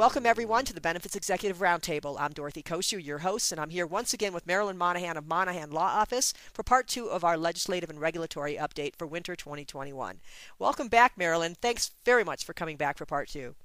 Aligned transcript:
Welcome, 0.00 0.24
everyone, 0.24 0.64
to 0.64 0.72
the 0.72 0.80
Benefits 0.80 1.14
Executive 1.14 1.58
Roundtable. 1.58 2.16
I'm 2.18 2.32
Dorothy 2.32 2.62
Cociu, 2.62 3.04
your 3.04 3.18
host, 3.18 3.52
and 3.52 3.60
I'm 3.60 3.68
here 3.68 3.86
once 3.86 4.14
again 4.14 4.32
with 4.32 4.46
Marilyn 4.46 4.78
Monahan 4.78 5.18
of 5.18 5.26
Monahan 5.26 5.70
Law 5.70 5.88
Office 5.88 6.32
for 6.54 6.62
part 6.62 6.88
two 6.88 7.10
of 7.10 7.22
our 7.22 7.36
legislative 7.36 7.90
and 7.90 8.00
regulatory 8.00 8.54
update 8.54 8.96
for 8.96 9.06
winter 9.06 9.36
2021. 9.36 10.20
Welcome 10.58 10.88
back, 10.88 11.18
Marilyn. 11.18 11.54
Thanks 11.54 11.90
very 12.06 12.24
much 12.24 12.46
for 12.46 12.54
coming 12.54 12.78
back 12.78 12.96
for 12.96 13.04
part 13.04 13.28
two. 13.28 13.56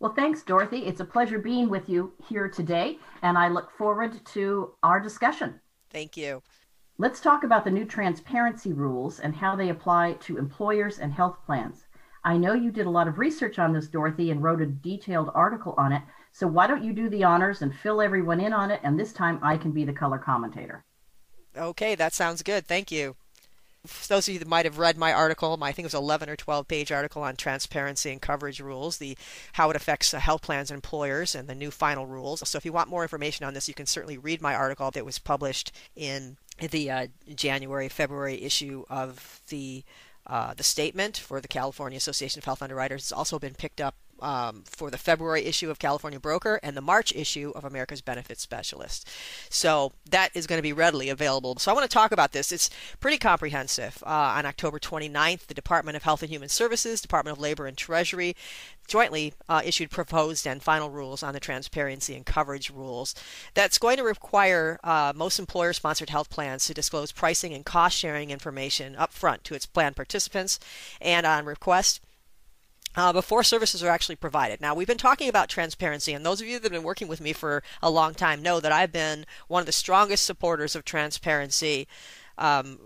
Well, 0.00 0.12
thanks, 0.12 0.42
Dorothy. 0.42 0.86
It's 0.86 0.98
a 0.98 1.04
pleasure 1.04 1.38
being 1.38 1.68
with 1.68 1.88
you 1.88 2.14
here 2.28 2.48
today, 2.48 2.98
and 3.22 3.38
I 3.38 3.46
look 3.46 3.70
forward 3.78 4.26
to 4.32 4.74
our 4.82 4.98
discussion. 4.98 5.60
Thank 5.88 6.16
you. 6.16 6.42
Let's 6.98 7.20
talk 7.20 7.44
about 7.44 7.64
the 7.64 7.70
new 7.70 7.84
transparency 7.84 8.72
rules 8.72 9.20
and 9.20 9.36
how 9.36 9.54
they 9.54 9.68
apply 9.68 10.14
to 10.22 10.36
employers 10.36 10.98
and 10.98 11.12
health 11.12 11.38
plans. 11.46 11.86
I 12.24 12.36
know 12.38 12.54
you 12.54 12.70
did 12.70 12.86
a 12.86 12.90
lot 12.90 13.08
of 13.08 13.18
research 13.18 13.58
on 13.58 13.72
this, 13.72 13.86
Dorothy, 13.86 14.30
and 14.30 14.42
wrote 14.42 14.62
a 14.62 14.66
detailed 14.66 15.30
article 15.34 15.74
on 15.76 15.92
it. 15.92 16.02
So 16.32 16.46
why 16.46 16.66
don't 16.66 16.82
you 16.82 16.92
do 16.92 17.08
the 17.08 17.24
honors 17.24 17.62
and 17.62 17.74
fill 17.74 18.00
everyone 18.00 18.40
in 18.40 18.52
on 18.52 18.70
it? 18.70 18.80
And 18.82 18.98
this 18.98 19.12
time 19.12 19.38
I 19.42 19.56
can 19.56 19.72
be 19.72 19.84
the 19.84 19.92
color 19.92 20.18
commentator. 20.18 20.84
Okay, 21.56 21.94
that 21.94 22.14
sounds 22.14 22.42
good. 22.42 22.66
Thank 22.66 22.90
you. 22.90 23.14
For 23.86 24.08
those 24.08 24.26
of 24.26 24.32
you 24.32 24.38
that 24.40 24.48
might 24.48 24.64
have 24.64 24.78
read 24.78 24.96
my 24.96 25.12
article, 25.12 25.56
my 25.58 25.68
I 25.68 25.72
think 25.72 25.84
it 25.84 25.92
was 25.92 25.94
11 25.94 26.30
or 26.30 26.36
12 26.36 26.66
page 26.66 26.90
article 26.90 27.22
on 27.22 27.36
transparency 27.36 28.10
and 28.10 28.20
coverage 28.20 28.58
rules, 28.58 28.96
the 28.96 29.16
how 29.52 29.68
it 29.68 29.76
affects 29.76 30.12
health 30.12 30.40
plans 30.40 30.70
and 30.70 30.78
employers, 30.78 31.34
and 31.34 31.48
the 31.48 31.54
new 31.54 31.70
final 31.70 32.06
rules. 32.06 32.48
So 32.48 32.56
if 32.56 32.64
you 32.64 32.72
want 32.72 32.88
more 32.88 33.02
information 33.02 33.44
on 33.44 33.52
this, 33.52 33.68
you 33.68 33.74
can 33.74 33.84
certainly 33.84 34.16
read 34.16 34.40
my 34.40 34.54
article 34.54 34.90
that 34.90 35.04
was 35.04 35.18
published 35.18 35.70
in 35.94 36.38
the 36.58 36.90
uh, 36.90 37.06
January 37.34 37.90
February 37.90 38.42
issue 38.42 38.84
of 38.88 39.42
the 39.48 39.84
uh, 40.26 40.54
the 40.54 40.62
statement 40.62 41.16
for 41.16 41.40
the 41.40 41.48
California 41.48 41.96
Association 41.96 42.38
of 42.38 42.44
Health 42.44 42.62
Underwriters 42.62 43.04
has 43.04 43.12
also 43.12 43.38
been 43.38 43.54
picked 43.54 43.80
up 43.80 43.96
um, 44.20 44.64
for 44.66 44.90
the 44.90 44.98
February 44.98 45.44
issue 45.44 45.70
of 45.70 45.78
California 45.78 46.20
Broker 46.20 46.60
and 46.62 46.76
the 46.76 46.80
March 46.80 47.12
issue 47.14 47.52
of 47.54 47.64
America's 47.64 48.00
Benefit 48.00 48.38
Specialist. 48.38 49.08
So 49.48 49.92
that 50.10 50.30
is 50.34 50.46
going 50.46 50.58
to 50.58 50.62
be 50.62 50.72
readily 50.72 51.08
available. 51.08 51.56
So 51.58 51.70
I 51.70 51.74
want 51.74 51.88
to 51.88 51.94
talk 51.94 52.12
about 52.12 52.32
this. 52.32 52.52
It's 52.52 52.70
pretty 53.00 53.18
comprehensive. 53.18 54.02
Uh, 54.04 54.34
on 54.36 54.46
October 54.46 54.78
29th, 54.78 55.46
the 55.46 55.54
Department 55.54 55.96
of 55.96 56.02
Health 56.02 56.22
and 56.22 56.30
Human 56.30 56.48
Services, 56.48 57.00
Department 57.00 57.36
of 57.36 57.42
Labor 57.42 57.66
and 57.66 57.76
Treasury 57.76 58.34
jointly 58.86 59.32
uh, 59.48 59.62
issued 59.64 59.90
proposed 59.90 60.46
and 60.46 60.62
final 60.62 60.90
rules 60.90 61.22
on 61.22 61.32
the 61.32 61.40
transparency 61.40 62.14
and 62.14 62.26
coverage 62.26 62.70
rules. 62.70 63.14
That's 63.54 63.78
going 63.78 63.96
to 63.96 64.02
require 64.02 64.78
uh, 64.84 65.12
most 65.14 65.38
employer 65.38 65.72
sponsored 65.72 66.10
health 66.10 66.30
plans 66.30 66.66
to 66.66 66.74
disclose 66.74 67.12
pricing 67.12 67.54
and 67.54 67.64
cost 67.64 67.96
sharing 67.96 68.30
information 68.30 68.94
upfront 68.94 69.42
to 69.44 69.54
its 69.54 69.66
plan 69.66 69.94
participants 69.94 70.58
and 71.00 71.26
on 71.26 71.44
request 71.44 72.00
uh, 72.96 73.12
before 73.12 73.42
services 73.42 73.82
are 73.82 73.88
actually 73.88 74.16
provided. 74.16 74.60
Now, 74.60 74.74
we've 74.74 74.86
been 74.86 74.98
talking 74.98 75.28
about 75.28 75.48
transparency, 75.48 76.12
and 76.12 76.24
those 76.24 76.40
of 76.40 76.46
you 76.46 76.58
that 76.58 76.64
have 76.64 76.72
been 76.72 76.82
working 76.82 77.08
with 77.08 77.20
me 77.20 77.32
for 77.32 77.62
a 77.82 77.90
long 77.90 78.14
time 78.14 78.42
know 78.42 78.60
that 78.60 78.72
I've 78.72 78.92
been 78.92 79.26
one 79.48 79.60
of 79.60 79.66
the 79.66 79.72
strongest 79.72 80.24
supporters 80.24 80.74
of 80.74 80.84
transparency. 80.84 81.88
Um, 82.38 82.78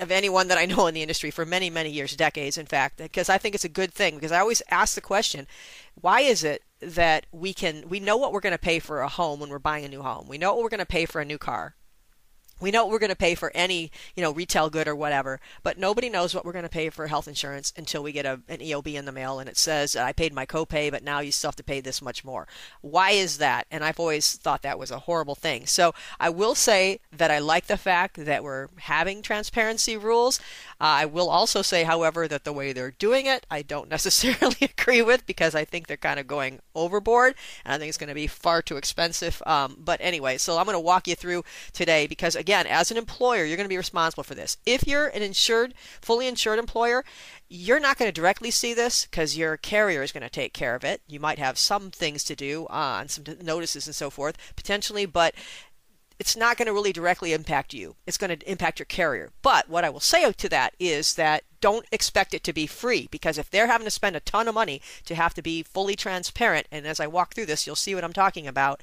of 0.00 0.10
anyone 0.10 0.48
that 0.48 0.58
I 0.58 0.66
know 0.66 0.86
in 0.86 0.94
the 0.94 1.02
industry 1.02 1.30
for 1.30 1.44
many, 1.44 1.70
many 1.70 1.90
years, 1.90 2.16
decades, 2.16 2.58
in 2.58 2.66
fact, 2.66 2.98
because 2.98 3.28
I 3.28 3.38
think 3.38 3.54
it's 3.54 3.64
a 3.64 3.68
good 3.68 3.92
thing. 3.92 4.14
Because 4.14 4.32
I 4.32 4.40
always 4.40 4.62
ask 4.70 4.94
the 4.94 5.00
question, 5.00 5.46
why 6.00 6.20
is 6.20 6.42
it 6.42 6.62
that 6.80 7.26
we 7.32 7.54
can 7.54 7.88
we 7.88 8.00
know 8.00 8.16
what 8.16 8.32
we're 8.32 8.40
going 8.40 8.54
to 8.54 8.58
pay 8.58 8.78
for 8.78 9.00
a 9.00 9.08
home 9.08 9.40
when 9.40 9.50
we're 9.50 9.58
buying 9.58 9.84
a 9.84 9.88
new 9.88 10.02
home? 10.02 10.26
We 10.28 10.38
know 10.38 10.52
what 10.52 10.62
we're 10.62 10.68
going 10.68 10.78
to 10.78 10.86
pay 10.86 11.06
for 11.06 11.20
a 11.20 11.24
new 11.24 11.38
car 11.38 11.76
we 12.60 12.70
know 12.70 12.84
what 12.84 12.92
we're 12.92 12.98
going 12.98 13.10
to 13.10 13.16
pay 13.16 13.34
for 13.34 13.50
any 13.54 13.90
you 14.14 14.22
know 14.22 14.32
retail 14.32 14.70
good 14.70 14.86
or 14.86 14.94
whatever 14.94 15.40
but 15.62 15.78
nobody 15.78 16.08
knows 16.08 16.34
what 16.34 16.44
we're 16.44 16.52
going 16.52 16.64
to 16.64 16.68
pay 16.68 16.90
for 16.90 17.06
health 17.06 17.28
insurance 17.28 17.72
until 17.76 18.02
we 18.02 18.12
get 18.12 18.26
a, 18.26 18.40
an 18.48 18.58
eob 18.58 18.94
in 18.94 19.04
the 19.04 19.12
mail 19.12 19.38
and 19.38 19.48
it 19.48 19.56
says 19.56 19.96
i 19.96 20.12
paid 20.12 20.32
my 20.32 20.46
copay 20.46 20.90
but 20.90 21.02
now 21.02 21.20
you 21.20 21.32
still 21.32 21.48
have 21.48 21.56
to 21.56 21.64
pay 21.64 21.80
this 21.80 22.00
much 22.02 22.24
more. 22.24 22.46
Why 22.80 23.10
is 23.10 23.38
that? 23.38 23.66
And 23.70 23.84
i've 23.84 23.98
always 23.98 24.36
thought 24.36 24.62
that 24.62 24.78
was 24.78 24.90
a 24.90 25.00
horrible 25.00 25.34
thing. 25.34 25.66
So 25.66 25.94
i 26.20 26.28
will 26.28 26.54
say 26.54 27.00
that 27.12 27.30
i 27.30 27.38
like 27.38 27.66
the 27.66 27.76
fact 27.76 28.24
that 28.24 28.44
we're 28.44 28.68
having 28.78 29.22
transparency 29.22 29.96
rules. 29.96 30.38
Uh, 30.80 31.02
i 31.02 31.06
will 31.06 31.28
also 31.28 31.62
say 31.62 31.84
however 31.84 32.28
that 32.28 32.44
the 32.44 32.52
way 32.52 32.72
they're 32.72 32.90
doing 32.92 33.26
it 33.26 33.46
i 33.50 33.62
don't 33.62 33.88
necessarily 33.96 34.56
agree 34.60 35.02
with 35.02 35.26
because 35.26 35.54
i 35.54 35.64
think 35.64 35.86
they're 35.86 35.96
kind 35.96 36.20
of 36.20 36.26
going 36.26 36.60
overboard 36.74 37.34
and 37.64 37.74
i 37.74 37.78
think 37.78 37.88
it's 37.88 37.98
going 37.98 38.08
to 38.08 38.14
be 38.14 38.26
far 38.26 38.62
too 38.62 38.76
expensive. 38.76 39.42
Um, 39.46 39.76
but 39.78 40.00
anyway 40.00 40.38
so 40.38 40.58
i'm 40.58 40.64
going 40.64 40.74
to 40.74 40.80
walk 40.80 41.08
you 41.08 41.14
through 41.14 41.42
today 41.72 42.06
because 42.06 42.36
again, 42.44 42.53
as 42.62 42.90
an 42.90 42.96
employer, 42.96 43.44
you're 43.44 43.56
going 43.56 43.64
to 43.64 43.68
be 43.68 43.76
responsible 43.76 44.24
for 44.24 44.34
this. 44.34 44.56
If 44.64 44.86
you're 44.86 45.08
an 45.08 45.22
insured, 45.22 45.74
fully 46.00 46.26
insured 46.26 46.58
employer, 46.58 47.04
you're 47.48 47.80
not 47.80 47.98
going 47.98 48.08
to 48.08 48.20
directly 48.20 48.50
see 48.50 48.74
this 48.74 49.06
because 49.06 49.36
your 49.36 49.56
carrier 49.56 50.02
is 50.02 50.12
going 50.12 50.22
to 50.22 50.30
take 50.30 50.52
care 50.52 50.74
of 50.74 50.84
it. 50.84 51.02
You 51.06 51.20
might 51.20 51.38
have 51.38 51.58
some 51.58 51.90
things 51.90 52.24
to 52.24 52.36
do 52.36 52.66
on 52.70 53.08
some 53.08 53.24
notices 53.42 53.86
and 53.86 53.94
so 53.94 54.10
forth, 54.10 54.36
potentially, 54.56 55.06
but 55.06 55.34
it's 56.18 56.36
not 56.36 56.56
going 56.56 56.66
to 56.66 56.72
really 56.72 56.92
directly 56.92 57.32
impact 57.32 57.74
you. 57.74 57.96
It's 58.06 58.18
going 58.18 58.36
to 58.36 58.50
impact 58.50 58.78
your 58.78 58.86
carrier. 58.86 59.32
But 59.42 59.68
what 59.68 59.84
I 59.84 59.90
will 59.90 60.00
say 60.00 60.30
to 60.30 60.48
that 60.48 60.74
is 60.78 61.14
that 61.14 61.42
don't 61.60 61.86
expect 61.90 62.34
it 62.34 62.44
to 62.44 62.52
be 62.52 62.66
free 62.66 63.08
because 63.10 63.38
if 63.38 63.50
they're 63.50 63.66
having 63.66 63.86
to 63.86 63.90
spend 63.90 64.14
a 64.14 64.20
ton 64.20 64.48
of 64.48 64.54
money 64.54 64.80
to 65.06 65.14
have 65.14 65.34
to 65.34 65.42
be 65.42 65.62
fully 65.62 65.96
transparent, 65.96 66.68
and 66.70 66.86
as 66.86 67.00
I 67.00 67.06
walk 67.06 67.34
through 67.34 67.46
this, 67.46 67.66
you'll 67.66 67.74
see 67.74 67.94
what 67.94 68.04
I'm 68.04 68.12
talking 68.12 68.46
about 68.46 68.80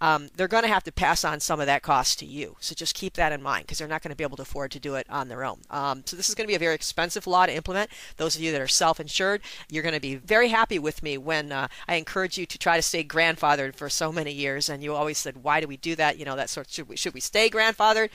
um, 0.00 0.28
they're 0.36 0.48
going 0.48 0.62
to 0.62 0.68
have 0.68 0.84
to 0.84 0.92
pass 0.92 1.24
on 1.24 1.40
some 1.40 1.60
of 1.60 1.66
that 1.66 1.82
cost 1.82 2.18
to 2.20 2.26
you. 2.26 2.56
So 2.60 2.74
just 2.74 2.94
keep 2.94 3.14
that 3.14 3.32
in 3.32 3.42
mind 3.42 3.64
because 3.64 3.78
they're 3.78 3.88
not 3.88 4.02
going 4.02 4.10
to 4.10 4.16
be 4.16 4.24
able 4.24 4.36
to 4.36 4.42
afford 4.42 4.70
to 4.72 4.80
do 4.80 4.94
it 4.94 5.06
on 5.10 5.28
their 5.28 5.44
own. 5.44 5.60
Um, 5.70 6.02
so 6.06 6.16
this 6.16 6.28
is 6.28 6.34
going 6.34 6.46
to 6.46 6.50
be 6.50 6.54
a 6.54 6.58
very 6.58 6.74
expensive 6.74 7.26
law 7.26 7.46
to 7.46 7.54
implement. 7.54 7.90
Those 8.16 8.36
of 8.36 8.42
you 8.42 8.52
that 8.52 8.60
are 8.60 8.68
self-insured, 8.68 9.42
you're 9.70 9.82
going 9.82 9.94
to 9.94 10.00
be 10.00 10.16
very 10.16 10.48
happy 10.48 10.78
with 10.78 11.02
me 11.02 11.18
when 11.18 11.52
uh, 11.52 11.68
I 11.86 11.96
encourage 11.96 12.38
you 12.38 12.46
to 12.46 12.58
try 12.58 12.76
to 12.76 12.82
stay 12.82 13.04
grandfathered 13.04 13.74
for 13.74 13.88
so 13.88 14.12
many 14.12 14.32
years. 14.32 14.68
And 14.68 14.82
you 14.82 14.94
always 14.94 15.18
said, 15.18 15.42
"Why 15.42 15.60
do 15.60 15.66
we 15.66 15.76
do 15.76 15.94
that?" 15.96 16.18
You 16.18 16.24
know, 16.24 16.36
that 16.36 16.50
sort. 16.50 16.66
Of, 16.66 16.72
should 16.72 16.88
we 16.88 16.96
should 16.96 17.14
we 17.14 17.20
stay 17.20 17.50
grandfathered? 17.50 18.10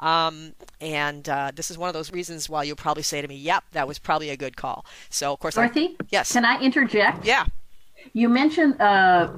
Um, 0.00 0.54
and 0.80 1.28
uh, 1.28 1.52
this 1.54 1.70
is 1.70 1.78
one 1.78 1.88
of 1.88 1.94
those 1.94 2.12
reasons 2.12 2.48
why 2.48 2.64
you'll 2.64 2.76
probably 2.76 3.02
say 3.02 3.22
to 3.22 3.28
me, 3.28 3.36
"Yep, 3.36 3.64
that 3.72 3.88
was 3.88 3.98
probably 3.98 4.30
a 4.30 4.36
good 4.36 4.56
call." 4.56 4.84
So 5.10 5.32
of 5.32 5.40
course, 5.40 5.54
Dorothy, 5.54 5.96
I, 6.00 6.04
yes. 6.10 6.32
Can 6.32 6.44
I 6.44 6.60
interject? 6.60 7.24
Yeah. 7.24 7.46
You 8.12 8.28
mentioned 8.28 8.80
uh, 8.80 9.32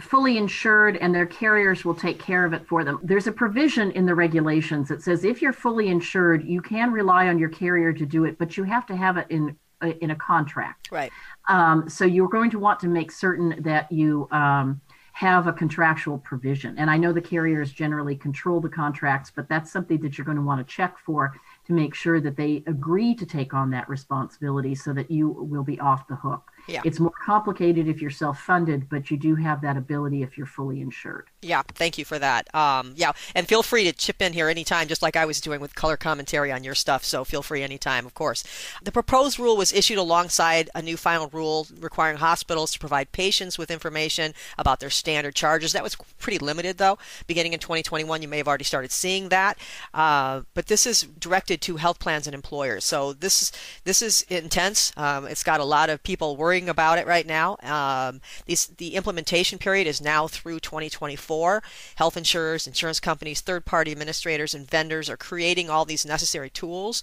fully 0.00 0.38
insured 0.38 0.96
and 0.96 1.14
their 1.14 1.26
carriers 1.26 1.84
will 1.84 1.94
take 1.94 2.18
care 2.18 2.44
of 2.44 2.52
it 2.52 2.66
for 2.66 2.84
them. 2.84 2.98
There's 3.02 3.26
a 3.26 3.32
provision 3.32 3.90
in 3.92 4.06
the 4.06 4.14
regulations 4.14 4.88
that 4.88 5.02
says 5.02 5.24
if 5.24 5.40
you're 5.42 5.52
fully 5.52 5.88
insured, 5.88 6.44
you 6.46 6.60
can 6.60 6.92
rely 6.92 7.28
on 7.28 7.38
your 7.38 7.48
carrier 7.48 7.92
to 7.92 8.06
do 8.06 8.24
it, 8.24 8.38
but 8.38 8.56
you 8.56 8.64
have 8.64 8.86
to 8.86 8.96
have 8.96 9.16
it 9.16 9.26
in 9.30 9.56
uh, 9.80 9.92
in 10.00 10.10
a 10.10 10.16
contract. 10.16 10.88
Right. 10.90 11.12
Um, 11.48 11.88
so 11.88 12.04
you're 12.04 12.28
going 12.28 12.50
to 12.50 12.58
want 12.58 12.80
to 12.80 12.88
make 12.88 13.12
certain 13.12 13.62
that 13.62 13.90
you 13.92 14.28
um, 14.32 14.80
have 15.12 15.48
a 15.48 15.52
contractual 15.52 16.18
provision. 16.18 16.78
And 16.78 16.88
I 16.88 16.96
know 16.96 17.12
the 17.12 17.20
carriers 17.20 17.72
generally 17.72 18.14
control 18.14 18.60
the 18.60 18.68
contracts, 18.68 19.32
but 19.34 19.48
that's 19.48 19.72
something 19.72 20.00
that 20.02 20.16
you're 20.16 20.24
going 20.24 20.36
to 20.36 20.42
want 20.44 20.64
to 20.64 20.72
check 20.72 20.96
for 20.98 21.32
to 21.66 21.72
make 21.72 21.94
sure 21.94 22.20
that 22.20 22.36
they 22.36 22.62
agree 22.68 23.16
to 23.16 23.26
take 23.26 23.52
on 23.52 23.70
that 23.70 23.88
responsibility 23.88 24.76
so 24.76 24.92
that 24.92 25.10
you 25.10 25.28
will 25.28 25.64
be 25.64 25.78
off 25.80 26.06
the 26.06 26.14
hook. 26.14 26.50
Yeah. 26.68 26.82
It's 26.84 27.00
more 27.00 27.12
complicated 27.24 27.88
if 27.88 28.02
you're 28.02 28.10
self 28.10 28.40
funded, 28.40 28.90
but 28.90 29.10
you 29.10 29.16
do 29.16 29.34
have 29.36 29.62
that 29.62 29.78
ability 29.78 30.22
if 30.22 30.36
you're 30.36 30.46
fully 30.46 30.82
insured. 30.82 31.28
Yeah, 31.40 31.62
thank 31.62 31.96
you 31.96 32.04
for 32.04 32.18
that. 32.18 32.54
Um, 32.54 32.92
yeah, 32.94 33.12
and 33.34 33.48
feel 33.48 33.62
free 33.62 33.84
to 33.84 33.92
chip 33.92 34.20
in 34.20 34.34
here 34.34 34.50
anytime, 34.50 34.86
just 34.86 35.00
like 35.00 35.16
I 35.16 35.24
was 35.24 35.40
doing 35.40 35.60
with 35.60 35.74
color 35.74 35.96
commentary 35.96 36.52
on 36.52 36.64
your 36.64 36.74
stuff. 36.74 37.04
So 37.04 37.24
feel 37.24 37.42
free 37.42 37.62
anytime, 37.62 38.04
of 38.04 38.12
course. 38.12 38.44
The 38.82 38.92
proposed 38.92 39.38
rule 39.38 39.56
was 39.56 39.72
issued 39.72 39.96
alongside 39.96 40.68
a 40.74 40.82
new 40.82 40.98
final 40.98 41.28
rule 41.32 41.66
requiring 41.80 42.18
hospitals 42.18 42.72
to 42.72 42.78
provide 42.78 43.12
patients 43.12 43.56
with 43.56 43.70
information 43.70 44.34
about 44.58 44.80
their 44.80 44.90
standard 44.90 45.34
charges. 45.34 45.72
That 45.72 45.82
was 45.82 45.96
pretty 46.18 46.38
limited, 46.38 46.76
though. 46.76 46.98
Beginning 47.26 47.54
in 47.54 47.60
2021, 47.60 48.20
you 48.20 48.28
may 48.28 48.38
have 48.38 48.48
already 48.48 48.64
started 48.64 48.92
seeing 48.92 49.30
that. 49.30 49.56
Uh, 49.94 50.42
but 50.52 50.66
this 50.66 50.86
is 50.86 51.02
directed 51.18 51.62
to 51.62 51.76
health 51.76 51.98
plans 51.98 52.26
and 52.26 52.34
employers. 52.34 52.84
So 52.84 53.14
this 53.14 53.52
this 53.84 54.02
is 54.02 54.22
intense. 54.28 54.92
Um, 54.98 55.26
it's 55.26 55.42
got 55.42 55.60
a 55.60 55.64
lot 55.64 55.88
of 55.88 56.02
people 56.02 56.36
worried 56.36 56.57
worrying 56.58 56.68
about 56.68 56.98
it 56.98 57.06
right 57.06 57.26
now. 57.26 57.56
Um, 57.62 58.20
these, 58.46 58.66
the 58.66 58.96
implementation 58.96 59.58
period 59.58 59.86
is 59.86 60.00
now 60.00 60.26
through 60.26 60.58
2024. 60.60 61.62
Health 61.96 62.16
insurers, 62.16 62.66
insurance 62.66 62.98
companies, 63.00 63.40
third 63.40 63.64
party 63.64 63.92
administrators, 63.92 64.54
and 64.54 64.68
vendors 64.68 65.08
are 65.08 65.16
creating 65.16 65.70
all 65.70 65.84
these 65.84 66.04
necessary 66.04 66.50
tools. 66.50 67.02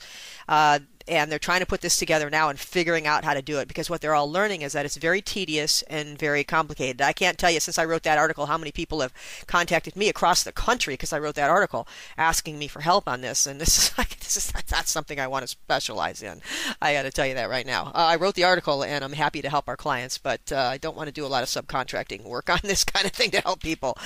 Uh, 0.49 0.79
and 1.07 1.31
they're 1.31 1.39
trying 1.39 1.59
to 1.59 1.65
put 1.65 1.81
this 1.81 1.97
together 1.97 2.29
now 2.29 2.49
and 2.49 2.59
figuring 2.59 3.05
out 3.07 3.23
how 3.23 3.33
to 3.33 3.41
do 3.41 3.59
it 3.59 3.67
because 3.67 3.89
what 3.89 4.01
they're 4.01 4.15
all 4.15 4.31
learning 4.31 4.61
is 4.61 4.73
that 4.73 4.85
it's 4.85 4.97
very 4.97 5.21
tedious 5.21 5.81
and 5.83 6.17
very 6.17 6.43
complicated. 6.43 7.01
I 7.01 7.13
can't 7.13 7.37
tell 7.37 7.51
you 7.51 7.59
since 7.59 7.77
I 7.77 7.85
wrote 7.85 8.03
that 8.03 8.17
article 8.17 8.47
how 8.47 8.57
many 8.57 8.71
people 8.71 9.01
have 9.01 9.13
contacted 9.47 9.95
me 9.95 10.09
across 10.09 10.43
the 10.43 10.51
country 10.51 10.93
because 10.93 11.13
I 11.13 11.19
wrote 11.19 11.35
that 11.35 11.49
article 11.49 11.87
asking 12.17 12.57
me 12.57 12.67
for 12.67 12.81
help 12.81 13.07
on 13.07 13.21
this, 13.21 13.45
and 13.45 13.59
this 13.61 13.77
is 13.77 13.91
like 13.97 14.19
this 14.19 14.37
is 14.37 14.53
not 14.71 14.87
something 14.87 15.19
I 15.19 15.27
want 15.27 15.43
to 15.43 15.47
specialize 15.47 16.21
in. 16.21 16.41
I 16.81 16.93
got 16.93 17.03
to 17.03 17.11
tell 17.11 17.27
you 17.27 17.35
that 17.35 17.49
right 17.49 17.65
now. 17.65 17.87
Uh, 17.87 18.07
I 18.09 18.15
wrote 18.15 18.35
the 18.35 18.43
article 18.43 18.83
and 18.83 19.03
I'm 19.03 19.13
happy 19.13 19.41
to 19.41 19.49
help 19.49 19.67
our 19.67 19.77
clients, 19.77 20.17
but 20.17 20.51
uh, 20.51 20.57
I 20.71 20.77
don't 20.77 20.97
want 20.97 21.07
to 21.07 21.13
do 21.13 21.25
a 21.25 21.27
lot 21.27 21.43
of 21.43 21.49
subcontracting 21.49 22.23
work 22.23 22.49
on 22.55 22.59
this 22.63 22.83
kind 22.83 23.05
of 23.05 23.11
thing 23.11 23.31
to 23.31 23.41
help 23.41 23.61
people. 23.61 23.97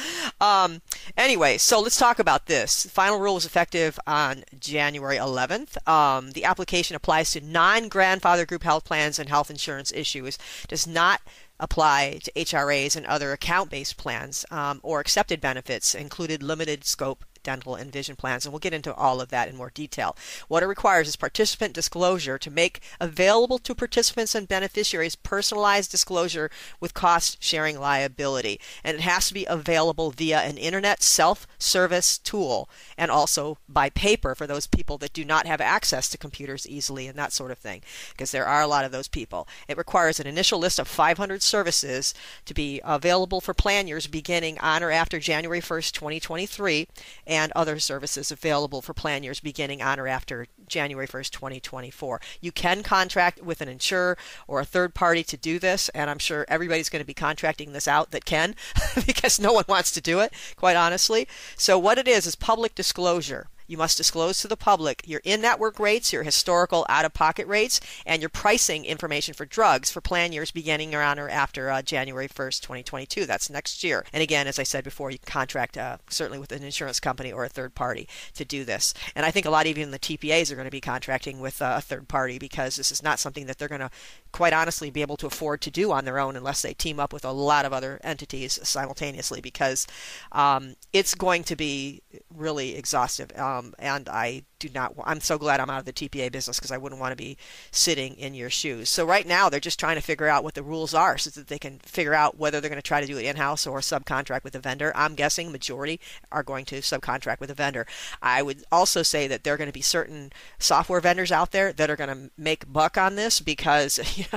Um, 0.41 0.81
anyway, 1.17 1.57
so 1.57 1.79
let's 1.79 1.97
talk 1.97 2.19
about 2.19 2.47
this. 2.47 2.83
The 2.83 2.89
final 2.89 3.19
rule 3.19 3.35
was 3.35 3.45
effective 3.45 3.99
on 4.05 4.43
January 4.59 5.17
11th. 5.17 5.87
Um, 5.87 6.31
the 6.31 6.45
application 6.45 6.88
applies 6.95 7.31
to 7.31 7.41
non-grandfather 7.41 8.45
group 8.45 8.63
health 8.63 8.85
plans 8.85 9.19
and 9.19 9.29
health 9.29 9.49
insurance 9.49 9.91
issues. 9.91 10.37
Does 10.67 10.87
not 10.87 11.21
apply 11.59 12.19
to 12.23 12.31
HRAs 12.33 12.95
and 12.95 13.05
other 13.05 13.31
account 13.31 13.69
based 13.69 13.97
plans 13.97 14.45
um, 14.49 14.79
or 14.83 15.01
excepted 15.01 15.41
benefits, 15.41 15.93
included 15.93 16.41
limited 16.41 16.85
scope 16.85 17.25
dental 17.43 17.75
and 17.75 17.91
vision 17.91 18.15
plans, 18.15 18.45
and 18.45 18.53
we'll 18.53 18.59
get 18.59 18.73
into 18.73 18.93
all 18.93 19.21
of 19.21 19.29
that 19.29 19.49
in 19.49 19.55
more 19.55 19.71
detail. 19.73 20.15
What 20.47 20.63
it 20.63 20.67
requires 20.67 21.07
is 21.07 21.15
participant 21.15 21.73
disclosure 21.73 22.37
to 22.37 22.51
make 22.51 22.81
available 22.99 23.59
to 23.59 23.75
participants 23.75 24.35
and 24.35 24.47
beneficiaries 24.47 25.15
personalized 25.15 25.91
disclosure 25.91 26.49
with 26.79 26.93
cost 26.93 27.41
sharing 27.43 27.79
liability. 27.79 28.59
And 28.83 28.95
it 28.95 29.01
has 29.01 29.27
to 29.27 29.33
be 29.33 29.45
available 29.45 30.11
via 30.11 30.39
an 30.39 30.57
internet 30.57 31.01
self 31.03 31.47
service 31.57 32.17
tool 32.17 32.69
and 32.97 33.11
also 33.11 33.57
by 33.67 33.89
paper 33.89 34.35
for 34.35 34.47
those 34.47 34.67
people 34.67 34.97
that 34.99 35.13
do 35.13 35.25
not 35.25 35.45
have 35.45 35.61
access 35.61 36.09
to 36.09 36.17
computers 36.17 36.67
easily 36.67 37.07
and 37.07 37.17
that 37.17 37.33
sort 37.33 37.51
of 37.51 37.57
thing, 37.57 37.81
because 38.11 38.31
there 38.31 38.45
are 38.45 38.61
a 38.61 38.67
lot 38.67 38.85
of 38.85 38.91
those 38.91 39.07
people. 39.07 39.47
It 39.67 39.77
requires 39.77 40.19
an 40.19 40.27
initial 40.27 40.59
list 40.59 40.79
of 40.79 40.87
500 40.87 41.41
services 41.41 42.13
to 42.45 42.53
be 42.53 42.81
available 42.83 43.41
for 43.41 43.53
plan 43.53 43.87
years 43.87 44.07
beginning 44.07 44.59
on 44.59 44.83
or 44.83 44.91
after 44.91 45.19
January 45.19 45.61
1st, 45.61 45.91
2023 45.91 46.87
and 47.29 47.53
other 47.55 47.79
services 47.79 48.31
available 48.31 48.81
for 48.81 48.93
plan 48.93 49.23
years 49.23 49.39
beginning 49.39 49.81
on 49.81 49.99
or 49.99 50.07
after 50.07 50.47
January 50.67 51.07
1st, 51.07 51.29
2024. 51.29 52.19
You 52.41 52.51
can 52.51 52.81
contract 52.81 53.41
with 53.41 53.61
an 53.61 53.69
insurer 53.69 54.17
or 54.47 54.59
a 54.59 54.65
third 54.65 54.95
party 54.95 55.23
to 55.23 55.37
do 55.37 55.59
this, 55.59 55.89
and 55.89 56.09
I'm 56.09 56.19
sure 56.19 56.45
everybody's 56.49 56.89
going 56.89 57.01
to 57.01 57.07
be 57.07 57.13
contracting 57.13 57.71
this 57.71 57.87
out 57.87 58.11
that 58.11 58.25
can 58.25 58.55
because 59.05 59.39
no 59.39 59.53
one 59.53 59.65
wants 59.67 59.91
to 59.91 60.01
do 60.01 60.19
it, 60.19 60.33
quite 60.55 60.75
honestly. 60.75 61.27
So, 61.55 61.77
what 61.77 61.99
it 61.99 62.07
is 62.07 62.25
is 62.25 62.35
public 62.35 62.73
disclosure. 62.73 63.47
You 63.69 63.77
must 63.77 63.97
disclose 63.97 64.41
to 64.41 64.47
the 64.47 64.57
public 64.57 65.03
your 65.05 65.21
in 65.23 65.41
network 65.41 65.79
rates, 65.79 66.11
your 66.11 66.23
historical 66.23 66.87
out 66.89 67.05
of 67.05 67.13
pocket 67.13 67.45
rates, 67.45 67.79
and 68.03 68.19
your 68.19 68.29
pricing 68.29 68.83
information 68.83 69.35
for 69.35 69.45
drugs 69.45 69.91
for 69.91 70.01
plan 70.01 70.31
years 70.31 70.49
beginning 70.49 70.95
around 70.95 71.19
or 71.19 71.29
after 71.29 71.69
uh, 71.69 71.83
January 71.83 72.27
1st, 72.27 72.61
2022. 72.61 73.27
That's 73.27 73.47
next 73.47 73.83
year. 73.83 74.03
And 74.11 74.23
again, 74.23 74.47
as 74.47 74.57
I 74.57 74.63
said 74.63 74.83
before, 74.83 75.11
you 75.11 75.19
contract 75.23 75.77
uh, 75.77 75.97
certainly 76.09 76.39
with 76.39 76.51
an 76.51 76.63
insurance 76.63 76.99
company 76.99 77.31
or 77.31 77.43
a 77.43 77.49
third 77.49 77.75
party 77.75 78.09
to 78.33 78.43
do 78.43 78.65
this. 78.65 78.91
And 79.13 79.23
I 79.23 79.29
think 79.29 79.45
a 79.45 79.51
lot 79.51 79.67
of 79.67 79.69
even 79.69 79.91
the 79.91 79.99
TPAs 79.99 80.51
are 80.51 80.55
going 80.55 80.65
to 80.65 80.71
be 80.71 80.81
contracting 80.81 81.39
with 81.39 81.61
uh, 81.61 81.75
a 81.77 81.81
third 81.81 82.07
party 82.07 82.39
because 82.39 82.75
this 82.75 82.91
is 82.91 83.03
not 83.03 83.19
something 83.19 83.45
that 83.45 83.59
they're 83.59 83.67
going 83.67 83.81
to 83.81 83.91
quite 84.31 84.53
honestly 84.53 84.89
be 84.89 85.01
able 85.01 85.17
to 85.17 85.27
afford 85.27 85.61
to 85.61 85.71
do 85.71 85.91
on 85.91 86.05
their 86.05 86.19
own 86.19 86.35
unless 86.35 86.61
they 86.61 86.73
team 86.73 86.99
up 86.99 87.13
with 87.13 87.25
a 87.25 87.31
lot 87.31 87.65
of 87.65 87.73
other 87.73 87.99
entities 88.03 88.59
simultaneously 88.63 89.41
because 89.41 89.87
um, 90.31 90.75
it's 90.93 91.15
going 91.15 91.43
to 91.43 91.55
be 91.55 92.01
really 92.35 92.75
exhaustive. 92.75 93.37
Um, 93.37 93.73
and 93.79 94.07
I 94.09 94.43
do 94.59 94.69
not. 94.73 94.93
I'm 95.05 95.21
so 95.21 95.37
glad 95.37 95.59
I'm 95.59 95.69
out 95.69 95.79
of 95.79 95.85
the 95.85 95.93
TPA 95.93 96.31
business 96.31 96.59
because 96.59 96.71
I 96.71 96.77
wouldn't 96.77 96.99
want 96.99 97.13
to 97.13 97.15
be 97.15 97.37
sitting 97.71 98.15
in 98.15 98.33
your 98.33 98.49
shoes. 98.49 98.89
So 98.89 99.05
right 99.05 99.25
now 99.25 99.49
they're 99.49 99.59
just 99.59 99.79
trying 99.79 99.95
to 99.95 100.01
figure 100.01 100.27
out 100.27 100.43
what 100.43 100.53
the 100.53 100.63
rules 100.63 100.93
are 100.93 101.17
so 101.17 101.29
that 101.31 101.47
they 101.47 101.57
can 101.57 101.79
figure 101.79 102.13
out 102.13 102.37
whether 102.37 102.59
they're 102.59 102.69
going 102.69 102.81
to 102.81 102.87
try 102.87 102.99
to 102.99 103.07
do 103.07 103.17
it 103.17 103.25
in-house 103.25 103.65
or 103.65 103.79
subcontract 103.79 104.43
with 104.43 104.55
a 104.55 104.59
vendor. 104.59 104.91
I'm 104.95 105.15
guessing 105.15 105.51
majority 105.51 105.99
are 106.31 106.43
going 106.43 106.65
to 106.65 106.81
subcontract 106.81 107.39
with 107.39 107.49
a 107.49 107.53
vendor. 107.53 107.87
I 108.21 108.41
would 108.41 108.63
also 108.71 109.01
say 109.01 109.27
that 109.27 109.43
there 109.43 109.53
are 109.53 109.57
going 109.57 109.69
to 109.69 109.73
be 109.73 109.81
certain 109.81 110.31
software 110.59 110.99
vendors 110.99 111.31
out 111.31 111.51
there 111.51 111.71
that 111.73 111.89
are 111.89 111.95
going 111.95 112.09
to 112.09 112.31
make 112.37 112.71
buck 112.71 112.97
on 112.97 113.15
this 113.15 113.39
because 113.39 113.99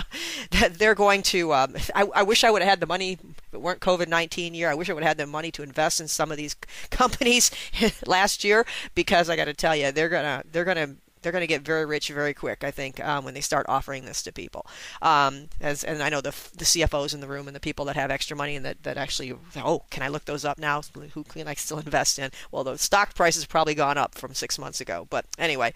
you 0.55 0.61
know 0.61 0.69
they're 0.69 0.95
going 0.95 1.23
to. 1.23 1.53
Um, 1.53 1.75
I, 1.95 2.07
I 2.15 2.23
wish 2.23 2.45
I 2.45 2.51
would 2.51 2.63
have 2.63 2.69
had 2.69 2.81
the 2.81 2.87
money. 2.87 3.13
If 3.13 3.55
it 3.55 3.61
weren't 3.61 3.81
COVID-19 3.81 4.55
year, 4.55 4.71
I 4.71 4.75
wish 4.75 4.89
I 4.89 4.93
would 4.93 5.03
have 5.03 5.11
had 5.11 5.19
the 5.19 5.27
money 5.27 5.51
to 5.53 5.63
invest 5.63 6.01
in 6.01 6.09
some 6.09 6.31
of 6.31 6.37
these 6.37 6.55
companies 6.91 7.51
last 8.07 8.45
year 8.45 8.65
because 8.95 9.29
I 9.29 9.37
got 9.37 9.47
to 9.47 9.55
tell 9.55 9.75
you 9.75 9.91
they're 9.91 10.09
gonna 10.09 10.45
they're 10.51 10.65
gonna 10.65 10.95
they're 11.23 11.33
going 11.33 11.43
to 11.43 11.47
get 11.47 11.63
very 11.63 11.87
rich 11.87 12.09
very 12.09 12.35
quick. 12.35 12.65
I 12.65 12.71
think 12.71 13.03
um, 13.05 13.25
when 13.25 13.35
they 13.35 13.41
start 13.41 13.67
offering 13.69 14.05
this 14.05 14.23
to 14.23 14.33
people. 14.33 14.67
Um, 15.01 15.49
as 15.61 15.85
and 15.85 16.03
I 16.03 16.09
know 16.09 16.21
the 16.21 16.35
the 16.57 16.65
CFOs 16.65 17.15
in 17.15 17.21
the 17.21 17.29
room 17.29 17.47
and 17.47 17.57
the 17.57 17.61
people 17.61 17.85
that 17.87 17.97
have 17.97 18.11
extra 18.11 18.37
money 18.37 18.57
and 18.57 18.65
that, 18.65 18.83
that 18.83 18.97
actually 18.97 19.33
oh 19.57 19.83
can 19.91 20.03
I 20.03 20.09
look 20.09 20.25
those 20.25 20.45
up 20.45 20.59
now? 20.59 20.83
Who 21.15 21.25
can 21.25 21.49
I 21.49 21.55
still 21.55 21.79
invest 21.87 22.19
in? 22.19 22.31
Well, 22.51 22.65
the 22.65 22.79
stock 22.79 23.15
price 23.15 23.37
has 23.37 23.47
probably 23.47 23.75
gone 23.75 23.99
up 23.99 24.15
from 24.15 24.35
six 24.35 24.59
months 24.59 24.81
ago. 24.81 25.07
But 25.11 25.27
anyway, 25.39 25.75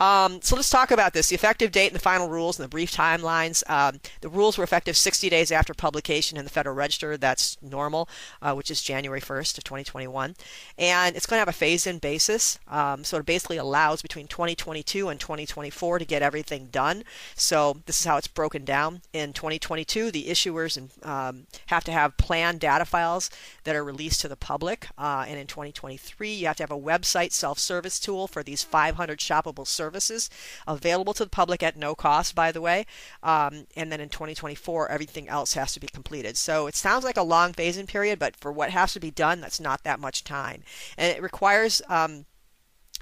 um, 0.00 0.40
so 0.42 0.56
let's 0.56 0.70
talk 0.70 0.90
about 0.90 1.12
this: 1.14 1.28
the 1.28 1.34
effective 1.34 1.72
date 1.72 1.88
and 1.88 1.96
the 1.96 2.00
final 2.00 2.28
rules 2.28 2.58
and 2.58 2.64
the 2.64 2.68
brief 2.68 2.92
timelines. 2.92 3.68
Um, 3.70 4.00
the 4.20 4.28
rules 4.28 4.58
were 4.58 4.64
effective 4.64 4.96
60 4.96 5.28
days 5.28 5.52
after 5.52 5.74
publication 5.74 6.38
in 6.38 6.44
the 6.44 6.50
Federal 6.50 6.74
Register. 6.74 7.16
That's 7.16 7.56
normal, 7.62 8.08
uh, 8.42 8.54
which 8.54 8.70
is 8.70 8.82
January 8.82 9.20
1st 9.20 9.58
of 9.58 9.64
2021, 9.64 10.34
and 10.78 11.16
it's 11.16 11.26
going 11.26 11.36
to 11.36 11.40
have 11.40 11.48
a 11.48 11.52
phase-in 11.52 11.98
basis. 11.98 12.58
Um, 12.68 13.04
so 13.04 13.18
it 13.18 13.26
basically 13.26 13.56
allows 13.56 14.02
between 14.02 14.26
2022 14.26 14.87
2022 14.88 15.08
and 15.08 15.20
2024 15.20 15.98
to 15.98 16.04
get 16.04 16.22
everything 16.22 16.68
done. 16.70 17.04
So 17.34 17.78
this 17.86 18.00
is 18.00 18.06
how 18.06 18.16
it's 18.16 18.26
broken 18.26 18.64
down. 18.64 19.02
In 19.12 19.32
2022, 19.32 20.10
the 20.10 20.24
issuers 20.24 20.78
um, 21.06 21.46
have 21.66 21.84
to 21.84 21.92
have 21.92 22.16
plan 22.16 22.58
data 22.58 22.84
files 22.84 23.30
that 23.64 23.76
are 23.76 23.84
released 23.84 24.20
to 24.22 24.28
the 24.28 24.36
public. 24.36 24.88
Uh, 24.96 25.24
and 25.28 25.38
in 25.38 25.46
2023, 25.46 26.32
you 26.32 26.46
have 26.46 26.56
to 26.56 26.62
have 26.62 26.70
a 26.70 26.78
website 26.78 27.32
self-service 27.32 28.00
tool 28.00 28.26
for 28.26 28.42
these 28.42 28.62
500 28.62 29.18
shoppable 29.18 29.66
services 29.66 30.30
available 30.66 31.14
to 31.14 31.24
the 31.24 31.30
public 31.30 31.62
at 31.62 31.76
no 31.76 31.94
cost, 31.94 32.34
by 32.34 32.50
the 32.52 32.60
way. 32.60 32.86
Um, 33.22 33.66
and 33.76 33.92
then 33.92 34.00
in 34.00 34.08
2024, 34.08 34.90
everything 34.90 35.28
else 35.28 35.54
has 35.54 35.72
to 35.74 35.80
be 35.80 35.88
completed. 35.88 36.36
So 36.36 36.66
it 36.66 36.74
sounds 36.74 37.04
like 37.04 37.16
a 37.16 37.22
long 37.22 37.52
phase-in 37.52 37.86
period, 37.86 38.18
but 38.18 38.36
for 38.36 38.52
what 38.52 38.70
has 38.70 38.92
to 38.94 39.00
be 39.00 39.10
done, 39.10 39.40
that's 39.40 39.60
not 39.60 39.84
that 39.84 40.00
much 40.00 40.24
time. 40.24 40.62
And 40.96 41.14
it 41.14 41.22
requires 41.22 41.82
um, 41.88 42.24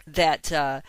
that 0.07 0.53
uh, 0.53 0.81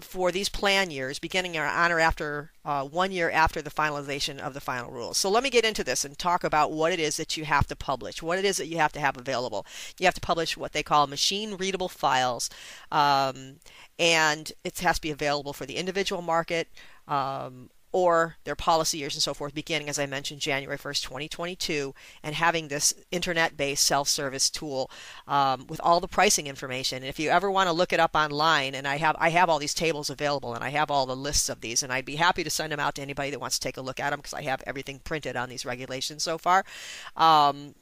for 0.00 0.32
these 0.32 0.48
plan 0.48 0.90
years 0.90 1.18
beginning 1.18 1.56
on 1.56 1.92
or 1.92 2.00
after 2.00 2.50
uh, 2.64 2.84
one 2.84 3.12
year 3.12 3.30
after 3.30 3.62
the 3.62 3.70
finalization 3.70 4.38
of 4.38 4.52
the 4.52 4.60
final 4.60 4.90
rules. 4.90 5.16
So 5.16 5.30
let 5.30 5.44
me 5.44 5.50
get 5.50 5.64
into 5.64 5.84
this 5.84 6.04
and 6.04 6.18
talk 6.18 6.42
about 6.42 6.72
what 6.72 6.92
it 6.92 6.98
is 6.98 7.16
that 7.16 7.36
you 7.36 7.44
have 7.44 7.66
to 7.68 7.76
publish, 7.76 8.22
what 8.22 8.38
it 8.38 8.44
is 8.44 8.56
that 8.56 8.66
you 8.66 8.78
have 8.78 8.92
to 8.92 9.00
have 9.00 9.16
available. 9.16 9.64
You 9.98 10.06
have 10.06 10.14
to 10.14 10.20
publish 10.20 10.56
what 10.56 10.72
they 10.72 10.82
call 10.82 11.06
machine 11.06 11.54
readable 11.54 11.88
files, 11.88 12.50
um, 12.90 13.56
and 13.98 14.50
it 14.64 14.78
has 14.80 14.96
to 14.96 15.02
be 15.02 15.10
available 15.10 15.52
for 15.52 15.66
the 15.66 15.76
individual 15.76 16.22
market. 16.22 16.68
Um, 17.06 17.70
or 17.94 18.34
their 18.42 18.56
policy 18.56 18.98
years 18.98 19.14
and 19.14 19.22
so 19.22 19.32
forth, 19.32 19.54
beginning, 19.54 19.88
as 19.88 20.00
I 20.00 20.06
mentioned, 20.06 20.40
January 20.40 20.76
1st, 20.76 21.04
2022, 21.04 21.94
and 22.24 22.34
having 22.34 22.66
this 22.66 22.92
internet 23.12 23.56
based 23.56 23.84
self 23.84 24.08
service 24.08 24.50
tool 24.50 24.90
um, 25.28 25.68
with 25.68 25.80
all 25.80 26.00
the 26.00 26.08
pricing 26.08 26.48
information. 26.48 26.96
And 26.96 27.06
if 27.06 27.20
you 27.20 27.30
ever 27.30 27.48
want 27.48 27.68
to 27.68 27.72
look 27.72 27.92
it 27.92 28.00
up 28.00 28.16
online, 28.16 28.74
and 28.74 28.88
I 28.88 28.96
have, 28.96 29.14
I 29.20 29.28
have 29.28 29.48
all 29.48 29.60
these 29.60 29.74
tables 29.74 30.10
available 30.10 30.54
and 30.54 30.64
I 30.64 30.70
have 30.70 30.90
all 30.90 31.06
the 31.06 31.14
lists 31.14 31.48
of 31.48 31.60
these, 31.60 31.84
and 31.84 31.92
I'd 31.92 32.04
be 32.04 32.16
happy 32.16 32.42
to 32.42 32.50
send 32.50 32.72
them 32.72 32.80
out 32.80 32.96
to 32.96 33.02
anybody 33.02 33.30
that 33.30 33.38
wants 33.38 33.60
to 33.60 33.64
take 33.64 33.76
a 33.76 33.80
look 33.80 34.00
at 34.00 34.10
them 34.10 34.18
because 34.18 34.34
I 34.34 34.42
have 34.42 34.64
everything 34.66 34.98
printed 34.98 35.36
on 35.36 35.48
these 35.48 35.64
regulations 35.64 36.24
so 36.24 36.36
far. 36.36 36.64
Um, 37.16 37.76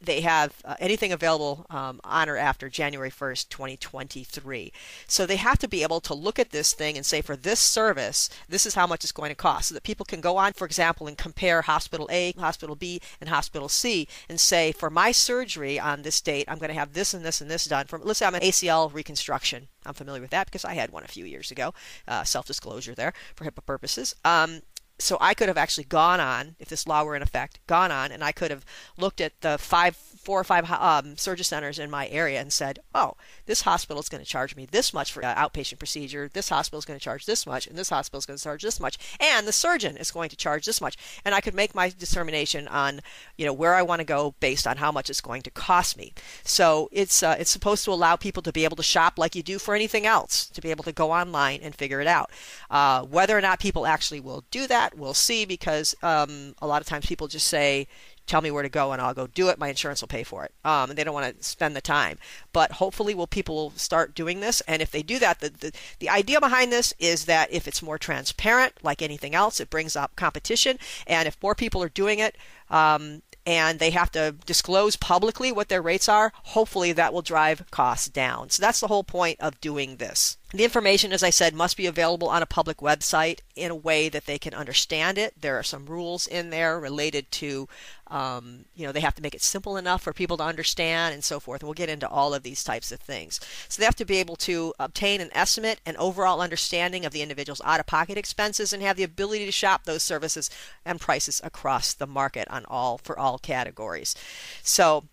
they 0.00 0.20
have 0.20 0.54
uh, 0.64 0.76
anything 0.80 1.12
available 1.12 1.66
um, 1.70 2.00
on 2.04 2.28
or 2.28 2.36
after 2.36 2.68
January 2.68 3.10
1st, 3.10 3.48
2023. 3.48 4.72
So 5.06 5.26
they 5.26 5.36
have 5.36 5.58
to 5.58 5.68
be 5.68 5.82
able 5.82 6.00
to 6.00 6.14
look 6.14 6.38
at 6.38 6.50
this 6.50 6.72
thing 6.72 6.96
and 6.96 7.06
say, 7.06 7.20
for 7.20 7.36
this 7.36 7.60
service, 7.60 8.28
this 8.48 8.66
is 8.66 8.74
how 8.74 8.86
much 8.86 9.04
it's 9.04 9.12
going 9.12 9.30
to 9.30 9.34
cost. 9.34 9.68
So 9.68 9.74
that 9.74 9.82
people 9.82 10.04
can 10.04 10.20
go 10.20 10.36
on, 10.36 10.52
for 10.52 10.64
example, 10.64 11.06
and 11.06 11.16
compare 11.16 11.62
hospital 11.62 12.08
A, 12.10 12.32
hospital 12.32 12.76
B, 12.76 13.00
and 13.20 13.30
hospital 13.30 13.68
C 13.68 14.08
and 14.28 14.40
say, 14.40 14.72
for 14.72 14.90
my 14.90 15.12
surgery 15.12 15.78
on 15.78 16.02
this 16.02 16.20
date, 16.20 16.46
I'm 16.48 16.58
going 16.58 16.68
to 16.68 16.78
have 16.78 16.92
this 16.92 17.14
and 17.14 17.24
this 17.24 17.40
and 17.40 17.50
this 17.50 17.64
done. 17.64 17.86
From 17.86 18.02
Let's 18.04 18.18
say 18.18 18.26
I'm 18.26 18.34
an 18.34 18.40
ACL 18.40 18.92
reconstruction. 18.92 19.68
I'm 19.86 19.94
familiar 19.94 20.20
with 20.20 20.30
that 20.30 20.46
because 20.46 20.64
I 20.64 20.74
had 20.74 20.90
one 20.90 21.04
a 21.04 21.08
few 21.08 21.24
years 21.24 21.50
ago. 21.50 21.72
Uh, 22.06 22.24
self 22.24 22.46
disclosure 22.46 22.94
there 22.94 23.12
for 23.34 23.44
HIPAA 23.44 23.64
purposes. 23.64 24.14
Um, 24.24 24.62
so 25.00 25.16
I 25.20 25.34
could 25.34 25.48
have 25.48 25.58
actually 25.58 25.84
gone 25.84 26.20
on, 26.20 26.56
if 26.58 26.68
this 26.68 26.86
law 26.86 27.02
were 27.02 27.16
in 27.16 27.22
effect, 27.22 27.58
gone 27.66 27.90
on, 27.90 28.12
and 28.12 28.22
I 28.22 28.32
could 28.32 28.50
have 28.50 28.64
looked 28.96 29.20
at 29.20 29.40
the 29.40 29.58
five 29.58 29.96
four 30.22 30.38
or 30.38 30.44
five 30.44 30.70
um, 30.70 31.16
surgery 31.16 31.44
centers 31.44 31.78
in 31.78 31.90
my 31.90 32.08
area 32.08 32.40
and 32.40 32.52
said, 32.52 32.78
"Oh, 32.94 33.16
this 33.46 33.62
hospital 33.62 34.00
is 34.00 34.08
going 34.08 34.22
to 34.22 34.28
charge 34.28 34.54
me 34.54 34.66
this 34.66 34.92
much 34.92 35.12
for 35.12 35.22
an 35.24 35.36
outpatient 35.36 35.78
procedure. 35.78 36.30
This 36.32 36.50
hospital 36.50 36.78
is 36.78 36.84
going 36.84 36.98
to 36.98 37.04
charge 37.04 37.26
this 37.26 37.46
much, 37.46 37.66
and 37.66 37.76
this 37.76 37.90
hospital 37.90 38.18
is 38.18 38.26
going 38.26 38.36
to 38.36 38.42
charge 38.42 38.62
this 38.62 38.80
much, 38.80 38.98
and 39.18 39.46
the 39.46 39.52
surgeon 39.52 39.96
is 39.96 40.10
going 40.10 40.28
to 40.28 40.36
charge 40.36 40.66
this 40.66 40.80
much." 40.80 40.96
And 41.24 41.34
I 41.34 41.40
could 41.40 41.54
make 41.54 41.74
my 41.74 41.88
determination 41.88 42.68
on, 42.68 43.00
you 43.36 43.46
know, 43.46 43.52
where 43.52 43.74
I 43.74 43.82
want 43.82 44.00
to 44.00 44.04
go 44.04 44.34
based 44.40 44.66
on 44.66 44.76
how 44.76 44.92
much 44.92 45.10
it's 45.10 45.20
going 45.20 45.42
to 45.42 45.50
cost 45.50 45.96
me. 45.96 46.12
So 46.44 46.88
it's 46.92 47.22
uh, 47.22 47.36
it's 47.38 47.50
supposed 47.50 47.84
to 47.86 47.92
allow 47.92 48.16
people 48.16 48.42
to 48.42 48.52
be 48.52 48.64
able 48.64 48.76
to 48.76 48.82
shop 48.82 49.18
like 49.18 49.34
you 49.34 49.42
do 49.42 49.58
for 49.58 49.74
anything 49.74 50.06
else, 50.06 50.46
to 50.50 50.60
be 50.60 50.70
able 50.70 50.84
to 50.84 50.92
go 50.92 51.12
online 51.12 51.60
and 51.62 51.74
figure 51.74 52.00
it 52.00 52.06
out. 52.06 52.30
Uh, 52.70 53.02
whether 53.02 53.36
or 53.36 53.40
not 53.40 53.58
people 53.60 53.86
actually 53.86 54.20
will 54.20 54.44
do 54.50 54.66
that, 54.66 54.96
we'll 54.96 55.14
see 55.14 55.44
because 55.44 55.94
um, 56.02 56.54
a 56.60 56.66
lot 56.66 56.82
of 56.82 56.86
times 56.86 57.06
people 57.06 57.28
just 57.28 57.46
say, 57.46 57.86
tell 58.30 58.40
me 58.40 58.50
where 58.50 58.62
to 58.62 58.68
go 58.68 58.92
and 58.92 59.02
I'll 59.02 59.12
go 59.12 59.26
do 59.26 59.48
it. 59.48 59.58
My 59.58 59.68
insurance 59.68 60.00
will 60.00 60.08
pay 60.08 60.22
for 60.22 60.44
it. 60.44 60.54
Um, 60.64 60.90
and 60.90 60.96
they 60.96 61.04
don't 61.04 61.14
want 61.14 61.36
to 61.36 61.44
spend 61.44 61.74
the 61.74 61.80
time. 61.80 62.16
But 62.52 62.72
hopefully, 62.72 63.14
will 63.14 63.26
people 63.26 63.72
start 63.74 64.14
doing 64.14 64.40
this? 64.40 64.60
And 64.62 64.80
if 64.80 64.92
they 64.92 65.02
do 65.02 65.18
that, 65.18 65.40
the, 65.40 65.50
the, 65.50 65.72
the 65.98 66.08
idea 66.08 66.40
behind 66.40 66.72
this 66.72 66.94
is 66.98 67.24
that 67.24 67.52
if 67.52 67.66
it's 67.66 67.82
more 67.82 67.98
transparent, 67.98 68.74
like 68.82 69.02
anything 69.02 69.34
else, 69.34 69.60
it 69.60 69.68
brings 69.68 69.96
up 69.96 70.14
competition. 70.14 70.78
And 71.06 71.26
if 71.26 71.42
more 71.42 71.56
people 71.56 71.82
are 71.82 71.88
doing 71.88 72.20
it, 72.20 72.36
um, 72.70 73.22
and 73.46 73.78
they 73.80 73.90
have 73.90 74.12
to 74.12 74.36
disclose 74.46 74.94
publicly 74.94 75.50
what 75.50 75.68
their 75.68 75.82
rates 75.82 76.08
are, 76.08 76.32
hopefully 76.44 76.92
that 76.92 77.12
will 77.12 77.22
drive 77.22 77.64
costs 77.70 78.08
down. 78.08 78.50
So 78.50 78.60
that's 78.60 78.80
the 78.80 78.86
whole 78.86 79.02
point 79.02 79.40
of 79.40 79.60
doing 79.60 79.96
this. 79.96 80.36
The 80.52 80.64
information, 80.64 81.12
as 81.12 81.22
I 81.22 81.30
said, 81.30 81.54
must 81.54 81.76
be 81.76 81.86
available 81.86 82.28
on 82.28 82.42
a 82.42 82.46
public 82.46 82.78
website 82.78 83.38
in 83.54 83.70
a 83.70 83.76
way 83.76 84.08
that 84.08 84.26
they 84.26 84.36
can 84.36 84.52
understand 84.52 85.16
it. 85.16 85.40
There 85.40 85.56
are 85.56 85.62
some 85.62 85.86
rules 85.86 86.26
in 86.26 86.50
there 86.50 86.80
related 86.80 87.30
to, 87.32 87.68
um, 88.08 88.64
you 88.74 88.84
know, 88.84 88.90
they 88.90 89.00
have 89.00 89.14
to 89.14 89.22
make 89.22 89.34
it 89.36 89.42
simple 89.42 89.76
enough 89.76 90.02
for 90.02 90.12
people 90.12 90.36
to 90.38 90.42
understand 90.42 91.14
and 91.14 91.22
so 91.22 91.38
forth. 91.38 91.60
And 91.60 91.68
we'll 91.68 91.74
get 91.74 91.88
into 91.88 92.08
all 92.08 92.34
of 92.34 92.42
these 92.42 92.64
types 92.64 92.90
of 92.90 92.98
things. 92.98 93.38
So 93.68 93.78
they 93.78 93.84
have 93.84 93.94
to 93.96 94.04
be 94.04 94.16
able 94.16 94.34
to 94.36 94.74
obtain 94.80 95.20
an 95.20 95.30
estimate 95.32 95.80
and 95.86 95.96
overall 95.98 96.40
understanding 96.40 97.04
of 97.04 97.12
the 97.12 97.22
individual's 97.22 97.62
out 97.64 97.78
of 97.78 97.86
pocket 97.86 98.18
expenses 98.18 98.72
and 98.72 98.82
have 98.82 98.96
the 98.96 99.04
ability 99.04 99.46
to 99.46 99.52
shop 99.52 99.84
those 99.84 100.02
services 100.02 100.50
and 100.84 101.00
prices 101.00 101.40
across 101.44 101.94
the 101.94 102.08
market 102.08 102.48
on 102.50 102.64
all 102.64 102.98
for 102.98 103.16
all 103.16 103.38
categories. 103.38 104.16
So 104.64 105.04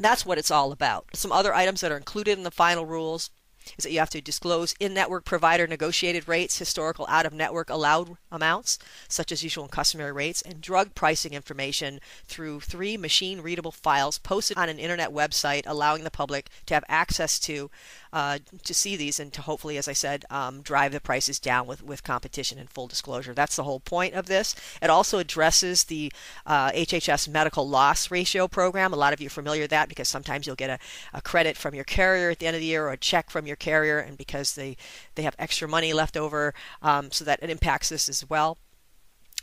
that's 0.00 0.26
what 0.26 0.38
it's 0.38 0.50
all 0.50 0.72
about. 0.72 1.06
Some 1.14 1.30
other 1.30 1.54
items 1.54 1.80
that 1.80 1.92
are 1.92 1.96
included 1.96 2.36
in 2.36 2.42
the 2.42 2.50
final 2.50 2.84
rules 2.84 3.30
is 3.78 3.84
that 3.84 3.92
you 3.92 3.98
have 3.98 4.10
to 4.10 4.20
disclose 4.20 4.74
in-network 4.80 5.24
provider 5.24 5.66
negotiated 5.66 6.28
rates, 6.28 6.58
historical 6.58 7.06
out-of-network 7.08 7.70
allowed 7.70 8.16
amounts, 8.30 8.78
such 9.08 9.32
as 9.32 9.42
usual 9.42 9.64
and 9.64 9.72
customary 9.72 10.12
rates, 10.12 10.42
and 10.42 10.60
drug 10.60 10.94
pricing 10.94 11.32
information 11.32 12.00
through 12.26 12.60
three 12.60 12.96
machine-readable 12.96 13.72
files 13.72 14.18
posted 14.18 14.56
on 14.56 14.68
an 14.68 14.78
internet 14.78 15.10
website, 15.10 15.62
allowing 15.66 16.04
the 16.04 16.10
public 16.10 16.48
to 16.66 16.74
have 16.74 16.84
access 16.88 17.38
to 17.38 17.70
uh, 18.14 18.38
to 18.62 18.72
see 18.72 18.94
these 18.94 19.18
and 19.18 19.32
to 19.32 19.42
hopefully, 19.42 19.76
as 19.76 19.88
I 19.88 19.92
said, 19.92 20.24
um, 20.30 20.62
drive 20.62 20.92
the 20.92 21.00
prices 21.00 21.40
down 21.40 21.66
with, 21.66 21.82
with 21.82 22.04
competition 22.04 22.58
and 22.60 22.70
full 22.70 22.86
disclosure. 22.86 23.34
That's 23.34 23.56
the 23.56 23.64
whole 23.64 23.80
point 23.80 24.14
of 24.14 24.26
this. 24.26 24.54
It 24.80 24.88
also 24.88 25.18
addresses 25.18 25.84
the 25.84 26.12
uh, 26.46 26.70
HHS 26.70 27.28
medical 27.28 27.68
loss 27.68 28.12
ratio 28.12 28.46
program. 28.46 28.92
A 28.92 28.96
lot 28.96 29.12
of 29.12 29.20
you 29.20 29.26
are 29.26 29.30
familiar 29.30 29.62
with 29.62 29.70
that 29.70 29.88
because 29.88 30.08
sometimes 30.08 30.46
you'll 30.46 30.54
get 30.54 30.70
a, 30.70 30.78
a 31.12 31.20
credit 31.20 31.56
from 31.56 31.74
your 31.74 31.82
carrier 31.82 32.30
at 32.30 32.38
the 32.38 32.46
end 32.46 32.54
of 32.54 32.60
the 32.60 32.66
year 32.66 32.86
or 32.86 32.92
a 32.92 32.96
check 32.96 33.30
from 33.30 33.48
your 33.48 33.53
carrier, 33.56 33.98
and 33.98 34.16
because 34.16 34.54
they, 34.54 34.76
they 35.14 35.22
have 35.22 35.36
extra 35.38 35.68
money 35.68 35.92
left 35.92 36.16
over, 36.16 36.54
um, 36.82 37.10
so 37.10 37.24
that 37.24 37.42
it 37.42 37.50
impacts 37.50 37.88
this 37.88 38.08
as 38.08 38.28
well. 38.28 38.58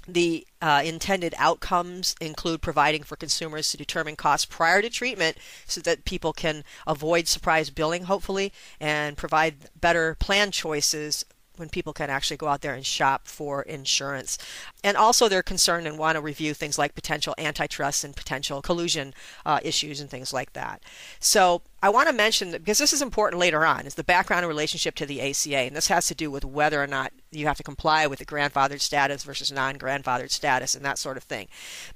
The 0.07 0.47
uh, 0.61 0.81
intended 0.83 1.35
outcomes 1.37 2.15
include 2.19 2.61
providing 2.61 3.03
for 3.03 3.15
consumers 3.15 3.69
to 3.69 3.77
determine 3.77 4.15
costs 4.15 4.45
prior 4.45 4.81
to 4.81 4.89
treatment 4.89 5.37
so 5.67 5.79
that 5.81 6.05
people 6.05 6.33
can 6.33 6.63
avoid 6.87 7.27
surprise 7.27 7.69
billing, 7.69 8.05
hopefully, 8.05 8.51
and 8.79 9.15
provide 9.15 9.69
better 9.79 10.15
plan 10.15 10.49
choices 10.51 11.23
when 11.61 11.69
people 11.69 11.93
can 11.93 12.09
actually 12.09 12.35
go 12.35 12.47
out 12.47 12.59
there 12.59 12.73
and 12.73 12.85
shop 12.85 13.27
for 13.27 13.61
insurance. 13.61 14.37
And 14.83 14.97
also, 14.97 15.29
they're 15.29 15.41
concerned 15.41 15.87
and 15.87 15.97
want 15.97 16.17
to 16.17 16.21
review 16.21 16.53
things 16.53 16.77
like 16.77 16.93
potential 16.93 17.33
antitrust 17.37 18.03
and 18.03 18.13
potential 18.13 18.61
collusion 18.61 19.13
uh, 19.45 19.61
issues 19.63 20.01
and 20.01 20.09
things 20.09 20.33
like 20.33 20.51
that. 20.53 20.83
So, 21.21 21.61
I 21.83 21.89
want 21.89 22.09
to 22.09 22.13
mention 22.13 22.51
because 22.51 22.77
this 22.77 22.93
is 22.93 23.01
important 23.01 23.39
later 23.39 23.65
on, 23.65 23.87
is 23.87 23.95
the 23.95 24.03
background 24.03 24.43
and 24.43 24.49
relationship 24.49 24.93
to 24.95 25.05
the 25.05 25.21
ACA, 25.21 25.57
and 25.57 25.75
this 25.75 25.87
has 25.87 26.07
to 26.07 26.15
do 26.15 26.29
with 26.29 26.45
whether 26.45 26.81
or 26.81 26.87
not 26.87 27.11
you 27.31 27.47
have 27.47 27.57
to 27.57 27.63
comply 27.63 28.05
with 28.05 28.19
the 28.19 28.25
grandfathered 28.25 28.81
status 28.81 29.23
versus 29.23 29.51
non-grandfathered 29.51 30.29
status 30.29 30.75
and 30.75 30.85
that 30.85 30.99
sort 30.99 31.17
of 31.17 31.23
thing. 31.23 31.47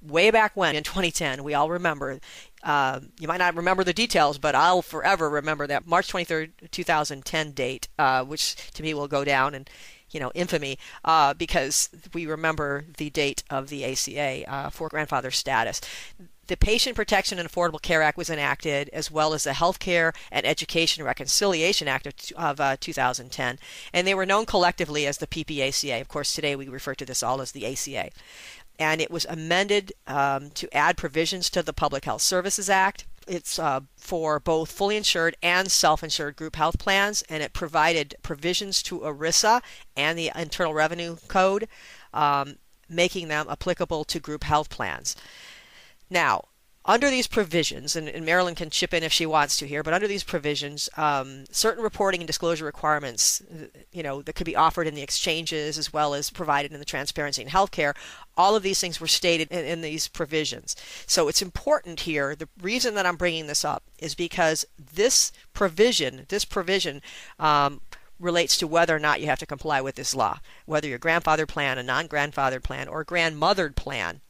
Way 0.02 0.32
back 0.32 0.56
when, 0.56 0.76
in 0.76 0.84
2010, 0.84 1.44
we 1.44 1.54
all 1.54 1.70
remember. 1.70 2.20
Uh, 2.66 3.00
you 3.20 3.28
might 3.28 3.38
not 3.38 3.56
remember 3.56 3.84
the 3.84 3.94
details, 3.94 4.38
but 4.40 4.56
I'll 4.56 4.82
forever 4.82 5.30
remember 5.30 5.68
that 5.68 5.86
March 5.86 6.12
23rd, 6.12 6.72
2010 6.72 7.52
date, 7.52 7.88
uh, 8.00 8.26
which 8.26 8.56
to 8.72 8.82
me 8.84 8.94
will 8.94 9.08
go 9.08 9.24
down 9.24 9.54
and 9.54 9.70
you 10.12 10.20
know 10.20 10.32
infamy 10.34 10.78
uh, 11.04 11.34
because 11.34 11.90
we 12.14 12.26
remember 12.26 12.86
the 12.98 13.10
date 13.10 13.44
of 13.50 13.70
the 13.70 13.86
ACA 13.86 14.50
uh, 14.52 14.70
for 14.70 14.90
grandfather 14.90 15.32
status 15.32 15.82
the 16.48 16.58
Patient 16.58 16.96
Protection 16.96 17.40
and 17.40 17.50
Affordable 17.50 17.82
Care 17.82 18.02
Act 18.02 18.18
was 18.18 18.30
enacted, 18.30 18.90
as 18.90 19.10
well 19.10 19.34
as 19.34 19.44
the 19.44 19.52
Healthcare 19.52 20.14
and 20.32 20.46
Education 20.46 21.04
Reconciliation 21.04 21.88
Act 21.88 22.06
of, 22.06 22.14
of 22.38 22.60
uh, 22.60 22.78
2010, 22.80 23.60
and 23.94 24.08
they 24.08 24.14
were 24.14 24.26
known 24.26 24.46
collectively 24.46 25.08
as 25.08 25.18
the 25.18 25.28
PPACA. 25.28 26.00
Of 26.00 26.08
course, 26.08 26.34
today 26.34 26.56
we 26.56 26.68
refer 26.68 26.94
to 26.96 27.06
this 27.06 27.24
all 27.24 27.42
as 27.42 27.52
the 27.52 27.66
ACA. 27.66 28.12
And 28.78 29.00
it 29.02 29.12
was 29.12 29.26
amended 29.26 29.94
um, 30.08 30.50
to 30.52 30.74
add 30.76 30.98
provisions 30.98 31.50
to 31.52 31.64
the 31.64 31.74
Public 31.74 32.06
Health 32.06 32.22
Services 32.22 32.70
Act. 32.70 33.06
It's 33.28 33.58
uh, 33.58 33.82
for 33.98 34.40
both 34.40 34.72
fully 34.72 34.98
insured 34.98 35.36
and 35.42 35.72
self 35.72 36.04
insured 36.04 36.36
group 36.36 36.56
health 36.56 36.78
plans, 36.78 37.24
and 37.30 37.42
it 37.42 37.54
provided 37.54 38.16
provisions 38.22 38.84
to 38.84 39.00
ERISA 39.00 39.62
and 39.98 40.18
the 40.18 40.32
Internal 40.36 40.74
Revenue 40.74 41.18
Code, 41.28 41.68
um, 42.14 42.58
making 42.88 43.30
them 43.30 43.48
applicable 43.50 44.04
to 44.06 44.20
group 44.20 44.44
health 44.44 44.70
plans. 44.70 45.16
Now, 46.10 46.46
under 46.88 47.10
these 47.10 47.26
provisions, 47.26 47.96
and, 47.96 48.08
and, 48.08 48.26
Marilyn 48.26 48.54
can 48.54 48.70
chip 48.70 48.94
in 48.94 49.02
if 49.02 49.12
she 49.12 49.26
wants 49.26 49.58
to 49.58 49.68
here, 49.68 49.82
but 49.82 49.94
under 49.94 50.08
these 50.08 50.24
provisions, 50.24 50.88
um, 50.98 51.46
certain 51.50 51.84
reporting 51.84 52.22
and 52.22 52.28
disclosure 52.28 52.64
requirements, 52.64 53.42
you 53.92 54.04
know, 54.04 54.22
that 54.22 54.34
could 54.34 54.46
be 54.46 54.56
offered 54.56 54.86
in 54.86 54.94
the 54.94 55.02
exchanges 55.02 55.80
as 55.80 55.92
well 55.92 56.14
as 56.14 56.30
provided 56.30 56.72
in 56.72 56.80
the 56.80 56.86
transparency 56.86 57.42
in 57.42 57.48
healthcare, 57.48 57.96
all 58.38 58.56
of 58.56 58.62
these 58.62 58.80
things 58.80 59.02
were 59.02 59.08
stated 59.08 59.48
in, 59.52 59.66
in 59.66 59.82
these 59.82 60.08
provisions. 60.08 60.76
So 61.08 61.28
it's 61.28 61.42
important 61.42 62.02
here. 62.02 62.36
The 62.36 62.50
reason 62.62 62.94
that 62.96 63.06
I'm 63.08 63.18
bringing 63.18 63.48
this 63.48 63.66
up 63.66 63.84
is 63.98 64.14
because 64.14 64.64
this 64.78 65.32
provision, 65.54 66.26
this 66.30 66.46
provision. 66.46 67.02
Um, 67.40 67.82
relates 68.18 68.56
to 68.58 68.66
whether 68.66 68.96
or 68.96 69.00
not 69.00 69.20
you 69.20 69.28
have 69.28 69.40
to 69.40 69.46
comply 69.46 69.82
with 69.82 69.96
this 69.96 70.16
law, 70.16 70.40
whether 70.66 70.88
your 70.88 70.98
grandfather 70.98 71.46
plan, 71.46 71.78
a 71.78 71.84
non-grandfather 71.84 72.62
plan, 72.62 72.88
or 72.88 73.04
grandmothered 73.04 73.76
plan. 73.76 74.22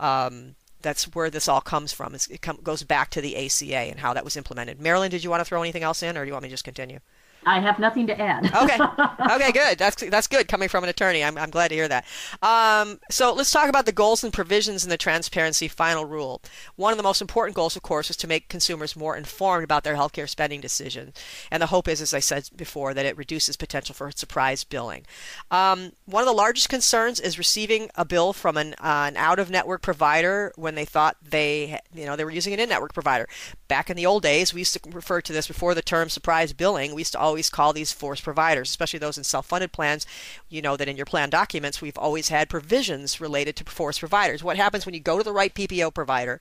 Um, 0.00 0.54
that's 0.84 1.12
where 1.14 1.30
this 1.30 1.48
all 1.48 1.60
comes 1.60 1.92
from. 1.92 2.14
It's, 2.14 2.28
it 2.28 2.42
com- 2.42 2.60
goes 2.62 2.84
back 2.84 3.10
to 3.10 3.20
the 3.20 3.36
ACA 3.36 3.76
and 3.76 3.98
how 3.98 4.14
that 4.14 4.24
was 4.24 4.36
implemented. 4.36 4.80
Marilyn, 4.80 5.10
did 5.10 5.24
you 5.24 5.30
want 5.30 5.40
to 5.40 5.44
throw 5.44 5.62
anything 5.62 5.82
else 5.82 6.02
in, 6.02 6.16
or 6.16 6.22
do 6.22 6.28
you 6.28 6.32
want 6.32 6.44
me 6.44 6.48
to 6.48 6.52
just 6.52 6.64
continue? 6.64 7.00
I 7.46 7.60
have 7.60 7.78
nothing 7.78 8.06
to 8.08 8.20
add. 8.20 8.54
okay. 8.54 8.78
Okay, 9.34 9.52
good. 9.52 9.78
That's 9.78 9.96
that's 10.10 10.26
good 10.26 10.48
coming 10.48 10.68
from 10.68 10.84
an 10.84 10.90
attorney. 10.90 11.24
I'm, 11.24 11.36
I'm 11.38 11.50
glad 11.50 11.68
to 11.68 11.74
hear 11.74 11.88
that. 11.88 12.04
Um, 12.42 13.00
so 13.10 13.32
let's 13.32 13.50
talk 13.50 13.68
about 13.68 13.86
the 13.86 13.92
goals 13.92 14.22
and 14.22 14.32
provisions 14.32 14.84
in 14.84 14.90
the 14.90 14.96
transparency 14.96 15.66
final 15.66 16.04
rule. 16.04 16.40
One 16.76 16.92
of 16.92 16.96
the 16.96 17.02
most 17.02 17.20
important 17.20 17.56
goals, 17.56 17.74
of 17.74 17.82
course, 17.82 18.10
is 18.10 18.16
to 18.18 18.28
make 18.28 18.48
consumers 18.48 18.94
more 18.94 19.16
informed 19.16 19.64
about 19.64 19.82
their 19.82 19.96
healthcare 19.96 20.28
spending 20.28 20.60
decisions. 20.60 21.16
And 21.50 21.62
the 21.62 21.66
hope 21.66 21.88
is, 21.88 22.00
as 22.00 22.14
I 22.14 22.20
said 22.20 22.48
before, 22.54 22.94
that 22.94 23.06
it 23.06 23.16
reduces 23.16 23.56
potential 23.56 23.94
for 23.94 24.10
surprise 24.10 24.62
billing. 24.62 25.04
Um, 25.50 25.92
one 26.06 26.22
of 26.22 26.26
the 26.26 26.32
largest 26.32 26.68
concerns 26.68 27.18
is 27.18 27.38
receiving 27.38 27.90
a 27.94 28.04
bill 28.04 28.32
from 28.32 28.56
an, 28.56 28.74
uh, 28.74 29.06
an 29.08 29.16
out-of-network 29.16 29.82
provider 29.82 30.52
when 30.56 30.74
they 30.74 30.84
thought 30.84 31.16
they, 31.22 31.78
you 31.94 32.04
know, 32.06 32.14
they 32.16 32.24
were 32.24 32.30
using 32.30 32.52
an 32.52 32.60
in-network 32.60 32.94
provider. 32.94 33.28
Back 33.68 33.90
in 33.90 33.96
the 33.96 34.06
old 34.06 34.22
days, 34.22 34.52
we 34.52 34.60
used 34.60 34.74
to 34.74 34.90
refer 34.90 35.20
to 35.22 35.32
this 35.32 35.48
before 35.48 35.74
the 35.74 35.82
term 35.82 36.08
surprise 36.08 36.52
billing. 36.52 36.94
We 36.94 37.00
used 37.00 37.12
to 37.12 37.18
always 37.18 37.33
always 37.34 37.50
call 37.50 37.72
these 37.72 37.90
force 37.90 38.20
providers, 38.20 38.70
especially 38.70 39.00
those 39.00 39.18
in 39.18 39.24
self-funded 39.24 39.72
plans. 39.72 40.06
You 40.48 40.62
know 40.62 40.76
that 40.76 40.86
in 40.86 40.96
your 40.96 41.04
plan 41.04 41.30
documents, 41.30 41.82
we've 41.82 41.98
always 41.98 42.28
had 42.28 42.48
provisions 42.48 43.20
related 43.20 43.56
to 43.56 43.64
force 43.64 43.98
providers. 43.98 44.44
What 44.44 44.56
happens 44.56 44.86
when 44.86 44.94
you 44.94 45.00
go 45.00 45.18
to 45.18 45.24
the 45.24 45.32
right 45.32 45.52
PPO 45.52 45.92
provider? 45.92 46.40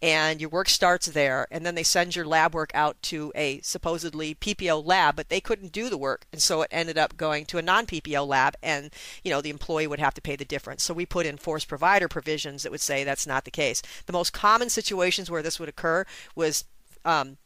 and 0.00 0.40
your 0.40 0.48
work 0.48 0.68
starts 0.68 1.06
there 1.06 1.46
and 1.50 1.66
then 1.66 1.74
they 1.74 1.82
send 1.82 2.16
your 2.16 2.24
lab 2.24 2.54
work 2.54 2.70
out 2.74 3.00
to 3.02 3.30
a 3.36 3.60
supposedly 3.60 4.34
PPO 4.34 4.84
lab 4.84 5.14
but 5.14 5.28
they 5.28 5.40
couldn't 5.40 5.70
do 5.70 5.90
the 5.90 5.98
work 5.98 6.24
and 6.32 6.40
so 6.40 6.62
it 6.62 6.68
ended 6.72 6.96
up 6.96 7.16
going 7.16 7.44
to 7.44 7.58
a 7.58 7.62
non-PPO 7.62 8.26
lab 8.26 8.54
and 8.62 8.90
you 9.22 9.30
know 9.30 9.42
the 9.42 9.50
employee 9.50 9.86
would 9.86 10.00
have 10.00 10.14
to 10.14 10.22
pay 10.22 10.34
the 10.34 10.46
difference 10.46 10.82
so 10.82 10.94
we 10.94 11.04
put 11.04 11.26
in 11.26 11.36
force 11.36 11.66
provider 11.66 12.08
provisions 12.08 12.62
that 12.62 12.72
would 12.72 12.80
say 12.80 13.04
that's 13.04 13.26
not 13.26 13.44
the 13.44 13.50
case 13.50 13.82
the 14.06 14.14
most 14.14 14.32
common 14.32 14.70
situations 14.70 15.30
where 15.30 15.42
this 15.42 15.60
would 15.60 15.68
occur 15.68 16.06
was 16.34 16.64
um, 17.04 17.36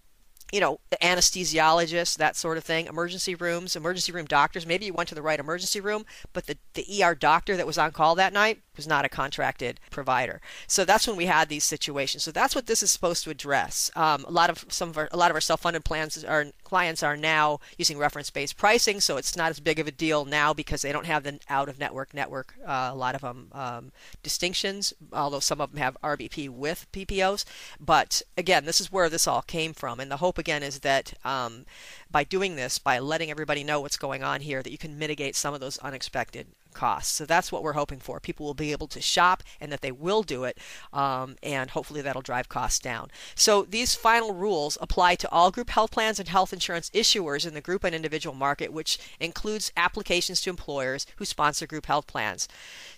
you 0.53 0.61
know, 0.61 0.81
the 0.91 0.97
anesthesiologists, 0.99 2.17
that 2.17 2.37
sort 2.37 2.57
of 2.57 2.65
thing, 2.65 2.87
emergency 2.87 3.35
rooms, 3.35 3.77
emergency 3.77 4.13
room 4.13 4.27
doctors. 4.27 4.67
Maybe 4.67 4.87
you 4.87 4.93
went 4.93 5.09
to 5.09 5.15
the 5.15 5.23
right 5.23 5.41
emergency 5.41 5.81
room, 5.81 6.05
but 6.33 6.47
the, 6.47 6.57
the 6.75 7.03
ER 7.03 7.15
doctor 7.15 7.57
that 7.57 7.67
was 7.67 7.79
on 7.79 7.93
call 7.93 8.15
that 8.15 8.33
night 8.33 8.63
was 8.77 8.87
not 8.87 9.05
a 9.05 9.09
contracted 9.09 9.81
provider. 9.91 10.41
So 10.67 10.85
that's 10.85 11.07
when 11.07 11.17
we 11.17 11.27
had 11.27 11.49
these 11.49 11.65
situations. 11.65 12.23
So 12.23 12.31
that's 12.31 12.55
what 12.55 12.67
this 12.67 12.83
is 12.83 12.91
supposed 12.91 13.25
to 13.25 13.31
address. 13.31 13.91
Um, 13.97 14.25
a 14.29 14.31
lot 14.31 14.51
of 14.51 14.67
some 14.69 14.91
of 14.91 14.99
our 14.99 15.09
a 15.13 15.17
lot 15.17 15.31
of 15.31 15.35
our 15.35 15.41
self-funded 15.41 15.85
plans, 15.85 16.23
our 16.25 16.47
clients 16.63 17.03
are 17.03 17.17
now 17.17 17.59
using 17.79 17.99
reference-based 17.99 18.57
pricing, 18.57 19.01
so 19.01 19.17
it's 19.17 19.37
not 19.37 19.51
as 19.51 19.61
big 19.61 19.79
of 19.79 19.87
a 19.87 19.91
deal 19.91 20.25
now 20.25 20.53
because 20.53 20.83
they 20.83 20.93
don't 20.93 21.07
have 21.07 21.23
the 21.23 21.41
out-of-network 21.49 22.15
network. 22.15 22.55
Uh, 22.65 22.91
a 22.93 22.95
lot 22.95 23.15
of 23.15 23.23
them 23.23 23.49
um, 23.53 23.93
distinctions, 24.23 24.93
although 25.13 25.41
some 25.41 25.61
of 25.61 25.73
them 25.73 25.81
have 25.81 25.97
RBP 26.03 26.51
with 26.51 26.87
PPOs. 26.93 27.45
But 27.81 28.23
again, 28.37 28.65
this 28.65 28.81
is 28.81 28.93
where 28.93 29.09
this 29.09 29.27
all 29.27 29.43
came 29.43 29.73
from, 29.73 30.01
and 30.01 30.11
the 30.11 30.19
hope 30.19 30.36
again 30.39 30.63
is 30.63 30.81
that 30.81 31.15
um, 31.25 31.65
by 32.11 32.25
doing 32.25 32.57
this, 32.57 32.79
by 32.79 32.99
letting 32.99 33.31
everybody 33.31 33.65
know 33.65 33.81
what's 33.81 33.97
going 33.97 34.23
on 34.23 34.41
here, 34.41 34.63
that 34.63 34.71
you 34.73 34.79
can 34.79 34.99
mitigate 34.99 35.37
some 35.37 35.55
of 35.55 35.61
those 35.61 35.79
unexpected 35.79 36.47
costs. 36.77 37.13
So 37.15 37.27
that's 37.27 37.51
what 37.51 37.63
we're 37.63 37.73
hoping 37.73 37.99
for. 37.99 38.21
People 38.21 38.47
will 38.47 38.55
be 38.55 38.71
able 38.71 38.87
to 38.89 39.01
shop 39.01 39.43
and 39.61 39.73
that 39.73 39.81
they 39.81 39.91
will 39.91 40.23
do 40.23 40.45
it, 40.45 40.59
um, 40.93 41.37
and 41.43 41.71
hopefully 41.71 42.03
that'll 42.03 42.23
drive 42.23 42.49
costs 42.49 42.79
down. 42.79 43.11
So 43.35 43.63
these 43.63 43.95
final 43.95 44.35
rules 44.35 44.79
apply 44.81 45.17
to 45.17 45.31
all 45.31 45.51
group 45.51 45.71
health 45.71 45.91
plans 45.91 46.21
and 46.21 46.29
health 46.29 46.53
insurance 46.53 46.91
issuers 46.91 47.47
in 47.47 47.55
the 47.55 47.61
group 47.61 47.83
and 47.83 47.95
individual 47.95 48.37
market, 48.37 48.73
which 48.73 48.99
includes 49.19 49.73
applications 49.77 50.41
to 50.43 50.51
employers 50.51 51.07
who 51.17 51.25
sponsor 51.25 51.67
group 51.67 51.87
health 51.87 52.07
plans. 52.07 52.47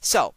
So 0.00 0.34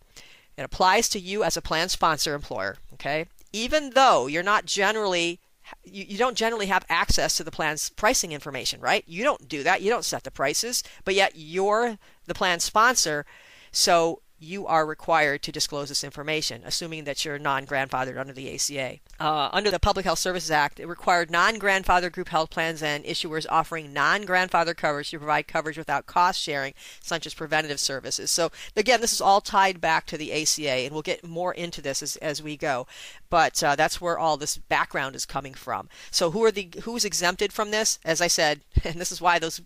it 0.55 0.63
applies 0.63 1.09
to 1.09 1.19
you 1.19 1.43
as 1.43 1.57
a 1.57 1.61
plan 1.61 1.89
sponsor 1.89 2.35
employer, 2.35 2.77
okay? 2.93 3.25
Even 3.51 3.91
though 3.91 4.27
you're 4.27 4.43
not 4.43 4.65
generally 4.65 5.39
you, 5.83 6.05
you 6.07 6.17
don't 6.17 6.37
generally 6.37 6.67
have 6.67 6.85
access 6.89 7.37
to 7.37 7.43
the 7.43 7.51
plan's 7.51 7.89
pricing 7.89 8.31
information, 8.31 8.79
right? 8.81 9.03
You 9.07 9.23
don't 9.23 9.47
do 9.47 9.63
that. 9.63 9.81
You 9.81 9.89
don't 9.89 10.05
set 10.05 10.23
the 10.23 10.31
prices, 10.31 10.83
but 11.05 11.15
yet 11.15 11.33
you're 11.35 11.97
the 12.25 12.33
plan 12.33 12.59
sponsor. 12.59 13.25
So 13.71 14.21
you 14.41 14.65
are 14.65 14.85
required 14.85 15.43
to 15.43 15.51
disclose 15.51 15.89
this 15.89 16.03
information, 16.03 16.63
assuming 16.65 17.03
that 17.03 17.23
you're 17.23 17.37
non 17.37 17.65
grandfathered 17.65 18.19
under 18.19 18.33
the 18.33 18.53
ACA. 18.53 18.99
Uh, 19.19 19.49
under 19.53 19.69
the 19.69 19.79
Public 19.79 20.03
Health 20.03 20.19
Services 20.19 20.49
Act, 20.49 20.79
it 20.79 20.87
required 20.87 21.29
non 21.29 21.57
grandfathered 21.57 22.11
group 22.11 22.29
health 22.29 22.49
plans 22.49 22.81
and 22.81 23.05
issuers 23.05 23.45
offering 23.49 23.93
non 23.93 24.23
grandfathered 24.23 24.77
coverage 24.77 25.11
to 25.11 25.19
provide 25.19 25.47
coverage 25.47 25.77
without 25.77 26.07
cost 26.07 26.41
sharing, 26.41 26.73
such 27.01 27.27
as 27.27 27.35
preventative 27.35 27.79
services. 27.79 28.31
So, 28.31 28.51
again, 28.75 28.99
this 28.99 29.13
is 29.13 29.21
all 29.21 29.41
tied 29.41 29.79
back 29.79 30.07
to 30.07 30.17
the 30.17 30.33
ACA, 30.33 30.69
and 30.69 30.91
we'll 30.91 31.03
get 31.03 31.23
more 31.23 31.53
into 31.53 31.81
this 31.81 32.01
as, 32.01 32.15
as 32.17 32.41
we 32.41 32.57
go. 32.57 32.87
But 33.29 33.63
uh, 33.63 33.75
that's 33.75 34.01
where 34.01 34.17
all 34.17 34.37
this 34.37 34.57
background 34.57 35.15
is 35.15 35.25
coming 35.25 35.53
from. 35.53 35.87
So, 36.09 36.31
who 36.31 36.43
are 36.43 36.51
the 36.51 36.69
who's 36.83 37.05
exempted 37.05 37.53
from 37.53 37.69
this? 37.69 37.99
As 38.03 38.21
I 38.21 38.27
said, 38.27 38.61
and 38.83 38.95
this 38.95 39.11
is 39.11 39.21
why 39.21 39.37
those 39.37 39.61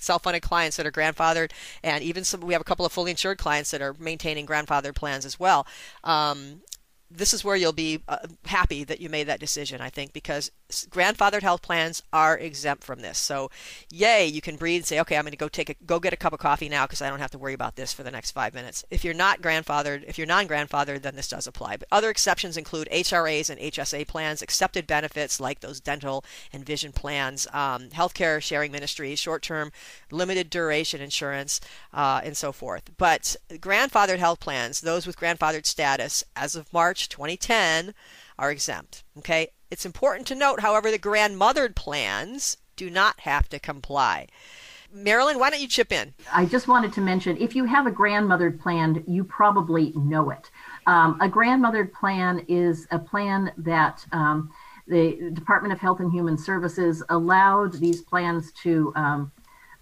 self-funded 0.00 0.42
clients 0.42 0.76
that 0.76 0.86
are 0.86 0.90
grandfathered, 0.90 1.52
and 1.84 2.02
even 2.02 2.24
some. 2.24 2.40
We 2.40 2.52
have 2.54 2.60
a 2.60 2.64
couple 2.64 2.84
of 2.84 2.90
fully 2.92 3.12
insured 3.12 3.38
clients 3.38 3.70
that 3.70 3.80
are 3.80 3.94
maintaining 3.98 4.46
grandfathered 4.46 4.96
plans 4.96 5.24
as 5.24 5.38
well. 5.38 5.66
Um, 6.02 6.62
this 7.10 7.32
is 7.32 7.44
where 7.44 7.56
you'll 7.56 7.72
be 7.72 8.02
uh, 8.08 8.18
happy 8.44 8.84
that 8.84 9.00
you 9.00 9.08
made 9.08 9.28
that 9.28 9.40
decision, 9.40 9.80
I 9.80 9.90
think, 9.90 10.12
because 10.12 10.50
grandfathered 10.70 11.42
health 11.42 11.62
plans 11.62 12.02
are 12.12 12.36
exempt 12.38 12.84
from 12.84 13.00
this. 13.00 13.18
So, 13.18 13.50
yay, 13.90 14.26
you 14.26 14.40
can 14.40 14.56
breathe 14.56 14.80
and 14.80 14.86
say, 14.86 15.00
okay, 15.00 15.16
I'm 15.16 15.22
going 15.22 15.32
to 15.32 15.38
go 15.38 15.48
take 15.48 15.70
a, 15.70 15.74
go 15.86 15.98
get 15.98 16.12
a 16.12 16.16
cup 16.16 16.32
of 16.32 16.38
coffee 16.38 16.68
now 16.68 16.86
because 16.86 17.02
I 17.02 17.08
don't 17.08 17.20
have 17.20 17.30
to 17.32 17.38
worry 17.38 17.54
about 17.54 17.76
this 17.76 17.92
for 17.92 18.02
the 18.02 18.10
next 18.10 18.32
five 18.32 18.54
minutes. 18.54 18.84
If 18.90 19.04
you're 19.04 19.14
not 19.14 19.40
grandfathered, 19.40 20.04
if 20.06 20.18
you're 20.18 20.26
non-grandfathered, 20.26 21.02
then 21.02 21.16
this 21.16 21.28
does 21.28 21.46
apply. 21.46 21.78
But 21.78 21.88
other 21.90 22.10
exceptions 22.10 22.56
include 22.56 22.88
HRAs 22.92 23.50
and 23.50 23.60
HSA 23.60 24.06
plans, 24.06 24.42
excepted 24.42 24.86
benefits 24.86 25.40
like 25.40 25.60
those 25.60 25.80
dental 25.80 26.24
and 26.52 26.64
vision 26.64 26.92
plans, 26.92 27.46
um, 27.52 27.88
healthcare 27.90 28.42
sharing 28.42 28.72
ministries, 28.72 29.18
short-term, 29.18 29.72
limited 30.10 30.50
duration 30.50 31.00
insurance, 31.00 31.60
uh, 31.92 32.20
and 32.22 32.36
so 32.36 32.52
forth. 32.52 32.90
But 32.96 33.36
grandfathered 33.50 34.18
health 34.18 34.40
plans, 34.40 34.80
those 34.80 35.06
with 35.06 35.18
grandfathered 35.18 35.66
status, 35.66 36.24
as 36.36 36.54
of 36.54 36.72
March 36.72 36.90
March 36.90 37.08
2010 37.08 37.94
are 38.38 38.50
exempt. 38.50 39.04
Okay? 39.18 39.48
It's 39.70 39.86
important 39.86 40.26
to 40.28 40.34
note, 40.34 40.60
however, 40.60 40.90
the 40.90 40.98
grandmothered 40.98 41.76
plans 41.76 42.56
do 42.74 42.90
not 42.90 43.20
have 43.20 43.48
to 43.50 43.60
comply. 43.60 44.26
Marilyn, 44.92 45.38
why 45.38 45.50
don't 45.50 45.60
you 45.60 45.68
chip 45.68 45.92
in? 45.92 46.14
I 46.32 46.44
just 46.44 46.66
wanted 46.66 46.92
to 46.94 47.00
mention 47.00 47.36
if 47.36 47.54
you 47.54 47.64
have 47.66 47.86
a 47.86 47.92
grandmothered 47.92 48.58
plan, 48.58 49.04
you 49.06 49.22
probably 49.22 49.92
know 49.94 50.30
it. 50.30 50.50
Um, 50.88 51.20
a 51.20 51.28
grandmothered 51.28 51.92
plan 51.92 52.44
is 52.48 52.88
a 52.90 52.98
plan 52.98 53.52
that 53.58 54.04
um, 54.10 54.50
the 54.88 55.30
Department 55.32 55.72
of 55.72 55.78
Health 55.78 56.00
and 56.00 56.10
Human 56.10 56.36
Services 56.36 57.04
allowed 57.08 57.74
these 57.74 58.00
plans 58.00 58.50
to 58.64 58.92
um, 58.96 59.30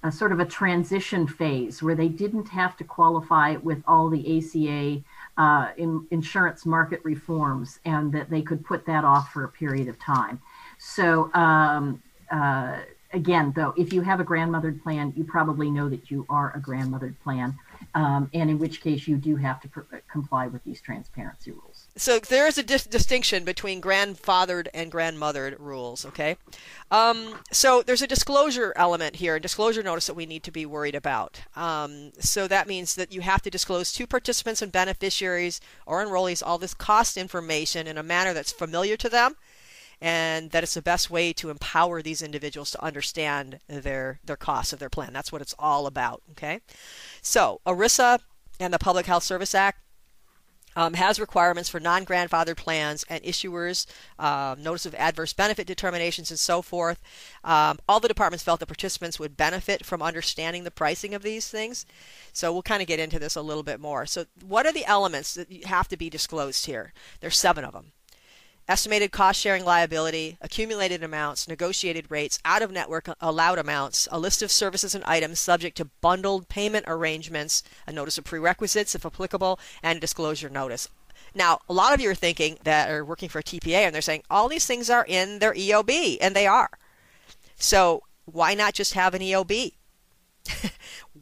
a 0.02 0.12
sort 0.12 0.32
of 0.32 0.40
a 0.40 0.44
transition 0.44 1.26
phase 1.26 1.82
where 1.82 1.94
they 1.94 2.08
didn't 2.08 2.48
have 2.48 2.76
to 2.76 2.84
qualify 2.84 3.56
with 3.56 3.82
all 3.86 4.10
the 4.10 4.38
ACA 4.38 5.02
uh, 5.38 5.70
in 5.76 6.06
insurance 6.10 6.66
market 6.66 7.00
reforms 7.04 7.78
and 7.84 8.12
that 8.12 8.28
they 8.28 8.42
could 8.42 8.64
put 8.64 8.84
that 8.86 9.04
off 9.04 9.32
for 9.32 9.44
a 9.44 9.48
period 9.48 9.88
of 9.88 9.98
time. 9.98 10.40
So, 10.78 11.32
um, 11.32 12.02
uh, 12.30 12.80
again, 13.12 13.52
though, 13.54 13.72
if 13.76 13.92
you 13.92 14.02
have 14.02 14.20
a 14.20 14.24
grandmothered 14.24 14.82
plan, 14.82 15.12
you 15.16 15.24
probably 15.24 15.70
know 15.70 15.88
that 15.88 16.10
you 16.10 16.26
are 16.28 16.52
a 16.54 16.60
grandmothered 16.60 17.14
plan, 17.22 17.56
um, 17.94 18.30
and 18.34 18.50
in 18.50 18.58
which 18.58 18.80
case 18.80 19.08
you 19.08 19.16
do 19.16 19.36
have 19.36 19.60
to 19.60 19.68
pr- 19.68 19.80
comply 20.10 20.46
with 20.46 20.62
these 20.64 20.80
transparency 20.80 21.50
rules. 21.50 21.86
So 21.96 22.18
there 22.18 22.46
is 22.46 22.58
a 22.58 22.62
dis- 22.62 22.84
distinction 22.84 23.44
between 23.44 23.80
grandfathered 23.80 24.68
and 24.74 24.92
grandmothered 24.92 25.58
rules, 25.58 26.04
okay? 26.06 26.36
Um, 26.90 27.40
so 27.50 27.82
there's 27.82 28.02
a 28.02 28.06
disclosure 28.06 28.72
element 28.76 29.16
here, 29.16 29.36
a 29.36 29.40
disclosure 29.40 29.82
notice 29.82 30.06
that 30.06 30.14
we 30.14 30.26
need 30.26 30.42
to 30.44 30.50
be 30.50 30.66
worried 30.66 30.94
about. 30.94 31.40
Um, 31.56 32.12
so 32.18 32.46
that 32.48 32.68
means 32.68 32.94
that 32.94 33.12
you 33.12 33.20
have 33.22 33.42
to 33.42 33.50
disclose 33.50 33.92
to 33.92 34.06
participants 34.06 34.62
and 34.62 34.70
beneficiaries 34.70 35.60
or 35.86 36.04
enrollees 36.04 36.42
all 36.44 36.58
this 36.58 36.74
cost 36.74 37.16
information 37.16 37.86
in 37.86 37.98
a 37.98 38.02
manner 38.02 38.32
that's 38.32 38.52
familiar 38.52 38.96
to 38.96 39.08
them 39.08 39.36
and 40.00 40.50
that 40.50 40.62
it's 40.62 40.74
the 40.74 40.82
best 40.82 41.10
way 41.10 41.32
to 41.34 41.50
empower 41.50 42.02
these 42.02 42.22
individuals 42.22 42.70
to 42.70 42.82
understand 42.82 43.58
their 43.68 44.20
their 44.24 44.36
costs 44.36 44.72
of 44.72 44.78
their 44.78 44.90
plan. 44.90 45.12
That's 45.12 45.32
what 45.32 45.42
it's 45.42 45.54
all 45.58 45.86
about, 45.86 46.22
okay? 46.32 46.60
So, 47.22 47.60
ERISA 47.66 48.20
and 48.60 48.72
the 48.72 48.78
Public 48.78 49.06
Health 49.06 49.24
Service 49.24 49.54
Act 49.54 49.80
um, 50.76 50.94
has 50.94 51.18
requirements 51.18 51.68
for 51.68 51.80
non 51.80 52.04
grandfathered 52.04 52.56
plans 52.56 53.04
and 53.08 53.22
issuers, 53.24 53.86
uh, 54.18 54.54
notice 54.56 54.86
of 54.86 54.94
adverse 54.94 55.32
benefit 55.32 55.66
determinations, 55.66 56.30
and 56.30 56.38
so 56.38 56.62
forth. 56.62 57.02
Um, 57.42 57.78
all 57.88 57.98
the 57.98 58.06
departments 58.06 58.44
felt 58.44 58.60
the 58.60 58.66
participants 58.66 59.18
would 59.18 59.36
benefit 59.36 59.84
from 59.84 60.02
understanding 60.02 60.62
the 60.62 60.70
pricing 60.70 61.14
of 61.14 61.22
these 61.22 61.48
things. 61.48 61.84
So 62.32 62.52
we'll 62.52 62.62
kind 62.62 62.80
of 62.80 62.86
get 62.86 63.00
into 63.00 63.18
this 63.18 63.34
a 63.34 63.42
little 63.42 63.64
bit 63.64 63.80
more. 63.80 64.06
So, 64.06 64.26
what 64.46 64.66
are 64.66 64.72
the 64.72 64.86
elements 64.86 65.34
that 65.34 65.64
have 65.64 65.88
to 65.88 65.96
be 65.96 66.08
disclosed 66.08 66.66
here? 66.66 66.92
There's 67.20 67.36
seven 67.36 67.64
of 67.64 67.72
them 67.72 67.92
estimated 68.68 69.10
cost 69.10 69.40
sharing 69.40 69.64
liability, 69.64 70.36
accumulated 70.40 71.02
amounts, 71.02 71.48
negotiated 71.48 72.10
rates, 72.10 72.38
out 72.44 72.62
of 72.62 72.70
network 72.70 73.08
allowed 73.20 73.58
amounts, 73.58 74.06
a 74.10 74.18
list 74.18 74.42
of 74.42 74.50
services 74.50 74.94
and 74.94 75.04
items 75.04 75.38
subject 75.38 75.76
to 75.76 75.86
bundled 76.00 76.48
payment 76.48 76.84
arrangements, 76.86 77.62
a 77.86 77.92
notice 77.92 78.18
of 78.18 78.24
prerequisites 78.24 78.94
if 78.94 79.06
applicable, 79.06 79.58
and 79.82 80.00
disclosure 80.00 80.50
notice. 80.50 80.88
Now, 81.34 81.60
a 81.68 81.72
lot 81.72 81.94
of 81.94 82.00
you 82.00 82.10
are 82.10 82.14
thinking 82.14 82.58
that 82.64 82.90
are 82.90 83.04
working 83.04 83.28
for 83.28 83.38
a 83.38 83.42
TPA 83.42 83.86
and 83.86 83.94
they're 83.94 84.02
saying 84.02 84.22
all 84.30 84.48
these 84.48 84.66
things 84.66 84.90
are 84.90 85.04
in 85.08 85.38
their 85.38 85.54
EOB, 85.54 86.18
and 86.20 86.34
they 86.36 86.46
are. 86.46 86.70
So, 87.56 88.02
why 88.24 88.54
not 88.54 88.74
just 88.74 88.94
have 88.94 89.14
an 89.14 89.22
EOB? 89.22 89.72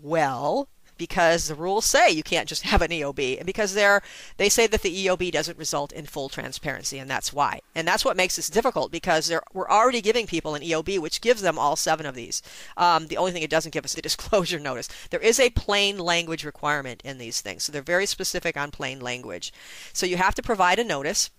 well, 0.02 0.68
because 0.96 1.48
the 1.48 1.54
rules 1.54 1.85
say 1.85 2.11
you 2.11 2.22
can't 2.22 2.48
just 2.48 2.62
have 2.70 2.82
an 2.82 2.90
EOB, 2.90 3.38
and 3.38 3.46
because 3.46 3.74
they're 3.74 4.02
they 4.37 4.48
say 4.48 4.66
that 4.66 4.82
the 4.82 5.06
EOB 5.06 5.30
doesn't 5.32 5.59
result 5.59 5.92
in 5.92 6.06
full 6.06 6.28
transparency, 6.28 6.98
and 6.98 7.11
that's 7.11 7.32
why. 7.32 7.61
And 7.74 7.87
that's 7.87 8.04
what 8.04 8.16
makes 8.16 8.37
this 8.37 8.48
difficult 8.48 8.90
because 8.90 9.32
we're 9.52 9.68
already 9.68 10.00
giving 10.00 10.26
people 10.26 10.54
an 10.54 10.62
EOB, 10.62 10.98
which 10.98 11.20
gives 11.20 11.42
them 11.42 11.59
all 11.59 11.76
seven 11.76 12.06
of 12.06 12.14
these. 12.14 12.42
Um, 12.76 13.06
the 13.06 13.16
only 13.16 13.32
thing 13.32 13.42
it 13.42 13.50
doesn't 13.50 13.72
give 13.72 13.85
us 13.85 13.92
is 13.92 13.98
a 13.98 14.02
disclosure 14.06 14.59
notice. 14.59 14.88
There 15.11 15.20
is 15.20 15.40
a 15.40 15.50
plain 15.50 15.98
language 15.98 16.44
requirement 16.44 17.02
in 17.04 17.18
these 17.18 17.40
things, 17.40 17.64
so 17.64 17.72
they're 17.72 17.82
very 17.82 18.06
specific 18.06 18.56
on 18.56 18.70
plain 18.70 19.00
language. 19.00 19.52
So 19.92 20.06
you 20.06 20.16
have 20.16 20.35
to 20.37 20.42
provide 20.42 20.78
a 20.78 20.85
notice, 20.85 21.30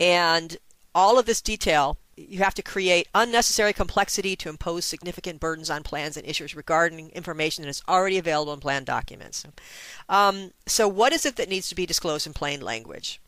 and 0.00 0.56
all 0.94 1.18
of 1.18 1.26
this 1.26 1.40
detail 1.40 1.98
you 2.18 2.38
have 2.40 2.54
to 2.54 2.62
create 2.62 3.08
unnecessary 3.14 3.72
complexity 3.72 4.34
to 4.36 4.48
impose 4.48 4.84
significant 4.84 5.40
burdens 5.40 5.70
on 5.70 5.82
plans 5.82 6.16
and 6.16 6.26
issuers 6.26 6.56
regarding 6.56 7.10
information 7.10 7.62
that 7.62 7.70
is 7.70 7.82
already 7.88 8.18
available 8.18 8.52
in 8.52 8.60
plan 8.60 8.84
documents. 8.84 9.44
Um, 10.08 10.52
so, 10.66 10.88
what 10.88 11.12
is 11.12 11.24
it 11.24 11.36
that 11.36 11.48
needs 11.48 11.68
to 11.68 11.74
be 11.74 11.86
disclosed 11.86 12.26
in 12.26 12.32
plain 12.32 12.60
language? 12.60 13.20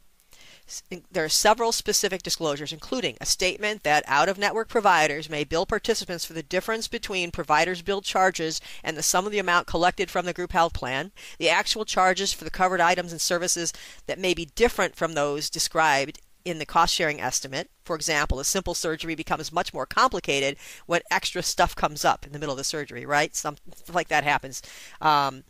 There 1.10 1.24
are 1.24 1.28
several 1.28 1.72
specific 1.72 2.22
disclosures, 2.22 2.72
including 2.72 3.16
a 3.20 3.26
statement 3.26 3.82
that 3.82 4.04
out 4.06 4.28
of 4.28 4.38
network 4.38 4.68
providers 4.68 5.28
may 5.28 5.42
bill 5.42 5.66
participants 5.66 6.24
for 6.24 6.32
the 6.32 6.44
difference 6.44 6.86
between 6.86 7.32
providers' 7.32 7.82
billed 7.82 8.04
charges 8.04 8.60
and 8.84 8.96
the 8.96 9.02
sum 9.02 9.26
of 9.26 9.32
the 9.32 9.40
amount 9.40 9.66
collected 9.66 10.12
from 10.12 10.26
the 10.26 10.32
group 10.32 10.52
health 10.52 10.72
plan, 10.72 11.10
the 11.38 11.50
actual 11.50 11.84
charges 11.84 12.32
for 12.32 12.44
the 12.44 12.50
covered 12.50 12.80
items 12.80 13.10
and 13.10 13.20
services 13.20 13.72
that 14.06 14.18
may 14.18 14.32
be 14.32 14.44
different 14.44 14.94
from 14.94 15.14
those 15.14 15.50
described 15.50 16.20
in 16.44 16.58
the 16.58 16.66
cost 16.66 16.94
sharing 16.94 17.20
estimate. 17.20 17.70
For 17.82 17.96
example, 17.96 18.40
a 18.40 18.44
simple 18.44 18.74
surgery 18.74 19.14
becomes 19.14 19.52
much 19.52 19.74
more 19.74 19.86
complicated 19.86 20.56
when 20.86 21.02
extra 21.10 21.42
stuff 21.42 21.74
comes 21.74 22.04
up 22.04 22.26
in 22.26 22.32
the 22.32 22.38
middle 22.38 22.52
of 22.52 22.58
the 22.58 22.64
surgery, 22.64 23.04
right? 23.04 23.34
Something 23.34 23.94
like 23.94 24.08
that 24.08 24.24
happens. 24.24 24.62
Um, 25.00 25.44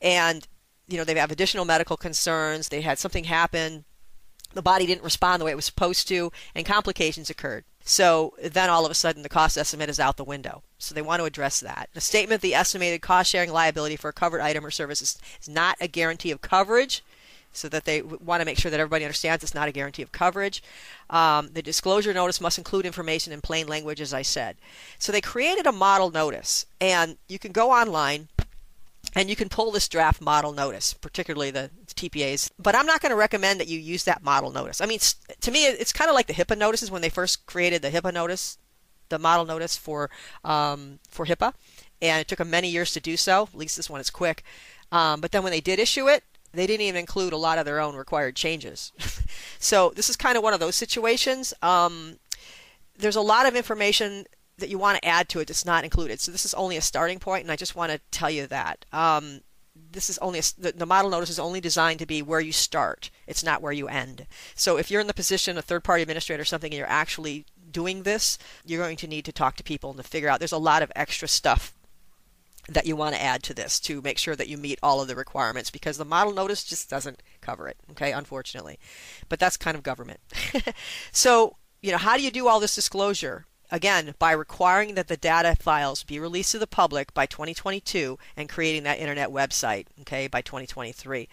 and, 0.00 0.46
you 0.88 0.98
know, 0.98 1.04
they 1.04 1.14
have 1.14 1.30
additional 1.30 1.64
medical 1.64 1.96
concerns. 1.96 2.68
They 2.68 2.80
had 2.80 2.98
something 2.98 3.24
happen. 3.24 3.84
The 4.52 4.62
body 4.62 4.86
didn't 4.86 5.04
respond 5.04 5.40
the 5.40 5.44
way 5.44 5.50
it 5.50 5.56
was 5.56 5.64
supposed 5.64 6.06
to, 6.08 6.30
and 6.54 6.64
complications 6.64 7.28
occurred. 7.28 7.64
So 7.84 8.34
then 8.42 8.70
all 8.70 8.84
of 8.84 8.90
a 8.90 8.94
sudden 8.94 9.22
the 9.22 9.28
cost 9.28 9.58
estimate 9.58 9.90
is 9.90 10.00
out 10.00 10.16
the 10.16 10.24
window. 10.24 10.62
So 10.78 10.94
they 10.94 11.02
want 11.02 11.20
to 11.20 11.26
address 11.26 11.60
that. 11.60 11.90
The 11.92 12.00
statement 12.00 12.40
the 12.40 12.54
estimated 12.54 13.02
cost 13.02 13.30
sharing 13.30 13.52
liability 13.52 13.96
for 13.96 14.08
a 14.08 14.12
covered 14.12 14.40
item 14.40 14.64
or 14.64 14.70
service 14.70 15.02
is, 15.02 15.18
is 15.40 15.48
not 15.48 15.76
a 15.80 15.88
guarantee 15.88 16.30
of 16.30 16.40
coverage 16.40 17.02
so 17.54 17.68
that 17.68 17.84
they 17.84 18.02
want 18.02 18.40
to 18.40 18.44
make 18.44 18.58
sure 18.58 18.70
that 18.70 18.80
everybody 18.80 19.04
understands 19.04 19.42
it's 19.42 19.54
not 19.54 19.68
a 19.68 19.72
guarantee 19.72 20.02
of 20.02 20.12
coverage. 20.12 20.62
Um, 21.08 21.50
the 21.52 21.62
disclosure 21.62 22.12
notice 22.12 22.40
must 22.40 22.58
include 22.58 22.84
information 22.84 23.32
in 23.32 23.40
plain 23.40 23.66
language, 23.66 24.00
as 24.00 24.12
I 24.12 24.22
said. 24.22 24.56
So 24.98 25.12
they 25.12 25.20
created 25.20 25.66
a 25.66 25.72
model 25.72 26.10
notice, 26.10 26.66
and 26.80 27.16
you 27.28 27.38
can 27.38 27.52
go 27.52 27.70
online 27.70 28.28
and 29.14 29.30
you 29.30 29.36
can 29.36 29.48
pull 29.48 29.70
this 29.70 29.88
draft 29.88 30.20
model 30.20 30.52
notice, 30.52 30.94
particularly 30.94 31.50
the 31.50 31.70
TPAs. 31.94 32.50
But 32.58 32.74
I'm 32.74 32.86
not 32.86 33.00
going 33.00 33.10
to 33.10 33.16
recommend 33.16 33.60
that 33.60 33.68
you 33.68 33.78
use 33.78 34.04
that 34.04 34.22
model 34.22 34.50
notice. 34.50 34.80
I 34.80 34.86
mean, 34.86 34.98
to 35.40 35.50
me, 35.50 35.66
it's 35.66 35.92
kind 35.92 36.10
of 36.10 36.14
like 36.14 36.26
the 36.26 36.32
HIPAA 36.32 36.58
notices 36.58 36.90
when 36.90 37.02
they 37.02 37.08
first 37.08 37.46
created 37.46 37.82
the 37.82 37.90
HIPAA 37.90 38.12
notice, 38.12 38.58
the 39.10 39.18
model 39.18 39.44
notice 39.44 39.76
for 39.76 40.10
um, 40.42 40.98
for 41.08 41.26
HIPAA, 41.26 41.52
and 42.02 42.20
it 42.20 42.28
took 42.28 42.38
them 42.38 42.50
many 42.50 42.68
years 42.68 42.92
to 42.92 43.00
do 43.00 43.16
so. 43.16 43.44
At 43.44 43.58
least 43.58 43.76
this 43.76 43.90
one 43.90 44.00
is 44.00 44.10
quick. 44.10 44.42
Um, 44.90 45.20
but 45.20 45.32
then 45.32 45.42
when 45.42 45.52
they 45.52 45.60
did 45.60 45.78
issue 45.78 46.08
it, 46.08 46.24
they 46.58 46.66
didn't 46.66 46.86
even 46.86 47.00
include 47.00 47.32
a 47.32 47.38
lot 47.38 47.58
of 47.58 47.64
their 47.64 47.80
own 47.80 47.96
required 47.96 48.36
changes. 48.36 48.92
so 49.58 49.92
this 49.96 50.08
is 50.08 50.16
kind 50.16 50.36
of 50.36 50.42
one 50.42 50.54
of 50.54 50.60
those 50.60 50.76
situations. 50.76 51.54
Um, 51.62 52.18
there's 52.96 53.16
a 53.16 53.20
lot 53.20 53.46
of 53.46 53.56
information 53.56 54.26
that 54.58 54.68
you 54.68 54.78
want 54.78 54.98
to 54.98 55.04
add 55.04 55.28
to 55.30 55.40
it 55.40 55.48
that's 55.48 55.64
not 55.64 55.84
included. 55.84 56.20
So 56.20 56.30
this 56.30 56.44
is 56.44 56.54
only 56.54 56.76
a 56.76 56.82
starting 56.82 57.18
point, 57.18 57.42
and 57.42 57.50
I 57.50 57.56
just 57.56 57.74
want 57.74 57.92
to 57.92 58.00
tell 58.10 58.30
you 58.30 58.46
that. 58.46 58.84
Um, 58.92 59.40
this 59.90 60.08
is 60.08 60.18
only 60.18 60.38
a, 60.38 60.42
the, 60.58 60.72
the, 60.72 60.86
model 60.86 61.10
notice 61.10 61.30
is 61.30 61.38
only 61.38 61.60
designed 61.60 61.98
to 61.98 62.06
be 62.06 62.22
where 62.22 62.40
you 62.40 62.52
start. 62.52 63.10
It's 63.26 63.42
not 63.42 63.62
where 63.62 63.72
you 63.72 63.88
end. 63.88 64.26
So 64.54 64.76
if 64.76 64.90
you're 64.90 65.00
in 65.00 65.08
the 65.08 65.14
position, 65.14 65.58
of 65.58 65.64
third-party 65.64 66.02
administrator 66.02 66.42
or 66.42 66.44
something, 66.44 66.70
and 66.70 66.78
you're 66.78 66.86
actually 66.86 67.46
doing 67.70 68.04
this, 68.04 68.38
you're 68.64 68.82
going 68.82 68.96
to 68.98 69.08
need 69.08 69.24
to 69.24 69.32
talk 69.32 69.56
to 69.56 69.64
people 69.64 69.90
and 69.90 69.96
to 69.96 70.04
figure 70.04 70.28
out. 70.28 70.38
There's 70.38 70.52
a 70.52 70.58
lot 70.58 70.82
of 70.82 70.92
extra 70.94 71.26
stuff 71.26 71.74
that 72.68 72.86
you 72.86 72.96
want 72.96 73.14
to 73.14 73.22
add 73.22 73.42
to 73.44 73.54
this 73.54 73.78
to 73.80 74.00
make 74.02 74.18
sure 74.18 74.36
that 74.36 74.48
you 74.48 74.56
meet 74.56 74.78
all 74.82 75.00
of 75.00 75.08
the 75.08 75.16
requirements 75.16 75.70
because 75.70 75.98
the 75.98 76.04
model 76.04 76.32
notice 76.32 76.64
just 76.64 76.88
doesn't 76.88 77.22
cover 77.40 77.68
it, 77.68 77.76
okay, 77.90 78.12
unfortunately. 78.12 78.78
But 79.28 79.38
that's 79.38 79.56
kind 79.56 79.76
of 79.76 79.82
government. 79.82 80.20
so, 81.12 81.56
you 81.82 81.92
know, 81.92 81.98
how 81.98 82.16
do 82.16 82.22
you 82.22 82.30
do 82.30 82.48
all 82.48 82.60
this 82.60 82.74
disclosure? 82.74 83.46
Again, 83.70 84.14
by 84.18 84.32
requiring 84.32 84.94
that 84.94 85.08
the 85.08 85.16
data 85.16 85.56
files 85.58 86.04
be 86.04 86.20
released 86.20 86.52
to 86.52 86.58
the 86.58 86.66
public 86.66 87.12
by 87.14 87.26
2022 87.26 88.18
and 88.36 88.48
creating 88.48 88.84
that 88.84 88.98
internet 88.98 89.30
website, 89.30 89.86
okay, 90.02 90.28
by 90.28 90.42
2023. 90.42 91.28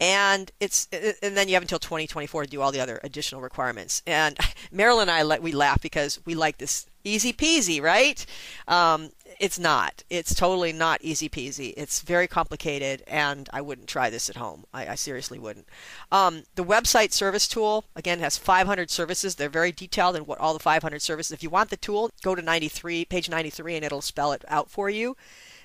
And 0.00 0.50
it's 0.60 0.88
and 0.92 1.36
then 1.36 1.48
you 1.48 1.54
have 1.54 1.62
until 1.62 1.80
2024 1.80 2.44
to 2.44 2.50
do 2.50 2.62
all 2.62 2.72
the 2.72 2.80
other 2.80 3.00
additional 3.02 3.42
requirements. 3.42 4.00
And 4.06 4.38
Marilyn 4.72 5.08
and 5.08 5.30
I 5.32 5.38
we 5.38 5.52
laugh 5.52 5.82
because 5.82 6.20
we 6.24 6.34
like 6.34 6.58
this 6.58 6.86
easy 7.04 7.32
peasy, 7.32 7.80
right? 7.82 8.24
Um, 8.68 9.10
it's 9.40 9.58
not. 9.58 10.02
It's 10.10 10.34
totally 10.34 10.72
not 10.72 11.02
easy 11.02 11.28
peasy. 11.28 11.74
It's 11.76 12.00
very 12.00 12.26
complicated, 12.26 13.02
and 13.06 13.48
I 13.52 13.60
wouldn't 13.60 13.88
try 13.88 14.10
this 14.10 14.30
at 14.30 14.36
home. 14.36 14.64
I, 14.72 14.88
I 14.88 14.94
seriously 14.94 15.38
wouldn't. 15.38 15.66
Um, 16.10 16.44
the 16.54 16.64
website 16.64 17.12
service 17.12 17.48
tool 17.48 17.84
again 17.96 18.20
has 18.20 18.36
500 18.36 18.90
services. 18.90 19.34
They're 19.34 19.48
very 19.48 19.72
detailed 19.72 20.16
in 20.16 20.26
what 20.26 20.38
all 20.38 20.52
the 20.52 20.60
500 20.60 21.02
services. 21.02 21.32
If 21.32 21.42
you 21.42 21.50
want 21.50 21.70
the 21.70 21.76
tool, 21.76 22.10
go 22.22 22.34
to 22.34 22.42
93, 22.42 23.04
page 23.06 23.28
93, 23.28 23.76
and 23.76 23.84
it'll 23.84 24.00
spell 24.00 24.32
it 24.32 24.44
out 24.48 24.70
for 24.70 24.88
you. 24.90 25.16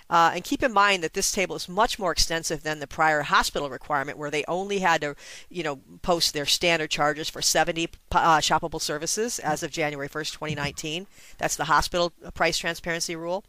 Uh, 0.09 0.31
and 0.35 0.43
keep 0.43 0.63
in 0.63 0.71
mind 0.71 1.03
that 1.03 1.13
this 1.13 1.31
table 1.31 1.55
is 1.55 1.67
much 1.67 1.99
more 1.99 2.11
extensive 2.11 2.63
than 2.63 2.79
the 2.79 2.87
prior 2.87 3.23
hospital 3.23 3.69
requirement, 3.69 4.17
where 4.17 4.31
they 4.31 4.45
only 4.47 4.79
had 4.79 5.01
to, 5.01 5.15
you 5.49 5.63
know, 5.63 5.79
post 6.01 6.33
their 6.33 6.45
standard 6.45 6.89
charges 6.89 7.29
for 7.29 7.41
70 7.41 7.89
uh, 8.11 8.37
shoppable 8.37 8.81
services 8.81 9.39
as 9.39 9.63
of 9.63 9.71
January 9.71 10.07
1st, 10.09 10.31
2019. 10.33 11.07
That's 11.37 11.55
the 11.55 11.65
hospital 11.65 12.11
price 12.33 12.57
transparency 12.57 13.15
rule. 13.15 13.43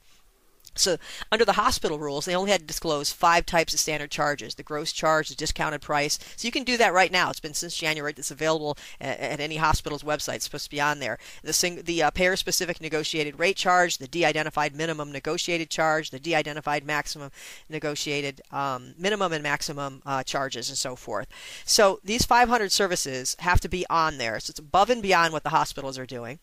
So, 0.79 0.97
under 1.31 1.45
the 1.45 1.53
hospital 1.55 1.99
rules, 1.99 2.25
they 2.25 2.35
only 2.35 2.51
had 2.51 2.61
to 2.61 2.67
disclose 2.67 3.11
five 3.11 3.47
types 3.47 3.75
of 3.75 3.81
standard 3.81 4.11
charges 4.11 4.55
the 4.55 4.63
gross 4.63 4.93
charge, 4.93 5.29
the 5.29 5.35
discounted 5.35 5.81
price. 5.81 6.19
So, 6.37 6.47
you 6.47 6.53
can 6.53 6.65
do 6.65 6.77
that 6.77 6.93
right 6.93 7.13
now. 7.13 7.31
It's 7.31 7.41
been 7.41 7.55
since 7.55 7.77
January. 7.77 8.15
It's 8.17 8.31
available 8.31 8.77
at, 9.01 9.19
at 9.19 9.41
any 9.41 9.57
hospital's 9.57 10.03
website. 10.03 10.37
It's 10.37 10.45
supposed 10.45 10.65
to 10.65 10.71
be 10.71 10.81
on 10.81 10.99
there. 10.99 11.19
The, 11.43 11.53
sing, 11.53 11.83
the 11.83 12.03
uh, 12.03 12.11
payer 12.11 12.37
specific 12.37 12.81
negotiated 12.81 13.39
rate 13.39 13.57
charge, 13.57 13.99
the 13.99 14.09
de 14.09 14.25
identified 14.25 14.75
minimum 14.75 15.13
negotiated 15.13 15.71
charge, 15.71 16.11
the 16.11 16.21
de 16.21 16.35
identified 16.35 16.85
maximum 16.85 17.31
negotiated 17.69 18.41
um, 18.51 18.95
minimum 18.99 19.33
and 19.33 19.43
maximum 19.43 20.03
uh, 20.07 20.23
charges, 20.23 20.69
and 20.69 20.79
so 20.79 20.97
forth. 20.97 21.29
So, 21.65 22.01
these 22.05 22.25
500 22.25 22.73
services 22.73 23.37
have 23.41 23.61
to 23.61 23.69
be 23.69 23.85
on 23.91 24.19
there. 24.19 24.39
So, 24.41 24.53
it's 24.53 24.59
above 24.59 24.91
and 24.91 25.03
beyond 25.03 25.33
what 25.33 25.43
the 25.43 25.51
hospitals 25.51 25.99
are 25.99 26.07
doing 26.07 26.39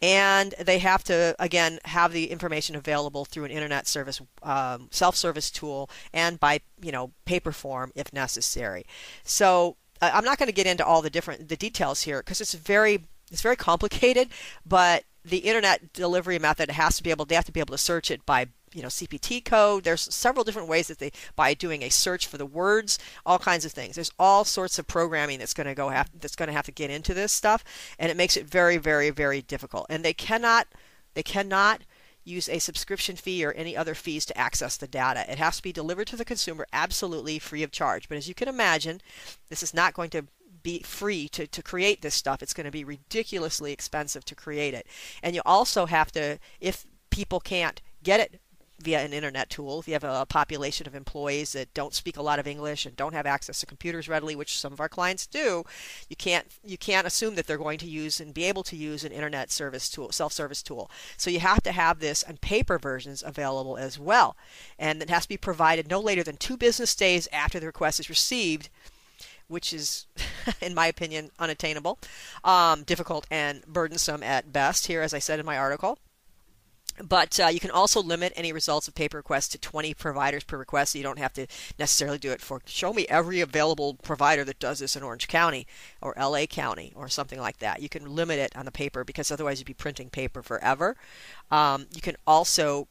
and 0.00 0.54
they 0.60 0.78
have 0.78 1.02
to 1.04 1.34
again 1.38 1.78
have 1.84 2.12
the 2.12 2.30
information 2.30 2.76
available 2.76 3.24
through 3.24 3.44
an 3.44 3.50
internet 3.50 3.86
service 3.86 4.20
um, 4.42 4.88
self-service 4.90 5.50
tool 5.50 5.90
and 6.12 6.38
by 6.38 6.60
you 6.80 6.92
know 6.92 7.12
paper 7.24 7.52
form 7.52 7.92
if 7.94 8.12
necessary. 8.12 8.84
So 9.24 9.76
uh, 10.00 10.10
i'm 10.14 10.24
not 10.24 10.38
going 10.38 10.46
to 10.46 10.52
get 10.52 10.66
into 10.66 10.84
all 10.84 11.02
the 11.02 11.10
different 11.10 11.48
the 11.48 11.56
details 11.56 12.02
here 12.02 12.20
because 12.20 12.40
it's 12.40 12.54
very 12.54 13.04
it's 13.30 13.42
very 13.42 13.56
complicated 13.56 14.28
but 14.64 15.04
the 15.24 15.38
internet 15.38 15.92
delivery 15.92 16.38
method 16.38 16.70
has 16.70 16.96
to 16.96 17.02
be 17.02 17.10
able 17.10 17.24
they 17.24 17.34
have 17.34 17.44
to 17.44 17.52
be 17.52 17.60
able 17.60 17.72
to 17.72 17.78
search 17.78 18.10
it 18.10 18.24
by 18.24 18.46
you 18.72 18.82
know 18.82 18.88
CPT 18.88 19.44
code. 19.44 19.84
There's 19.84 20.14
several 20.14 20.44
different 20.44 20.68
ways 20.68 20.88
that 20.88 20.98
they 20.98 21.12
by 21.36 21.54
doing 21.54 21.82
a 21.82 21.88
search 21.88 22.26
for 22.26 22.38
the 22.38 22.46
words, 22.46 22.98
all 23.24 23.38
kinds 23.38 23.64
of 23.64 23.72
things. 23.72 23.94
There's 23.94 24.12
all 24.18 24.44
sorts 24.44 24.78
of 24.78 24.86
programming 24.86 25.38
that's 25.38 25.54
going 25.54 25.66
to 25.66 25.74
go 25.74 25.88
have 25.88 26.10
that's 26.20 26.36
going 26.36 26.48
to 26.48 26.52
have 26.52 26.66
to 26.66 26.72
get 26.72 26.90
into 26.90 27.14
this 27.14 27.32
stuff, 27.32 27.64
and 27.98 28.10
it 28.10 28.16
makes 28.16 28.36
it 28.36 28.46
very 28.46 28.76
very 28.76 29.10
very 29.10 29.42
difficult. 29.42 29.86
And 29.88 30.04
they 30.04 30.14
cannot 30.14 30.68
they 31.14 31.22
cannot 31.22 31.82
use 32.24 32.48
a 32.48 32.58
subscription 32.58 33.16
fee 33.16 33.44
or 33.44 33.52
any 33.52 33.76
other 33.76 33.94
fees 33.94 34.26
to 34.26 34.38
access 34.38 34.76
the 34.76 34.86
data. 34.86 35.24
It 35.30 35.38
has 35.38 35.56
to 35.56 35.62
be 35.62 35.72
delivered 35.72 36.06
to 36.08 36.16
the 36.16 36.24
consumer 36.24 36.66
absolutely 36.72 37.38
free 37.38 37.62
of 37.62 37.72
charge. 37.72 38.08
But 38.08 38.18
as 38.18 38.28
you 38.28 38.34
can 38.34 38.48
imagine, 38.48 39.00
this 39.48 39.62
is 39.62 39.72
not 39.72 39.94
going 39.94 40.10
to 40.10 40.26
be 40.62 40.80
free 40.80 41.28
to, 41.30 41.46
to 41.46 41.62
create 41.62 42.02
this 42.02 42.14
stuff. 42.14 42.42
It's 42.42 42.52
going 42.52 42.66
to 42.66 42.70
be 42.70 42.84
ridiculously 42.84 43.72
expensive 43.72 44.24
to 44.26 44.34
create 44.34 44.74
it. 44.74 44.86
And 45.22 45.34
you 45.34 45.42
also 45.46 45.86
have 45.86 46.12
to, 46.12 46.38
if 46.60 46.86
people 47.10 47.40
can't 47.40 47.80
get 48.02 48.20
it 48.20 48.40
via 48.80 49.00
an 49.00 49.12
internet 49.12 49.50
tool. 49.50 49.80
If 49.80 49.88
you 49.88 49.94
have 49.94 50.04
a 50.04 50.26
population 50.26 50.86
of 50.86 50.94
employees 50.94 51.52
that 51.52 51.72
don't 51.74 51.94
speak 51.94 52.16
a 52.16 52.22
lot 52.22 52.38
of 52.38 52.46
English 52.46 52.86
and 52.86 52.96
don't 52.96 53.14
have 53.14 53.26
access 53.26 53.60
to 53.60 53.66
computers 53.66 54.08
readily, 54.08 54.36
which 54.36 54.58
some 54.58 54.72
of 54.72 54.80
our 54.80 54.88
clients 54.88 55.26
do, 55.26 55.64
you 56.08 56.16
can't 56.16 56.46
you 56.64 56.78
can't 56.78 57.06
assume 57.06 57.34
that 57.34 57.46
they're 57.46 57.58
going 57.58 57.78
to 57.78 57.88
use 57.88 58.20
and 58.20 58.34
be 58.34 58.44
able 58.44 58.62
to 58.64 58.76
use 58.76 59.04
an 59.04 59.12
internet 59.12 59.50
service 59.50 59.88
tool, 59.88 60.12
self-service 60.12 60.62
tool. 60.62 60.90
So 61.16 61.30
you 61.30 61.40
have 61.40 61.62
to 61.62 61.72
have 61.72 61.98
this 61.98 62.22
on 62.24 62.36
paper 62.38 62.78
versions 62.78 63.22
available 63.26 63.76
as 63.76 63.98
well, 63.98 64.36
and 64.78 65.02
it 65.02 65.10
has 65.10 65.24
to 65.24 65.28
be 65.28 65.36
provided 65.36 65.88
no 65.88 66.00
later 66.00 66.22
than 66.22 66.36
two 66.36 66.56
business 66.56 66.94
days 66.94 67.28
after 67.32 67.58
the 67.58 67.66
request 67.66 68.00
is 68.00 68.08
received 68.08 68.68
which 69.48 69.72
is, 69.72 70.06
in 70.60 70.74
my 70.74 70.86
opinion, 70.86 71.30
unattainable, 71.38 71.98
um, 72.44 72.82
difficult, 72.82 73.26
and 73.30 73.64
burdensome 73.66 74.22
at 74.22 74.52
best. 74.52 74.86
Here, 74.86 75.00
as 75.00 75.14
I 75.14 75.18
said 75.18 75.40
in 75.40 75.46
my 75.46 75.56
article. 75.56 75.98
But 77.02 77.38
uh, 77.38 77.46
you 77.46 77.60
can 77.60 77.70
also 77.70 78.02
limit 78.02 78.32
any 78.36 78.52
results 78.52 78.88
of 78.88 78.94
paper 78.94 79.16
requests 79.18 79.48
to 79.48 79.58
20 79.58 79.94
providers 79.94 80.44
per 80.44 80.58
request. 80.58 80.92
So 80.92 80.98
you 80.98 81.04
don't 81.04 81.18
have 81.18 81.32
to 81.34 81.46
necessarily 81.78 82.18
do 82.18 82.32
it 82.32 82.40
for 82.40 82.60
show 82.66 82.92
me 82.92 83.06
every 83.08 83.40
available 83.40 83.94
provider 83.94 84.44
that 84.44 84.58
does 84.58 84.78
this 84.78 84.96
in 84.96 85.02
Orange 85.02 85.28
County 85.28 85.66
or 86.00 86.14
LA 86.18 86.46
County 86.46 86.92
or 86.94 87.08
something 87.08 87.40
like 87.40 87.58
that. 87.58 87.82
You 87.82 87.88
can 87.88 88.14
limit 88.14 88.38
it 88.38 88.56
on 88.56 88.64
the 88.64 88.72
paper 88.72 89.04
because 89.04 89.30
otherwise 89.30 89.58
you'd 89.58 89.66
be 89.66 89.74
printing 89.74 90.10
paper 90.10 90.42
forever. 90.42 90.96
Um, 91.50 91.86
you 91.94 92.00
can 92.00 92.16
also 92.26 92.88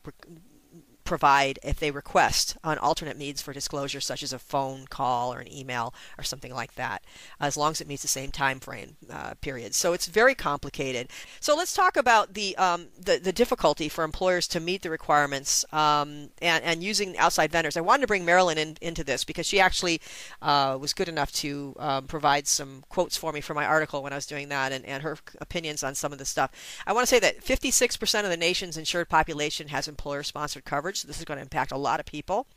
provide 1.07 1.57
if 1.63 1.79
they 1.79 1.89
request 1.89 2.57
an 2.65 2.77
alternate 2.77 3.17
means 3.17 3.41
for 3.41 3.53
disclosure 3.53 4.01
such 4.01 4.21
as 4.21 4.33
a 4.33 4.37
phone 4.39 4.85
call 4.87 5.33
or 5.33 5.39
an 5.39 5.51
email 5.51 5.93
or 6.17 6.23
something 6.23 6.53
like 6.53 6.75
that 6.75 7.01
as 7.39 7.55
long 7.55 7.71
as 7.71 7.79
it 7.79 7.87
meets 7.87 8.01
the 8.01 8.07
same 8.09 8.29
time 8.29 8.59
frame 8.59 8.97
uh, 9.09 9.33
period. 9.39 9.73
So 9.73 9.93
it's 9.93 10.07
very 10.07 10.35
complicated. 10.35 11.07
So 11.39 11.55
let's 11.55 11.73
talk 11.73 11.95
about 11.95 12.33
the, 12.33 12.55
um, 12.57 12.87
the, 12.99 13.19
the 13.23 13.31
difficulty 13.31 13.87
for 13.87 14.03
employers 14.03 14.47
to 14.49 14.59
meet 14.59 14.81
the 14.81 14.89
requirements 14.89 15.63
um, 15.71 16.29
and, 16.41 16.63
and 16.63 16.83
using 16.83 17.17
outside 17.17 17.51
vendors. 17.51 17.77
I 17.77 17.81
wanted 17.81 18.01
to 18.01 18.07
bring 18.07 18.25
marilyn 18.25 18.57
in, 18.57 18.77
into 18.81 19.03
this 19.03 19.23
because 19.23 19.47
she 19.47 19.61
actually 19.61 20.01
uh, 20.41 20.77
was 20.79 20.93
good 20.93 21.07
enough 21.07 21.31
to 21.33 21.73
um, 21.79 22.07
provide 22.07 22.47
some 22.47 22.83
quotes 22.89 23.15
for 23.15 23.31
me 23.31 23.39
for 23.39 23.53
my 23.53 23.65
article 23.65 24.03
when 24.03 24.11
i 24.11 24.15
was 24.15 24.25
doing 24.25 24.49
that 24.49 24.73
and, 24.73 24.85
and 24.85 25.03
her 25.03 25.17
opinions 25.39 25.83
on 25.83 25.95
some 25.95 26.11
of 26.11 26.19
the 26.19 26.25
stuff. 26.25 26.51
I 26.85 26.91
want 26.91 27.07
to 27.07 27.09
say 27.09 27.19
that 27.19 27.41
56% 27.41 28.23
of 28.23 28.29
the 28.29 28.35
nation's 28.35 28.77
insured 28.77 29.07
population 29.07 29.69
has 29.69 29.87
employer 29.87 30.23
sponsored 30.23 30.65
coverage 30.65 30.96
so 30.97 31.07
this 31.07 31.19
is 31.19 31.25
going 31.25 31.37
to 31.37 31.43
impact 31.43 31.71
a 31.71 31.77
lot 31.77 31.99
of 31.99 32.05
people. 32.05 32.47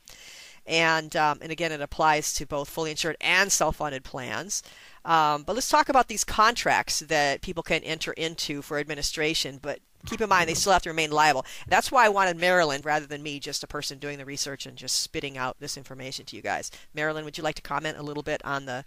And, 0.66 1.16
um, 1.16 1.38
and 1.42 1.50
again, 1.50 1.72
it 1.72 1.80
applies 1.80 2.34
to 2.34 2.46
both 2.46 2.68
fully 2.68 2.90
insured 2.90 3.16
and 3.20 3.50
self 3.50 3.76
funded 3.76 4.04
plans. 4.04 4.62
Um, 5.04 5.42
but 5.42 5.54
let's 5.54 5.68
talk 5.68 5.88
about 5.88 6.08
these 6.08 6.24
contracts 6.24 7.00
that 7.00 7.40
people 7.40 7.62
can 7.62 7.82
enter 7.82 8.12
into 8.12 8.62
for 8.62 8.78
administration. 8.78 9.58
But 9.60 9.80
keep 10.06 10.20
in 10.20 10.28
mind, 10.28 10.48
they 10.48 10.54
still 10.54 10.72
have 10.72 10.82
to 10.82 10.90
remain 10.90 11.10
liable. 11.10 11.46
That's 11.66 11.90
why 11.90 12.04
I 12.04 12.10
wanted 12.10 12.36
Marilyn 12.36 12.82
rather 12.84 13.06
than 13.06 13.22
me, 13.22 13.40
just 13.40 13.64
a 13.64 13.66
person 13.66 13.98
doing 13.98 14.18
the 14.18 14.24
research 14.24 14.66
and 14.66 14.76
just 14.76 15.00
spitting 15.00 15.38
out 15.38 15.56
this 15.60 15.76
information 15.76 16.26
to 16.26 16.36
you 16.36 16.42
guys. 16.42 16.70
Marilyn, 16.94 17.24
would 17.24 17.38
you 17.38 17.44
like 17.44 17.56
to 17.56 17.62
comment 17.62 17.98
a 17.98 18.02
little 18.02 18.22
bit 18.22 18.44
on 18.44 18.66
the 18.66 18.84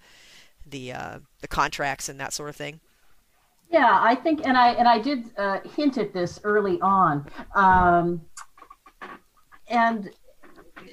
the 0.66 0.94
uh, 0.94 1.20
the 1.42 1.48
contracts 1.48 2.08
and 2.08 2.20
that 2.20 2.34
sort 2.34 2.50
of 2.50 2.56
thing? 2.56 2.80
Yeah, 3.70 4.00
I 4.02 4.14
think, 4.14 4.46
and 4.46 4.56
I 4.56 4.74
and 4.74 4.88
I 4.88 5.00
did 5.00 5.26
uh, 5.38 5.60
hint 5.76 5.98
at 5.98 6.14
this 6.14 6.40
early 6.44 6.80
on, 6.82 7.28
um, 7.56 8.22
and 9.74 10.12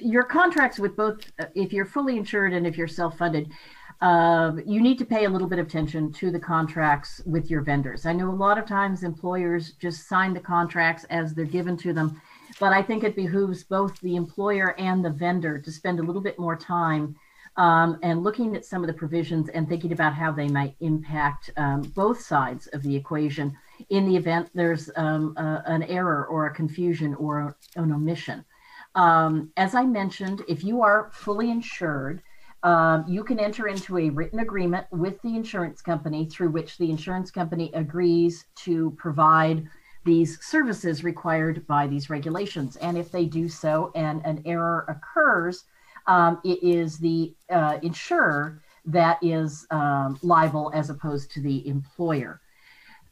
your 0.01 0.23
contracts 0.23 0.79
with 0.79 0.95
both, 0.95 1.19
if 1.53 1.71
you're 1.71 1.85
fully 1.85 2.17
insured 2.17 2.51
and 2.53 2.65
if 2.65 2.77
you're 2.77 2.87
self-funded, 2.87 3.51
uh, 4.01 4.53
you 4.65 4.81
need 4.81 4.97
to 4.97 5.05
pay 5.05 5.25
a 5.25 5.29
little 5.29 5.47
bit 5.47 5.59
of 5.59 5.67
attention 5.67 6.11
to 6.13 6.31
the 6.31 6.39
contracts 6.39 7.21
with 7.27 7.51
your 7.51 7.61
vendors. 7.61 8.07
I 8.07 8.13
know 8.13 8.31
a 8.31 8.33
lot 8.33 8.57
of 8.57 8.65
times 8.65 9.03
employers 9.03 9.73
just 9.73 10.07
sign 10.07 10.33
the 10.33 10.39
contracts 10.39 11.03
as 11.11 11.35
they're 11.35 11.45
given 11.45 11.77
to 11.77 11.93
them, 11.93 12.19
but 12.59 12.73
I 12.73 12.81
think 12.81 13.03
it 13.03 13.15
behooves 13.15 13.63
both 13.63 13.99
the 13.99 14.15
employer 14.15 14.73
and 14.79 15.05
the 15.05 15.11
vendor 15.11 15.59
to 15.59 15.71
spend 15.71 15.99
a 15.99 16.03
little 16.03 16.21
bit 16.21 16.39
more 16.39 16.55
time 16.55 17.15
um, 17.57 17.99
and 18.01 18.23
looking 18.23 18.55
at 18.55 18.65
some 18.65 18.81
of 18.81 18.87
the 18.87 18.93
provisions 18.93 19.49
and 19.49 19.69
thinking 19.69 19.91
about 19.91 20.15
how 20.15 20.31
they 20.31 20.47
might 20.47 20.75
impact 20.79 21.51
um, 21.57 21.81
both 21.95 22.19
sides 22.21 22.65
of 22.67 22.81
the 22.81 22.95
equation 22.95 23.55
in 23.89 24.07
the 24.07 24.15
event 24.15 24.49
there's 24.53 24.89
um, 24.95 25.35
a, 25.37 25.63
an 25.65 25.83
error 25.83 26.25
or 26.25 26.45
a 26.45 26.53
confusion 26.53 27.15
or 27.15 27.55
an 27.75 27.91
omission. 27.91 28.43
Um, 28.95 29.51
as 29.57 29.75
I 29.75 29.85
mentioned, 29.85 30.43
if 30.47 30.63
you 30.63 30.81
are 30.81 31.09
fully 31.13 31.49
insured, 31.49 32.21
um, 32.63 33.05
you 33.07 33.23
can 33.23 33.39
enter 33.39 33.67
into 33.67 33.97
a 33.97 34.09
written 34.09 34.39
agreement 34.39 34.85
with 34.91 35.21
the 35.21 35.35
insurance 35.35 35.81
company 35.81 36.25
through 36.25 36.49
which 36.49 36.77
the 36.77 36.89
insurance 36.89 37.31
company 37.31 37.71
agrees 37.73 38.45
to 38.57 38.91
provide 38.97 39.67
these 40.03 40.43
services 40.43 41.03
required 41.03 41.65
by 41.67 41.87
these 41.87 42.09
regulations. 42.09 42.75
And 42.77 42.97
if 42.97 43.11
they 43.11 43.25
do 43.25 43.47
so 43.47 43.91
and 43.95 44.23
an 44.25 44.41
error 44.45 44.85
occurs, 44.87 45.63
um, 46.07 46.39
it 46.43 46.61
is 46.63 46.97
the 46.97 47.35
uh, 47.49 47.79
insurer 47.81 48.61
that 48.85 49.19
is 49.21 49.67
um, 49.69 50.19
liable 50.23 50.71
as 50.73 50.89
opposed 50.89 51.31
to 51.31 51.41
the 51.41 51.67
employer. 51.67 52.41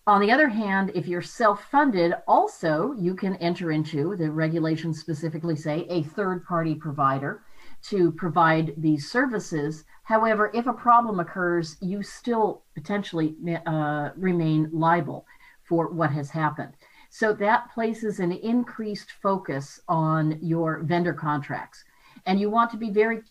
On 0.10 0.20
the 0.20 0.32
other 0.32 0.50
hand, 0.50 0.92
if 0.96 1.08
you're 1.08 1.22
self 1.22 1.66
funded, 1.66 2.16
also 2.28 2.94
you 2.94 3.14
can 3.14 3.36
enter 3.36 3.72
into 3.72 4.16
the 4.16 4.32
regulations 4.32 5.00
specifically 5.00 5.56
say 5.56 5.86
a 5.88 6.02
third 6.02 6.44
party 6.46 6.74
provider 6.74 7.44
to 7.90 8.12
provide 8.14 8.74
these 8.76 9.12
services. 9.12 9.86
However, 10.02 10.50
if 10.52 10.66
a 10.66 10.74
problem 10.74 11.20
occurs, 11.20 11.78
you 11.80 12.02
still 12.02 12.64
potentially 12.74 13.36
uh, 13.68 14.10
remain 14.16 14.72
liable 14.74 15.28
for 15.62 15.90
what 15.90 16.10
has 16.10 16.32
happened. 16.32 16.74
So 17.12 17.32
that 17.34 17.72
places 17.72 18.20
an 18.20 18.32
increased 18.32 19.12
focus 19.22 19.80
on 19.88 20.40
your 20.42 20.82
vendor 20.82 21.14
contracts. 21.14 21.84
And 22.26 22.40
you 22.40 22.50
want 22.50 22.72
to 22.72 22.78
be 22.78 22.90
very 22.90 23.22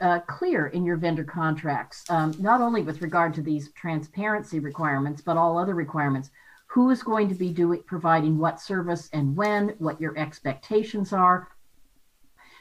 uh, 0.00 0.20
clear 0.20 0.68
in 0.68 0.84
your 0.84 0.96
vendor 0.96 1.24
contracts, 1.24 2.08
um, 2.10 2.34
not 2.38 2.60
only 2.60 2.82
with 2.82 3.02
regard 3.02 3.34
to 3.34 3.42
these 3.42 3.70
transparency 3.72 4.58
requirements, 4.58 5.20
but 5.20 5.36
all 5.36 5.58
other 5.58 5.74
requirements. 5.74 6.30
Who 6.68 6.90
is 6.90 7.02
going 7.02 7.28
to 7.28 7.34
be 7.34 7.50
doing 7.50 7.82
providing 7.86 8.38
what 8.38 8.60
service 8.60 9.10
and 9.12 9.36
when, 9.36 9.70
what 9.78 10.00
your 10.00 10.16
expectations 10.16 11.12
are, 11.12 11.48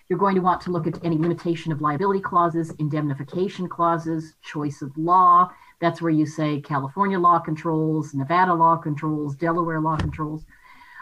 you're 0.09 0.17
going 0.17 0.33
to 0.33 0.41
want 0.41 0.61
to 0.61 0.71
look 0.71 0.87
at 0.87 1.03
any 1.05 1.17
limitation 1.19 1.71
of 1.71 1.81
liability 1.81 2.19
clauses, 2.19 2.71
indemnification 2.79 3.69
clauses, 3.69 4.33
choice 4.41 4.81
of 4.81 4.97
law. 4.97 5.51
That's 5.79 6.01
where 6.01 6.11
you 6.11 6.25
say 6.25 6.59
California 6.61 7.19
law 7.19 7.37
controls, 7.37 8.15
Nevada 8.15 8.55
law 8.55 8.75
controls, 8.77 9.35
Delaware 9.35 9.79
law 9.79 9.97
controls. 9.97 10.45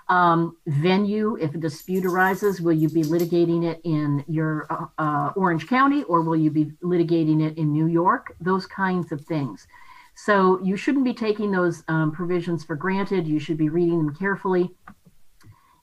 Um, 0.10 0.58
venue, 0.68 1.38
if 1.40 1.54
a 1.54 1.58
dispute 1.58 2.06
arises, 2.06 2.62
will 2.62 2.74
you 2.74 2.88
be 2.90 3.04
litigating 3.04 3.66
it 3.66 3.82
in 3.84 4.24
your 4.28 4.66
uh, 4.70 4.86
uh, 4.98 5.34
Orange 5.36 5.68
County 5.68 6.04
or 6.04 6.22
will 6.22 6.36
you 6.36 6.50
be 6.50 6.66
litigating 6.82 7.46
it 7.46 7.58
in 7.58 7.74
New 7.74 7.88
York? 7.88 8.36
Those 8.40 8.66
kinds 8.66 9.12
of 9.12 9.22
things. 9.26 9.68
So 10.16 10.60
you 10.64 10.78
shouldn't 10.78 11.04
be 11.04 11.14
taking 11.14 11.52
those 11.52 11.84
um, 11.90 12.12
provisions 12.12 12.64
for 12.64 12.76
granted. 12.76 13.28
You 13.28 13.40
should 13.40 13.58
be 13.58 13.70
reading 13.70 13.98
them 13.98 14.16
carefully 14.16 14.72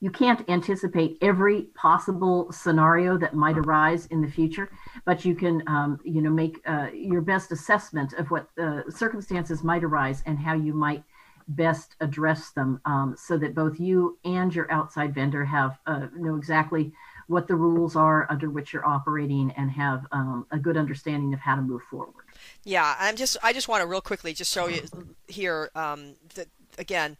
you 0.05 0.11
can't 0.11 0.47
anticipate 0.49 1.17
every 1.21 1.63
possible 1.73 2.51
scenario 2.51 3.17
that 3.17 3.33
might 3.33 3.57
arise 3.57 4.05
in 4.07 4.21
the 4.21 4.27
future, 4.27 4.69
but 5.03 5.25
you 5.25 5.33
can, 5.33 5.63
um, 5.67 5.99
you 6.03 6.21
know, 6.21 6.29
make 6.29 6.61
uh, 6.67 6.89
your 6.93 7.21
best 7.21 7.51
assessment 7.51 8.13
of 8.13 8.29
what 8.29 8.47
circumstances 8.89 9.63
might 9.63 9.83
arise 9.83 10.21
and 10.27 10.37
how 10.37 10.53
you 10.53 10.73
might 10.73 11.03
best 11.47 11.95
address 11.99 12.51
them, 12.51 12.81
um, 12.85 13.15
so 13.17 13.37
that 13.37 13.53
both 13.53 13.79
you 13.79 14.17
and 14.25 14.53
your 14.53 14.71
outside 14.71 15.13
vendor 15.13 15.45
have 15.45 15.77
uh, 15.85 16.07
know 16.15 16.35
exactly 16.35 16.91
what 17.27 17.47
the 17.47 17.55
rules 17.55 17.95
are 17.95 18.27
under 18.29 18.49
which 18.49 18.73
you're 18.73 18.85
operating 18.85 19.51
and 19.57 19.71
have 19.71 20.05
um, 20.11 20.45
a 20.51 20.59
good 20.59 20.77
understanding 20.77 21.33
of 21.33 21.39
how 21.39 21.55
to 21.55 21.61
move 21.61 21.81
forward. 21.89 22.25
Yeah, 22.63 22.95
I'm 22.99 23.15
just 23.15 23.37
I 23.43 23.53
just 23.53 23.67
want 23.67 23.81
to 23.81 23.87
real 23.87 24.01
quickly 24.01 24.33
just 24.33 24.53
show 24.53 24.67
you 24.67 24.83
here 25.27 25.69
um, 25.75 26.15
that 26.35 26.47
again 26.77 27.17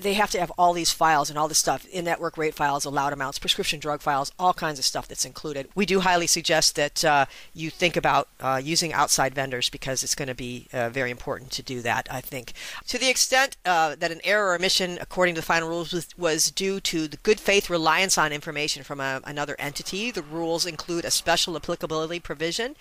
they 0.00 0.14
have 0.14 0.30
to 0.30 0.40
have 0.40 0.50
all 0.58 0.72
these 0.72 0.92
files 0.92 1.30
and 1.30 1.38
all 1.38 1.48
this 1.48 1.58
stuff 1.58 1.86
in 1.86 2.04
network 2.04 2.36
rate 2.36 2.54
files, 2.54 2.84
allowed 2.84 3.12
amounts, 3.12 3.38
prescription 3.38 3.80
drug 3.80 4.00
files, 4.00 4.32
all 4.38 4.54
kinds 4.54 4.78
of 4.78 4.84
stuff 4.84 5.08
that's 5.08 5.24
included. 5.24 5.68
We 5.74 5.86
do 5.86 6.00
highly 6.00 6.26
suggest 6.26 6.76
that 6.76 7.04
uh, 7.04 7.26
you 7.54 7.70
think 7.70 7.96
about 7.96 8.28
uh, 8.40 8.60
using 8.62 8.92
outside 8.92 9.34
vendors 9.34 9.68
because 9.70 10.02
it's 10.02 10.14
going 10.14 10.28
to 10.28 10.34
be 10.34 10.68
uh, 10.72 10.88
very 10.90 11.10
important 11.10 11.50
to 11.52 11.62
do 11.62 11.82
that, 11.82 12.06
I 12.10 12.20
think. 12.20 12.52
To 12.88 12.98
the 12.98 13.08
extent 13.08 13.56
uh, 13.64 13.96
that 13.96 14.10
an 14.10 14.20
error 14.24 14.48
or 14.48 14.54
omission, 14.54 14.98
according 15.00 15.34
to 15.34 15.40
the 15.40 15.46
final 15.46 15.68
rules, 15.68 15.92
was, 15.92 16.08
was 16.16 16.50
due 16.50 16.80
to 16.80 17.08
the 17.08 17.16
good 17.18 17.40
faith 17.40 17.70
reliance 17.70 18.18
on 18.18 18.32
information 18.32 18.82
from 18.82 19.00
a, 19.00 19.20
another 19.24 19.56
entity, 19.58 20.10
the 20.10 20.22
rules 20.22 20.66
include 20.66 21.04
a 21.04 21.10
special 21.10 21.56
applicability 21.56 22.20
provision 22.20 22.76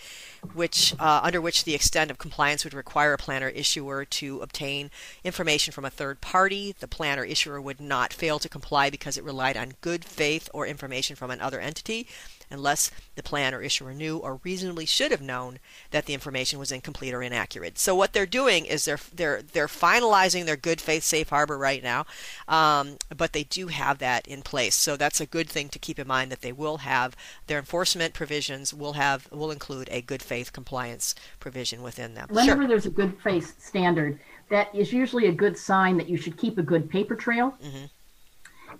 which 0.53 0.93
uh, 0.99 1.21
under 1.23 1.39
which 1.39 1.63
the 1.63 1.75
extent 1.75 2.11
of 2.11 2.17
compliance 2.17 2.63
would 2.63 2.73
require 2.73 3.13
a 3.13 3.17
plan 3.17 3.43
or 3.43 3.49
issuer 3.49 4.05
to 4.05 4.41
obtain 4.41 4.89
information 5.23 5.71
from 5.71 5.85
a 5.85 5.89
third 5.89 6.21
party. 6.21 6.75
The 6.79 6.87
plan 6.87 7.19
or 7.19 7.23
issuer 7.23 7.61
would 7.61 7.79
not 7.79 8.13
fail 8.13 8.39
to 8.39 8.49
comply 8.49 8.89
because 8.89 9.17
it 9.17 9.23
relied 9.23 9.57
on 9.57 9.73
good 9.81 10.03
faith 10.03 10.49
or 10.53 10.65
information 10.65 11.15
from 11.15 11.31
another 11.31 11.59
entity 11.59 12.07
unless 12.51 12.91
the 13.15 13.23
plan 13.23 13.53
or 13.53 13.61
issuer 13.61 13.93
knew 13.93 14.17
or 14.17 14.39
reasonably 14.43 14.85
should 14.85 15.11
have 15.11 15.21
known 15.21 15.59
that 15.91 16.05
the 16.05 16.13
information 16.13 16.59
was 16.59 16.71
incomplete 16.71 17.13
or 17.13 17.21
inaccurate. 17.21 17.77
So 17.77 17.95
what 17.95 18.13
they're 18.13 18.25
doing 18.25 18.65
is 18.65 18.85
they're 18.85 18.99
they're 19.13 19.41
they're 19.41 19.67
finalizing 19.67 20.45
their 20.45 20.55
good 20.55 20.81
faith 20.81 21.03
safe 21.03 21.29
harbor 21.29 21.57
right 21.57 21.83
now, 21.83 22.05
um, 22.47 22.97
but 23.15 23.33
they 23.33 23.43
do 23.43 23.67
have 23.67 23.99
that 23.99 24.27
in 24.27 24.41
place. 24.41 24.75
So 24.75 24.97
that's 24.97 25.21
a 25.21 25.25
good 25.25 25.49
thing 25.49 25.69
to 25.69 25.79
keep 25.79 25.99
in 25.99 26.07
mind 26.07 26.31
that 26.31 26.41
they 26.41 26.51
will 26.51 26.77
have 26.77 27.15
their 27.47 27.59
enforcement 27.59 28.13
provisions 28.13 28.73
will 28.73 28.93
have 28.93 29.31
will 29.31 29.51
include 29.51 29.89
a 29.91 30.01
good 30.01 30.21
faith 30.21 30.53
compliance 30.53 31.15
provision 31.39 31.81
within 31.81 32.13
them. 32.13 32.27
Whenever 32.29 32.61
sure. 32.61 32.67
there's 32.67 32.85
a 32.85 32.91
good 32.91 33.17
faith 33.21 33.61
standard, 33.61 34.19
that 34.49 34.73
is 34.75 34.91
usually 34.93 35.27
a 35.27 35.31
good 35.31 35.57
sign 35.57 35.97
that 35.97 36.09
you 36.09 36.17
should 36.17 36.37
keep 36.37 36.57
a 36.57 36.63
good 36.63 36.89
paper 36.89 37.15
trail. 37.15 37.55
Mm-hmm 37.63 37.85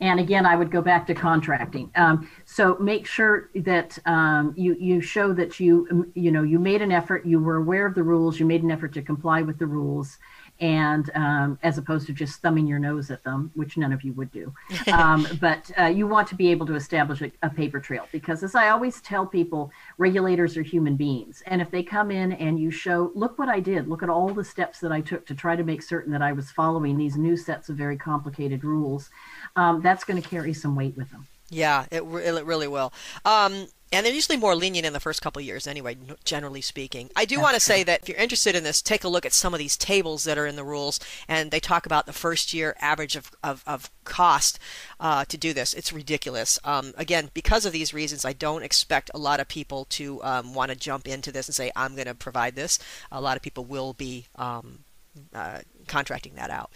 and 0.02 0.20
again, 0.20 0.48
I 0.48 0.56
would 0.56 0.72
go 0.72 0.82
back 0.82 1.06
to 1.08 1.14
contracting. 1.14 1.92
Um, 1.96 2.28
so 2.46 2.76
make 2.80 3.06
sure 3.06 3.52
that 3.56 3.98
um, 4.08 4.54
you 4.58 4.76
you 4.80 5.00
show 5.00 5.32
that 5.34 5.60
you 5.60 6.12
you 6.16 6.32
know 6.32 6.42
you 6.42 6.58
made 6.58 6.82
an 6.82 6.92
effort, 6.92 7.26
you 7.26 7.40
were 7.40 7.58
aware 7.58 7.86
of 7.86 7.94
the 7.94 8.04
rules, 8.04 8.40
you 8.40 8.46
made 8.48 8.64
an 8.64 8.72
effort 8.72 8.94
to 8.94 9.04
comply 9.04 9.44
with 9.44 9.60
the 9.60 9.68
rules, 9.68 10.18
and 10.62 11.10
um, 11.16 11.58
as 11.64 11.80
opposed 11.80 12.06
to 12.06 12.14
just 12.14 12.40
thumbing 12.42 12.68
your 12.68 12.78
nose 12.78 13.10
at 13.10 13.24
them, 13.24 13.52
which 13.56 13.78
none 13.78 13.92
of 13.92 14.04
you 14.04 14.14
would 14.14 14.32
do. 14.32 14.54
Um, 14.92 15.26
but 15.40 15.72
uh, 15.80 15.86
you 15.86 16.06
want 16.06 16.28
to 16.30 16.36
be 16.36 16.50
able 16.50 16.66
to 16.66 16.76
establish 16.76 17.22
a, 17.22 17.32
a, 17.44 17.50
paper 17.50 17.80
trail 17.80 18.08
because, 18.12 18.44
as 18.44 18.56
I 18.56 18.70
always 18.70 19.00
tell 19.02 19.26
people, 19.26 19.72
regulators 19.98 20.58
are 20.58 20.64
human 20.64 20.96
beings. 20.96 21.42
And 21.46 21.62
if 21.62 21.72
they 21.72 21.82
come 21.82 22.12
in 22.12 22.34
and 22.34 22.60
you 22.60 22.72
show, 22.72 23.12
look 23.16 23.40
what 23.40 23.48
I 23.48 23.60
did, 23.62 23.88
look 23.88 24.04
at 24.04 24.10
all 24.10 24.34
the 24.34 24.44
steps 24.44 24.80
that 24.80 24.92
I 24.92 25.00
took 25.00 25.26
to 25.28 25.36
try 25.36 25.56
to 25.56 25.64
make 25.64 25.82
certain 25.82 26.12
that 26.12 26.22
I 26.22 26.34
was 26.34 26.52
following 26.52 26.98
these 26.98 27.16
new 27.16 27.38
sets 27.38 27.70
of 27.70 27.78
very 27.78 27.96
complicated 27.96 28.64
rules, 28.64 29.10
um, 29.56 29.82
that's 29.82 30.04
going 30.04 30.22
to 30.22 30.28
carry 30.28 30.54
some 30.54 30.76
weight 30.76 30.96
with 30.98 31.10
them. 31.12 31.28
Yeah, 31.50 31.86
it, 31.92 32.02
it 32.02 32.46
really 32.46 32.68
will. 32.68 32.94
Um, 33.26 33.68
and 33.94 34.06
they're 34.06 34.14
usually 34.14 34.38
more 34.38 34.56
lenient 34.56 34.86
in 34.86 34.94
the 34.94 35.02
first 35.02 35.22
couple 35.22 35.42
years 35.42 35.68
anyway 35.68 35.98
generally 36.24 36.62
speaking. 36.62 37.10
I 37.16 37.26
do 37.26 37.42
want 37.42 37.56
to 37.56 37.60
say 37.60 37.84
that 37.84 38.04
if 38.04 38.10
you're 38.10 38.18
interested 38.18 38.56
in 38.56 38.64
this 38.64 38.82
take 38.82 39.04
a 39.04 39.10
look 39.10 39.26
at 39.26 39.34
some 39.34 39.54
of 39.54 39.60
these 39.60 39.76
tables 39.76 40.24
that 40.24 40.38
are 40.38 40.48
in 40.48 40.56
the 40.56 40.64
rules 40.64 41.00
and 41.28 41.52
they 41.52 41.60
talk 41.60 41.86
about 41.86 42.06
the 42.06 42.14
first 42.14 42.54
year 42.54 42.76
average 42.80 43.18
of, 43.18 43.32
of, 43.44 43.64
of 43.68 43.92
cost 44.06 44.60
uh, 45.02 45.26
to 45.26 45.38
do 45.38 45.54
this. 45.54 45.74
It's 45.74 45.92
ridiculous. 45.92 46.58
Um, 46.64 46.94
again 46.98 47.32
because 47.34 47.66
of 47.66 47.74
these 47.74 47.94
reasons 47.94 48.24
i 48.24 48.34
don't 48.34 48.64
expect 48.64 49.12
a 49.14 49.18
lot 49.18 49.40
of 49.40 49.48
people 49.48 49.86
to 49.86 50.24
um, 50.24 50.54
want 50.54 50.72
to 50.72 50.78
jump 50.78 51.08
into 51.08 51.32
this 51.32 51.48
and 51.48 51.56
say 51.56 51.72
i'm 51.76 51.96
going 51.96 52.08
to 52.08 52.16
provide 52.16 52.56
this. 52.56 52.80
A 53.12 53.20
lot 53.20 53.36
of 53.36 53.44
people 53.44 53.66
will 53.66 53.94
be 53.94 54.28
um, 54.36 54.86
uh, 55.34 55.60
contracting 55.92 56.34
that 56.36 56.50
out 56.50 56.72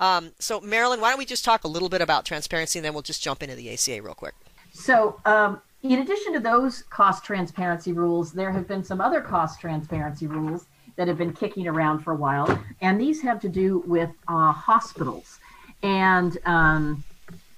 um, 0.00 0.32
so 0.38 0.60
marilyn 0.60 1.00
why 1.00 1.10
don't 1.10 1.18
we 1.18 1.26
just 1.26 1.44
talk 1.44 1.64
a 1.64 1.68
little 1.68 1.88
bit 1.88 2.00
about 2.00 2.24
transparency 2.24 2.78
and 2.78 2.86
then 2.86 2.94
we'll 2.94 3.02
just 3.02 3.22
jump 3.22 3.42
into 3.42 3.54
the 3.54 3.68
aca 3.68 4.00
real 4.02 4.14
quick 4.14 4.34
so 4.72 5.20
um, 5.26 5.60
in 5.82 6.00
addition 6.00 6.34
to 6.34 6.40
those 6.40 6.82
cost 6.90 7.24
transparency 7.24 7.92
rules, 7.92 8.32
there 8.32 8.52
have 8.52 8.68
been 8.68 8.84
some 8.84 9.00
other 9.00 9.20
cost 9.20 9.60
transparency 9.60 10.26
rules 10.26 10.66
that 10.96 11.08
have 11.08 11.16
been 11.16 11.32
kicking 11.32 11.66
around 11.66 12.00
for 12.00 12.12
a 12.12 12.16
while, 12.16 12.62
and 12.82 13.00
these 13.00 13.22
have 13.22 13.40
to 13.40 13.48
do 13.48 13.82
with 13.86 14.10
uh, 14.28 14.52
hospitals. 14.52 15.38
And 15.82 16.36
um, 16.44 17.02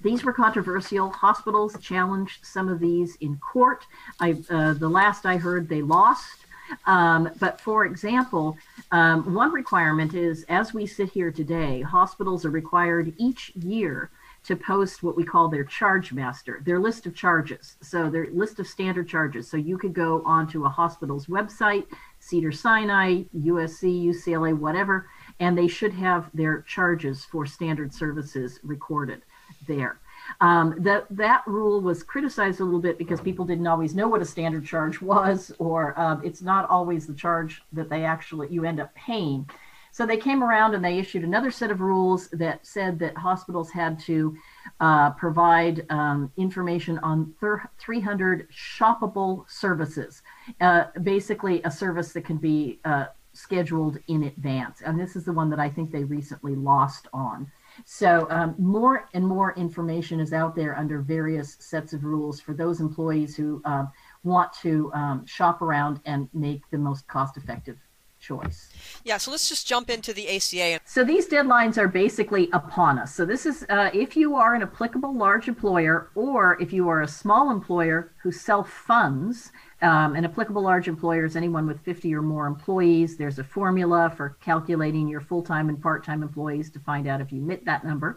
these 0.03 0.23
were 0.23 0.33
controversial. 0.33 1.11
Hospitals 1.11 1.77
challenged 1.81 2.45
some 2.45 2.69
of 2.69 2.79
these 2.79 3.17
in 3.17 3.37
court. 3.39 3.85
I, 4.21 4.37
uh, 4.49 4.75
the 4.75 4.89
last 4.89 5.27
I 5.27 5.37
heard, 5.37 5.69
they 5.69 5.83
lost. 5.83 6.42
Um, 6.87 7.31
but 7.39 7.61
for 7.61 7.85
example, 7.85 8.57
um, 8.91 9.35
one 9.35 9.53
requirement 9.53 10.15
is 10.15 10.45
as 10.49 10.75
we 10.75 10.87
sit 10.87 11.11
here 11.11 11.31
today, 11.31 11.83
hospitals 11.83 12.45
are 12.45 12.51
required 12.51 13.13
each 13.19 13.53
year 13.57 14.11
to 14.45 14.57
post 14.57 15.03
what 15.03 15.17
we 15.17 15.25
call 15.25 15.49
their 15.49 15.65
charge 15.65 16.13
master, 16.13 16.63
their 16.65 16.81
list 16.81 17.07
of 17.07 17.15
charges. 17.15 17.77
So 17.81 18.11
their 18.11 18.27
list 18.33 18.59
of 18.59 18.67
standard 18.67 19.09
charges. 19.09 19.49
So 19.49 19.57
you 19.57 19.79
could 19.79 19.95
go 19.95 20.23
onto 20.25 20.65
a 20.65 20.69
hospital's 20.69 21.27
website, 21.27 21.87
Cedars-Sinai, 22.19 23.23
USC, 23.37 24.05
UCLA, 24.05 24.57
whatever, 24.57 25.09
and 25.39 25.57
they 25.57 25.69
should 25.69 25.93
have 25.93 26.29
their 26.35 26.63
charges 26.63 27.25
for 27.25 27.47
standard 27.47 27.95
services 27.95 28.59
recorded 28.65 29.23
there. 29.69 29.99
Um, 30.41 30.77
that 30.79 31.07
that 31.11 31.43
rule 31.47 31.81
was 31.81 32.03
criticized 32.03 32.61
a 32.61 32.65
little 32.65 32.81
bit 32.81 32.99
because 32.99 33.21
people 33.21 33.45
didn't 33.45 33.67
always 33.67 33.95
know 33.95 34.09
what 34.09 34.23
a 34.23 34.25
standard 34.25 34.65
charge 34.65 35.01
was, 35.01 35.53
or 35.59 35.99
um, 36.01 36.23
it's 36.25 36.43
not 36.43 36.69
always 36.69 37.07
the 37.07 37.15
charge 37.15 37.63
that 37.73 37.89
they 37.89 38.05
actually 38.05 38.49
you 38.51 38.65
end 38.65 38.81
up 38.81 38.95
paying. 38.95 39.49
So 39.93 40.07
they 40.07 40.17
came 40.17 40.43
around 40.43 40.75
and 40.75 40.83
they 40.83 40.99
issued 40.99 41.23
another 41.23 41.51
set 41.51 41.71
of 41.71 41.83
rules 41.83 42.29
that 42.29 42.67
said 42.67 42.99
that 43.01 43.15
hospitals 43.15 43.71
had 43.71 44.01
to 44.01 44.35
uh, 44.81 45.11
provide 45.11 45.85
um, 45.91 46.33
information 46.39 46.99
on 47.01 47.35
thir- 47.39 47.69
300 47.79 48.49
shoppable 48.51 49.45
services, 49.51 50.23
uh, 50.63 50.85
basically 51.03 51.61
a 51.65 51.71
service 51.71 52.15
that 52.15 52.25
can 52.25 52.39
be 52.39 52.81
uh, 52.87 53.07
scheduled 53.35 53.99
in 54.09 54.25
advance. 54.25 54.81
And 54.81 54.99
this 54.99 55.15
is 55.15 55.25
the 55.27 55.33
one 55.33 55.51
that 55.51 55.61
I 55.61 55.69
think 55.69 55.93
they 55.93 56.05
recently 56.05 56.55
lost 56.55 57.09
on. 57.13 57.53
So 57.85 58.27
um, 58.31 58.55
more 58.59 59.09
and 59.15 59.27
more 59.27 59.55
information 59.55 60.21
is 60.21 60.33
out 60.33 60.55
there 60.55 60.77
under 60.77 61.01
various 61.01 61.57
sets 61.61 61.93
of 61.93 62.05
rules 62.05 62.41
for 62.41 62.55
those 62.55 62.81
employees 62.81 63.37
who 63.37 63.61
uh, 63.65 63.85
want 64.25 64.53
to 64.63 64.93
um, 64.93 65.27
shop 65.27 65.63
around 65.63 66.01
and 66.05 66.29
make 66.33 66.69
the 66.71 66.79
most 66.79 67.07
cost-effective 67.09 67.79
choice. 68.23 68.71
Yeah, 69.05 69.19
so 69.19 69.31
let's 69.31 69.49
just 69.49 69.67
jump 69.67 69.91
into 69.91 70.13
the 70.13 70.29
ACA. 70.29 70.81
So 70.85 71.05
these 71.05 71.29
deadlines 71.29 71.77
are 71.77 71.89
basically 71.89 72.49
upon 72.53 72.99
us. 72.99 73.15
So 73.15 73.27
this 73.27 73.45
is 73.45 73.67
uh, 73.69 73.91
if 73.93 74.17
you 74.17 74.37
are 74.37 74.55
an 74.55 74.63
applicable 74.63 75.15
large 75.15 75.49
employer 75.49 76.11
or 76.15 76.57
if 76.63 76.73
you 76.73 76.89
are 76.89 77.03
a 77.03 77.09
small 77.09 77.51
employer 77.51 78.13
who 78.23 78.33
self 78.33 78.71
funds. 78.71 79.51
Um, 79.83 80.15
an 80.15 80.25
applicable 80.25 80.63
large 80.63 80.87
employer 80.87 81.25
is 81.25 81.35
anyone 81.35 81.67
with 81.67 81.81
50 81.81 82.15
or 82.15 82.23
more 82.23 82.47
employees. 82.47 83.17
There's 83.17 83.41
a 83.41 83.45
formula 83.45 84.13
for 84.17 84.37
calculating 84.41 85.09
your 85.09 85.21
full 85.21 85.43
time 85.43 85.69
and 85.69 85.83
part 85.83 86.05
time 86.05 86.23
employees 86.23 86.71
to 86.71 86.79
find 86.79 87.09
out 87.09 87.21
if 87.21 87.33
you 87.33 87.41
meet 87.41 87.65
that 87.65 87.85
number. 87.85 88.17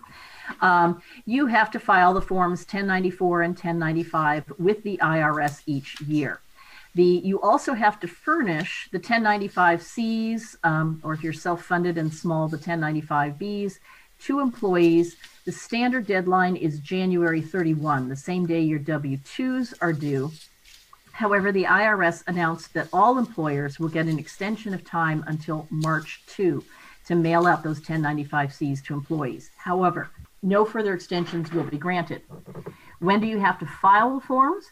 Um, 0.62 1.02
you 1.26 1.48
have 1.48 1.72
to 1.72 1.80
file 1.80 2.14
the 2.14 2.22
forms 2.22 2.60
1094 2.60 3.42
and 3.42 3.52
1095 3.54 4.54
with 4.60 4.84
the 4.84 5.00
IRS 5.02 5.64
each 5.66 6.00
year. 6.02 6.40
The, 6.96 7.04
you 7.04 7.42
also 7.42 7.74
have 7.74 8.00
to 8.00 8.08
furnish 8.08 8.90
the 8.92 9.00
1095Cs, 9.00 10.56
um, 10.64 11.02
or 11.04 11.14
if 11.14 11.24
you're 11.24 11.34
self-funded 11.34 11.98
and 11.98 12.14
small, 12.14 12.48
the 12.48 12.58
1095Bs, 12.58 13.80
to 14.22 14.40
employees. 14.40 15.18
The 15.44 15.52
standard 15.52 16.08
deadline 16.08 16.56
is 16.56 16.80
January 16.80 17.42
31, 17.42 18.08
the 18.08 18.16
same 18.16 18.46
day 18.46 18.62
your 18.62 18.80
W-2s 18.80 19.74
are 19.82 19.94
due. 19.94 20.32
However, 21.12 21.52
the 21.52 21.66
IRS 21.66 22.24
announced 22.28 22.74
that 22.74 22.90
all 22.92 23.18
employers 23.18 23.80
will 23.80 23.90
get 23.90 24.08
an 24.08 24.18
extension 24.18 24.74
of 24.74 24.84
time 24.84 25.24
until 25.28 25.68
March 25.70 26.22
2 26.28 26.64
to 27.08 27.16
mail 27.16 27.46
out 27.46 27.64
those 27.64 27.80
1095Cs 27.80 28.84
to 28.86 28.94
employees. 28.94 29.52
However, 29.58 30.10
no 30.42 30.66
further 30.66 30.94
extensions 30.94 31.52
will 31.52 31.64
be 31.64 31.78
granted. 31.78 32.22
When 33.00 33.20
do 33.20 33.28
you 33.28 33.40
have 33.40 33.60
to 33.60 33.66
file 33.66 34.16
the 34.16 34.26
forms? 34.26 34.72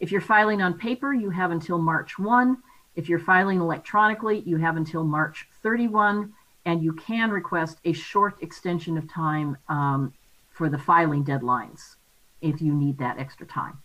If 0.00 0.10
you're 0.10 0.22
filing 0.22 0.62
on 0.62 0.74
paper, 0.74 1.12
you 1.12 1.30
have 1.30 1.50
until 1.50 1.78
March 1.78 2.18
1. 2.18 2.56
If 2.96 3.08
you're 3.08 3.18
filing 3.18 3.60
electronically, 3.60 4.40
you 4.40 4.56
have 4.56 4.76
until 4.76 5.04
March 5.04 5.46
31, 5.62 6.32
and 6.64 6.82
you 6.82 6.94
can 6.94 7.30
request 7.30 7.78
a 7.84 7.92
short 7.92 8.42
extension 8.42 8.98
of 8.98 9.10
time 9.12 9.56
um, 9.68 10.12
for 10.50 10.68
the 10.68 10.78
filing 10.78 11.24
deadlines 11.24 11.96
if 12.40 12.60
you 12.60 12.74
need 12.74 12.98
that 12.98 13.18
extra 13.18 13.46
time. 13.46 13.78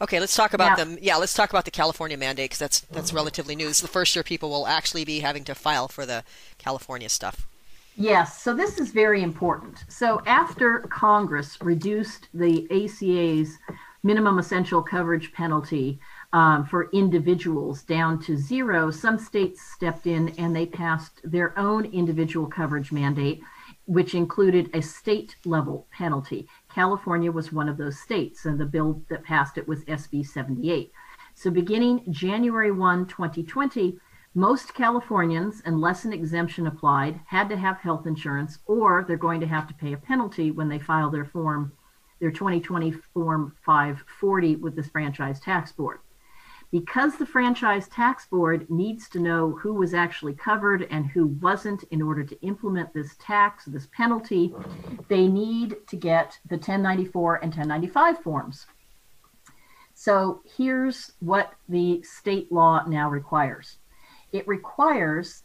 Okay, 0.00 0.20
let's 0.20 0.34
talk 0.34 0.52
about 0.52 0.78
now, 0.78 0.96
Yeah, 1.00 1.16
let's 1.16 1.32
talk 1.32 1.50
about 1.50 1.64
the 1.64 1.70
California 1.70 2.16
mandate 2.16 2.46
because 2.46 2.58
that's 2.58 2.80
that's 2.80 3.12
relatively 3.12 3.54
new. 3.54 3.68
This 3.68 3.76
is 3.76 3.82
the 3.82 3.88
first 3.88 4.16
year 4.16 4.22
people 4.22 4.50
will 4.50 4.66
actually 4.66 5.04
be 5.04 5.20
having 5.20 5.44
to 5.44 5.54
file 5.54 5.86
for 5.88 6.04
the 6.04 6.24
California 6.58 7.08
stuff. 7.08 7.46
Yes, 7.96 8.42
so 8.42 8.54
this 8.54 8.78
is 8.78 8.90
very 8.90 9.22
important. 9.22 9.84
So 9.88 10.22
after 10.26 10.80
Congress 10.80 11.58
reduced 11.60 12.28
the 12.34 12.66
ACA's 12.70 13.58
minimum 14.02 14.38
essential 14.38 14.82
coverage 14.82 15.32
penalty 15.32 16.00
um, 16.32 16.64
for 16.64 16.90
individuals 16.90 17.82
down 17.82 18.18
to 18.20 18.36
zero, 18.36 18.90
some 18.90 19.18
states 19.18 19.62
stepped 19.62 20.06
in 20.06 20.30
and 20.38 20.54
they 20.54 20.66
passed 20.66 21.20
their 21.24 21.56
own 21.58 21.84
individual 21.86 22.46
coverage 22.46 22.90
mandate, 22.90 23.42
which 23.86 24.14
included 24.14 24.70
a 24.74 24.82
state 24.82 25.36
level 25.44 25.86
penalty. 25.90 26.48
California 26.74 27.30
was 27.30 27.52
one 27.52 27.68
of 27.68 27.76
those 27.76 28.00
states, 28.00 28.44
and 28.44 28.58
the 28.58 28.64
bill 28.64 29.02
that 29.08 29.24
passed 29.24 29.58
it 29.58 29.68
was 29.68 29.84
SB 29.84 30.26
78. 30.26 30.92
So 31.34 31.50
beginning 31.50 32.04
January 32.10 32.72
1, 32.72 33.06
2020, 33.06 33.98
most 34.34 34.72
Californians, 34.74 35.62
unless 35.66 36.04
an 36.04 36.12
exemption 36.12 36.66
applied, 36.66 37.20
had 37.26 37.48
to 37.50 37.56
have 37.56 37.78
health 37.78 38.06
insurance 38.06 38.58
or 38.66 39.04
they're 39.06 39.16
going 39.16 39.40
to 39.40 39.46
have 39.46 39.68
to 39.68 39.74
pay 39.74 39.92
a 39.92 39.98
penalty 39.98 40.50
when 40.50 40.68
they 40.68 40.78
file 40.78 41.10
their 41.10 41.26
form 41.26 41.72
their 42.22 42.30
2020 42.30 42.92
Form 43.12 43.52
540 43.66 44.56
with 44.56 44.76
the 44.76 44.82
Franchise 44.84 45.40
Tax 45.40 45.72
Board. 45.72 45.98
Because 46.70 47.18
the 47.18 47.26
Franchise 47.26 47.88
Tax 47.88 48.26
Board 48.26 48.70
needs 48.70 49.08
to 49.08 49.18
know 49.18 49.50
who 49.50 49.74
was 49.74 49.92
actually 49.92 50.34
covered 50.34 50.86
and 50.88 51.04
who 51.04 51.26
wasn't 51.26 51.82
in 51.90 52.00
order 52.00 52.22
to 52.22 52.40
implement 52.42 52.94
this 52.94 53.16
tax, 53.18 53.64
this 53.64 53.88
penalty, 53.94 54.54
they 55.08 55.26
need 55.26 55.76
to 55.88 55.96
get 55.96 56.38
the 56.48 56.54
1094 56.54 57.34
and 57.42 57.50
1095 57.50 58.22
forms. 58.22 58.66
So 59.92 60.42
here's 60.56 61.10
what 61.18 61.52
the 61.68 62.04
state 62.04 62.52
law 62.52 62.84
now 62.86 63.10
requires 63.10 63.78
it 64.30 64.46
requires 64.46 65.42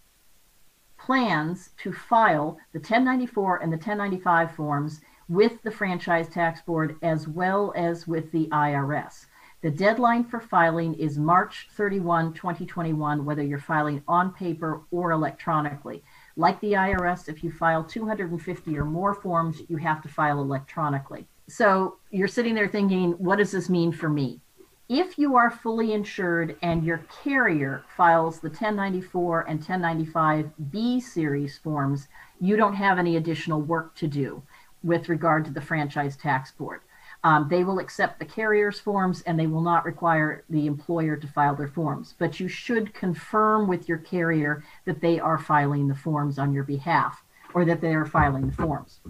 plans 0.97 1.71
to 1.77 1.91
file 1.91 2.57
the 2.71 2.79
1094 2.79 3.63
and 3.63 3.73
the 3.73 3.77
1095 3.77 4.51
forms 4.55 5.01
with 5.29 5.61
the 5.63 5.71
Franchise 5.71 6.29
Tax 6.29 6.61
Board 6.61 6.95
as 7.01 7.27
well 7.27 7.73
as 7.75 8.07
with 8.07 8.31
the 8.31 8.47
IRS. 8.47 9.25
The 9.61 9.71
deadline 9.71 10.23
for 10.23 10.39
filing 10.39 10.93
is 10.93 11.17
March 11.17 11.67
31, 11.71 12.33
2021, 12.33 13.25
whether 13.25 13.43
you're 13.43 13.57
filing 13.57 14.03
on 14.07 14.31
paper 14.31 14.83
or 14.91 15.11
electronically. 15.11 16.03
Like 16.35 16.61
the 16.61 16.73
IRS, 16.73 17.27
if 17.27 17.43
you 17.43 17.51
file 17.51 17.83
250 17.83 18.77
or 18.77 18.85
more 18.85 19.15
forms, 19.15 19.63
you 19.67 19.77
have 19.77 20.01
to 20.03 20.07
file 20.07 20.39
electronically. 20.39 21.25
So 21.49 21.97
you're 22.11 22.27
sitting 22.27 22.53
there 22.53 22.67
thinking, 22.67 23.13
what 23.13 23.37
does 23.37 23.51
this 23.51 23.67
mean 23.67 23.91
for 23.91 24.09
me? 24.09 24.41
If 24.89 25.17
you 25.17 25.35
are 25.35 25.49
fully 25.49 25.91
insured 25.91 26.55
and 26.61 26.85
your 26.85 26.99
carrier 27.23 27.83
files 27.97 28.39
the 28.39 28.47
1094 28.47 29.41
and 29.41 29.61
1095B 29.61 31.01
series 31.01 31.57
forms, 31.57 32.07
you 32.39 32.55
don't 32.55 32.75
have 32.75 32.97
any 32.97 33.17
additional 33.17 33.61
work 33.61 33.95
to 33.95 34.07
do 34.07 34.43
with 34.87 35.09
regard 35.09 35.45
to 35.45 35.51
the 35.51 35.61
franchise 35.61 36.15
tax 36.15 36.51
board. 36.51 36.79
Um, 37.23 37.47
they 37.49 37.63
will 37.63 37.79
accept 37.79 38.19
the 38.19 38.25
carrier's 38.25 38.79
forms 38.79 39.21
and 39.23 39.37
they 39.37 39.47
will 39.47 39.61
not 39.61 39.85
require 39.85 40.45
the 40.49 40.65
employer 40.65 41.17
to 41.17 41.27
file 41.27 41.55
their 41.55 41.67
forms. 41.67 42.15
But 42.17 42.39
you 42.39 42.47
should 42.47 42.93
confirm 42.93 43.67
with 43.67 43.89
your 43.89 43.97
carrier 43.97 44.63
that 44.85 45.01
they 45.01 45.19
are 45.19 45.37
filing 45.37 45.87
the 45.87 45.95
forms 45.95 46.39
on 46.39 46.53
your 46.53 46.63
behalf 46.63 47.23
or 47.53 47.65
that 47.65 47.81
they 47.81 47.93
are 47.93 48.05
filing 48.05 48.47
the 48.47 48.53
forms. 48.53 49.01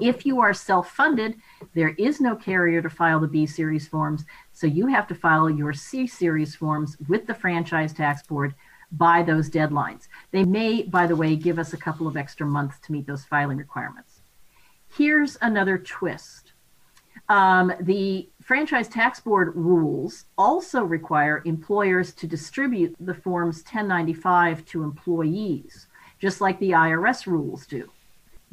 If 0.00 0.24
you 0.24 0.40
are 0.40 0.54
self 0.54 0.90
funded, 0.90 1.34
there 1.74 1.94
is 1.98 2.20
no 2.20 2.36
carrier 2.36 2.80
to 2.80 2.88
file 2.88 3.20
the 3.20 3.26
B 3.26 3.46
series 3.46 3.88
forms. 3.88 4.24
So 4.52 4.66
you 4.66 4.86
have 4.86 5.06
to 5.08 5.14
file 5.14 5.50
your 5.50 5.72
C 5.72 6.06
series 6.06 6.54
forms 6.54 6.96
with 7.08 7.26
the 7.26 7.34
franchise 7.34 7.92
tax 7.92 8.22
board 8.22 8.54
by 8.92 9.22
those 9.22 9.50
deadlines. 9.50 10.08
They 10.30 10.44
may, 10.44 10.82
by 10.82 11.06
the 11.06 11.16
way, 11.16 11.36
give 11.36 11.58
us 11.58 11.72
a 11.72 11.78
couple 11.78 12.06
of 12.06 12.16
extra 12.16 12.46
months 12.46 12.78
to 12.80 12.92
meet 12.92 13.06
those 13.06 13.24
filing 13.24 13.58
requirements. 13.58 14.13
Here's 14.96 15.36
another 15.42 15.76
twist. 15.78 16.52
Um, 17.28 17.72
the 17.80 18.28
Franchise 18.42 18.86
Tax 18.86 19.18
Board 19.18 19.56
rules 19.56 20.26
also 20.38 20.84
require 20.84 21.42
employers 21.44 22.12
to 22.12 22.28
distribute 22.28 22.94
the 23.00 23.14
Forms 23.14 23.56
1095 23.56 24.64
to 24.66 24.84
employees, 24.84 25.88
just 26.20 26.40
like 26.40 26.60
the 26.60 26.70
IRS 26.70 27.26
rules 27.26 27.66
do. 27.66 27.90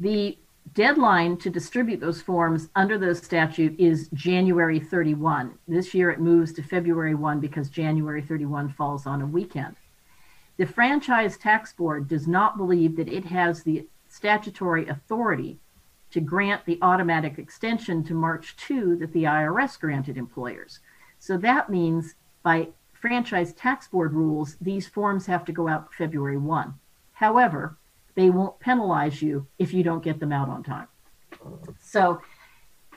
The 0.00 0.36
deadline 0.74 1.36
to 1.36 1.50
distribute 1.50 2.00
those 2.00 2.22
forms 2.22 2.70
under 2.74 2.98
the 2.98 3.14
statute 3.14 3.78
is 3.78 4.08
January 4.12 4.80
31. 4.80 5.56
This 5.68 5.94
year 5.94 6.10
it 6.10 6.18
moves 6.18 6.52
to 6.54 6.62
February 6.64 7.14
1 7.14 7.38
because 7.38 7.68
January 7.68 8.22
31 8.22 8.70
falls 8.70 9.06
on 9.06 9.22
a 9.22 9.26
weekend. 9.26 9.76
The 10.56 10.66
Franchise 10.66 11.36
Tax 11.36 11.72
Board 11.72 12.08
does 12.08 12.26
not 12.26 12.56
believe 12.56 12.96
that 12.96 13.08
it 13.08 13.26
has 13.26 13.62
the 13.62 13.86
statutory 14.08 14.88
authority 14.88 15.60
to 16.12 16.20
grant 16.20 16.64
the 16.64 16.78
automatic 16.82 17.38
extension 17.38 18.04
to 18.04 18.14
March 18.14 18.56
2 18.56 18.96
that 18.96 19.12
the 19.12 19.24
IRS 19.24 19.78
granted 19.78 20.16
employers. 20.16 20.80
So 21.18 21.36
that 21.38 21.70
means 21.70 22.14
by 22.42 22.68
Franchise 22.92 23.52
Tax 23.52 23.88
Board 23.88 24.12
rules, 24.12 24.56
these 24.60 24.86
forms 24.86 25.26
have 25.26 25.44
to 25.46 25.52
go 25.52 25.68
out 25.68 25.92
February 25.94 26.38
1. 26.38 26.74
However, 27.14 27.76
they 28.14 28.30
won't 28.30 28.60
penalize 28.60 29.22
you 29.22 29.46
if 29.58 29.72
you 29.72 29.82
don't 29.82 30.04
get 30.04 30.20
them 30.20 30.32
out 30.32 30.48
on 30.48 30.62
time. 30.62 30.88
So, 31.80 32.20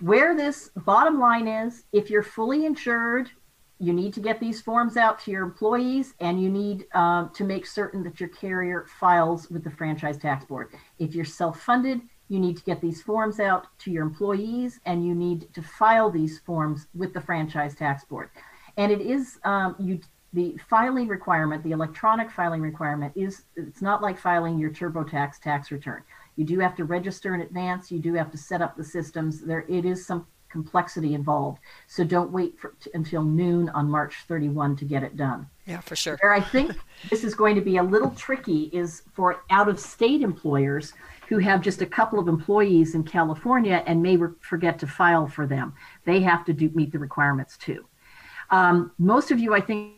where 0.01 0.35
this 0.35 0.69
bottom 0.75 1.19
line 1.19 1.47
is, 1.47 1.85
if 1.93 2.09
you're 2.09 2.21
fully 2.21 2.65
insured, 2.65 3.31
you 3.79 3.93
need 3.93 4.13
to 4.13 4.19
get 4.19 4.39
these 4.39 4.61
forms 4.61 4.97
out 4.97 5.19
to 5.19 5.31
your 5.31 5.43
employees 5.43 6.13
and 6.19 6.41
you 6.41 6.49
need 6.49 6.85
um, 6.93 7.29
to 7.33 7.43
make 7.43 7.65
certain 7.65 8.03
that 8.03 8.19
your 8.19 8.29
carrier 8.29 8.85
files 8.99 9.49
with 9.49 9.63
the 9.63 9.71
Franchise 9.71 10.17
Tax 10.17 10.45
Board. 10.45 10.69
If 10.99 11.15
you're 11.15 11.25
self 11.25 11.61
funded, 11.61 12.01
you 12.27 12.39
need 12.39 12.57
to 12.57 12.63
get 12.63 12.81
these 12.81 13.01
forms 13.01 13.39
out 13.39 13.67
to 13.79 13.91
your 13.91 14.03
employees 14.03 14.79
and 14.85 15.05
you 15.05 15.13
need 15.13 15.53
to 15.53 15.61
file 15.61 16.09
these 16.09 16.39
forms 16.39 16.87
with 16.93 17.13
the 17.13 17.21
franchise 17.21 17.75
tax 17.75 18.03
board. 18.03 18.29
And 18.77 18.91
it 18.91 19.01
is 19.01 19.39
um, 19.43 19.75
you 19.79 19.99
the 20.33 20.57
filing 20.69 21.07
requirement 21.07 21.63
the 21.63 21.71
electronic 21.71 22.29
filing 22.29 22.61
requirement 22.61 23.13
is 23.15 23.43
it's 23.55 23.81
not 23.81 24.01
like 24.01 24.17
filing 24.17 24.59
your 24.59 24.69
TurboTax 24.69 25.39
tax 25.39 25.71
return. 25.71 26.03
You 26.35 26.43
do 26.43 26.59
have 26.59 26.75
to 26.75 26.83
register 26.83 27.33
in 27.33 27.41
advance. 27.41 27.91
You 27.91 27.99
do 27.99 28.13
have 28.15 28.31
to 28.31 28.37
set 28.37 28.61
up 28.61 28.75
the 28.75 28.83
systems. 28.83 29.41
There 29.41 29.65
it 29.69 29.85
is 29.85 30.05
some 30.05 30.27
complexity 30.49 31.13
involved. 31.13 31.59
So 31.87 32.03
don't 32.05 32.31
wait 32.31 32.57
for, 32.57 32.75
until 32.93 33.23
noon 33.23 33.67
on 33.69 33.89
march 33.89 34.23
31 34.27 34.77
to 34.77 34.85
get 34.85 35.03
it 35.03 35.17
done. 35.17 35.47
Yeah 35.65 35.81
for 35.81 35.95
sure. 35.95 36.17
Where 36.21 36.33
i 36.33 36.41
think 36.41 36.71
this 37.09 37.23
is 37.23 37.35
going 37.35 37.55
to 37.55 37.61
be 37.61 37.77
a 37.77 37.83
little 37.83 38.11
tricky 38.11 38.63
is 38.73 39.03
for 39.13 39.43
out 39.49 39.67
of 39.69 39.79
state 39.79 40.21
employers 40.21 40.93
who 41.27 41.39
have 41.39 41.61
just 41.61 41.81
a 41.81 41.85
couple 41.85 42.19
of 42.19 42.27
employees 42.27 42.95
in 42.95 43.03
California 43.03 43.83
and 43.87 44.01
may 44.01 44.17
re- 44.17 44.33
forget 44.39 44.79
to 44.79 44.87
file 44.87 45.27
for 45.27 45.47
them. 45.47 45.73
They 46.05 46.21
have 46.21 46.45
to 46.45 46.53
do, 46.53 46.69
meet 46.73 46.91
the 46.91 46.99
requirements 46.99 47.57
too. 47.57 47.85
Um, 48.51 48.91
most 48.99 49.31
of 49.31 49.39
you, 49.39 49.53
I 49.55 49.61
think, 49.61 49.93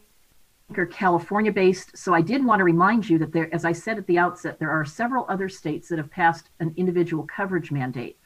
are 0.75 0.85
California 0.85 1.51
based. 1.51 1.97
So 1.97 2.13
I 2.13 2.21
did 2.21 2.45
want 2.45 2.59
to 2.59 2.63
remind 2.63 3.09
you 3.09 3.17
that 3.19 3.31
there, 3.31 3.53
as 3.53 3.65
I 3.65 3.71
said 3.71 3.97
at 3.97 4.07
the 4.07 4.17
outset, 4.17 4.59
there 4.59 4.71
are 4.71 4.83
several 4.83 5.25
other 5.29 5.47
states 5.47 5.87
that 5.89 5.97
have 5.97 6.11
passed 6.11 6.49
an 6.59 6.73
individual 6.77 7.25
coverage 7.25 7.71
mandate. 7.71 8.17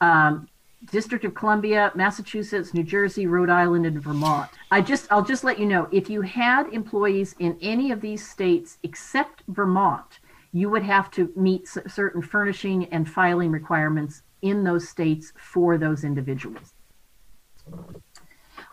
Um, 0.00 0.48
District 0.90 1.26
of 1.26 1.34
Columbia, 1.34 1.92
Massachusetts, 1.94 2.72
New 2.72 2.82
Jersey, 2.82 3.26
Rhode 3.26 3.50
Island, 3.50 3.84
and 3.84 4.00
Vermont. 4.00 4.50
I 4.70 4.80
just 4.80 5.12
I'll 5.12 5.24
just 5.24 5.44
let 5.44 5.58
you 5.58 5.66
know 5.66 5.88
if 5.92 6.08
you 6.08 6.22
had 6.22 6.72
employees 6.72 7.34
in 7.38 7.58
any 7.60 7.92
of 7.92 8.00
these 8.00 8.26
states 8.26 8.78
except 8.82 9.42
Vermont, 9.48 10.19
you 10.52 10.68
would 10.68 10.82
have 10.82 11.10
to 11.12 11.32
meet 11.36 11.68
certain 11.68 12.22
furnishing 12.22 12.86
and 12.86 13.08
filing 13.08 13.50
requirements 13.50 14.22
in 14.42 14.64
those 14.64 14.88
states 14.88 15.32
for 15.36 15.78
those 15.78 16.04
individuals. 16.04 16.74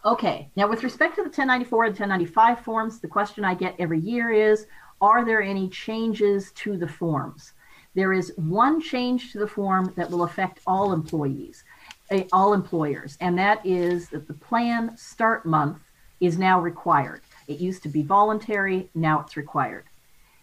Okay, 0.06 0.50
now 0.56 0.68
with 0.68 0.84
respect 0.84 1.16
to 1.16 1.22
the 1.22 1.30
1094 1.30 1.86
and 1.86 1.92
1095 1.92 2.60
forms, 2.62 3.00
the 3.00 3.08
question 3.08 3.44
I 3.44 3.54
get 3.54 3.76
every 3.78 4.00
year 4.00 4.32
is 4.32 4.68
Are 5.02 5.26
there 5.26 5.42
any 5.42 5.70
changes 5.70 6.52
to 6.54 6.78
the 6.78 6.88
forms? 6.88 7.54
There 7.94 8.14
is 8.14 8.32
one 8.38 8.80
change 8.80 9.32
to 9.32 9.40
the 9.40 9.48
form 9.48 9.94
that 9.96 10.10
will 10.10 10.24
affect 10.24 10.62
all 10.68 10.94
employees, 10.94 11.64
eh, 12.12 12.24
all 12.32 12.54
employers, 12.54 13.18
and 13.20 13.38
that 13.38 13.66
is 13.66 14.10
that 14.10 14.28
the 14.28 14.34
plan 14.34 14.96
start 14.96 15.46
month 15.46 15.80
is 16.20 16.38
now 16.38 16.60
required. 16.60 17.22
It 17.48 17.60
used 17.60 17.84
to 17.84 17.90
be 17.90 18.04
voluntary, 18.04 18.90
now 18.96 19.22
it's 19.22 19.36
required. 19.36 19.86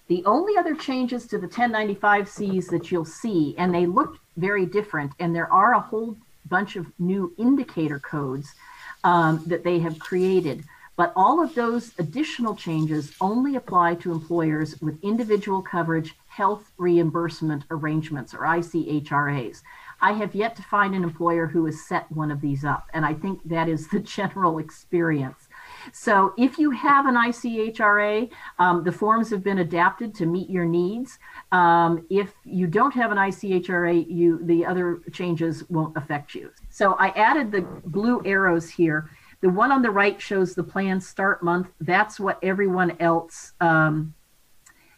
The 0.09 0.23
only 0.27 0.57
other 0.59 0.75
changes 0.75 1.27
to 1.29 1.39
the 1.39 1.49
1095Cs 1.49 2.69
that 2.71 2.91
you'll 2.91 3.05
see, 3.05 3.55
and 3.57 3.75
they 3.75 3.87
look 3.87 4.19
very 4.37 4.67
different, 4.67 5.13
and 5.19 5.35
there 5.35 5.51
are 5.51 5.75
a 5.75 5.81
whole 5.81 6.17
bunch 6.47 6.77
of 6.77 6.87
new 6.99 7.33
indicator 7.39 7.99
codes 7.99 8.55
um, 9.03 9.43
that 9.47 9.65
they 9.65 9.79
have 9.79 9.99
created. 9.99 10.65
But 10.97 11.13
all 11.17 11.43
of 11.43 11.55
those 11.55 11.93
additional 11.99 12.55
changes 12.55 13.15
only 13.21 13.57
apply 13.57 13.97
to 13.97 14.13
employers 14.13 14.81
with 14.81 15.03
individual 15.03 15.63
coverage 15.63 16.15
health 16.29 16.71
reimbursement 16.79 17.65
arrangements 17.71 18.35
or 18.35 18.41
ICHRAs. 18.41 19.63
I 20.01 20.13
have 20.13 20.35
yet 20.35 20.55
to 20.57 20.63
find 20.63 20.95
an 20.95 21.03
employer 21.03 21.47
who 21.47 21.65
has 21.67 21.87
set 21.87 22.11
one 22.13 22.31
of 22.31 22.41
these 22.41 22.65
up, 22.65 22.89
and 22.93 23.05
I 23.07 23.15
think 23.15 23.41
that 23.47 23.69
is 23.69 23.89
the 23.89 24.01
general 24.19 24.59
experience. 24.59 25.44
So 25.93 26.33
if 26.37 26.59
you 26.59 26.71
have 26.71 27.07
an 27.07 27.15
ICHRA, 27.15 28.31
um, 28.59 28.85
the 28.85 28.93
forms 28.93 29.31
have 29.31 29.43
been 29.43 29.59
adapted 29.59 30.15
to 30.17 30.27
meet 30.27 30.51
your 30.51 30.65
needs. 30.65 31.19
Um, 31.53 32.07
if 32.11 32.33
you 32.45 32.67
don't 32.67 32.95
have 32.95 33.13
an 33.13 33.19
ICHRA, 33.19 34.07
you 34.09 34.41
the 34.45 34.65
other 34.65 35.01
changes 35.13 35.69
won't 35.69 35.97
affect 35.97 36.35
you. 36.35 36.51
So 36.71 36.95
I 36.95 37.09
added 37.09 37.53
the 37.53 37.63
blue 37.87 38.23
arrows 38.25 38.71
here. 38.71 39.11
The 39.41 39.51
one 39.51 39.71
on 39.71 39.83
the 39.83 39.91
right 39.91 40.21
shows 40.21 40.55
the 40.55 40.63
plan 40.63 41.01
start 41.01 41.43
month. 41.43 41.69
That's 41.81 42.19
what 42.19 42.39
everyone 42.43 42.97
else 42.99 43.53
um, 43.61 44.15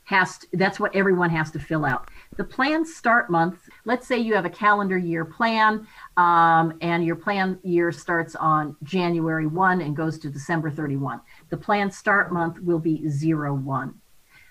has. 0.05 0.39
To, 0.39 0.47
that's 0.53 0.79
what 0.79 0.95
everyone 0.95 1.31
has 1.31 1.51
to 1.51 1.59
fill 1.59 1.85
out. 1.85 2.09
The 2.37 2.45
plan 2.45 2.85
start 2.85 3.29
month. 3.29 3.69
Let's 3.85 4.07
say 4.07 4.19
you 4.19 4.35
have 4.35 4.45
a 4.45 4.51
calendar 4.51 4.99
year 4.99 5.25
plan 5.25 5.87
um, 6.17 6.79
and 6.81 7.05
your 7.05 7.17
plan 7.17 7.59
year 7.63 7.93
starts 7.93 8.35
on 8.37 8.77
January 8.83 9.47
1 9.47 9.81
and 9.81 9.97
goes 9.97 10.19
to 10.19 10.31
December 10.31 10.71
31. 10.71 11.21
The 11.51 11.57
plan 11.57 11.91
start 11.91 12.33
month 12.33 12.59
will 12.61 12.79
be 12.79 13.09
0 13.09 13.55
1. 13.55 13.95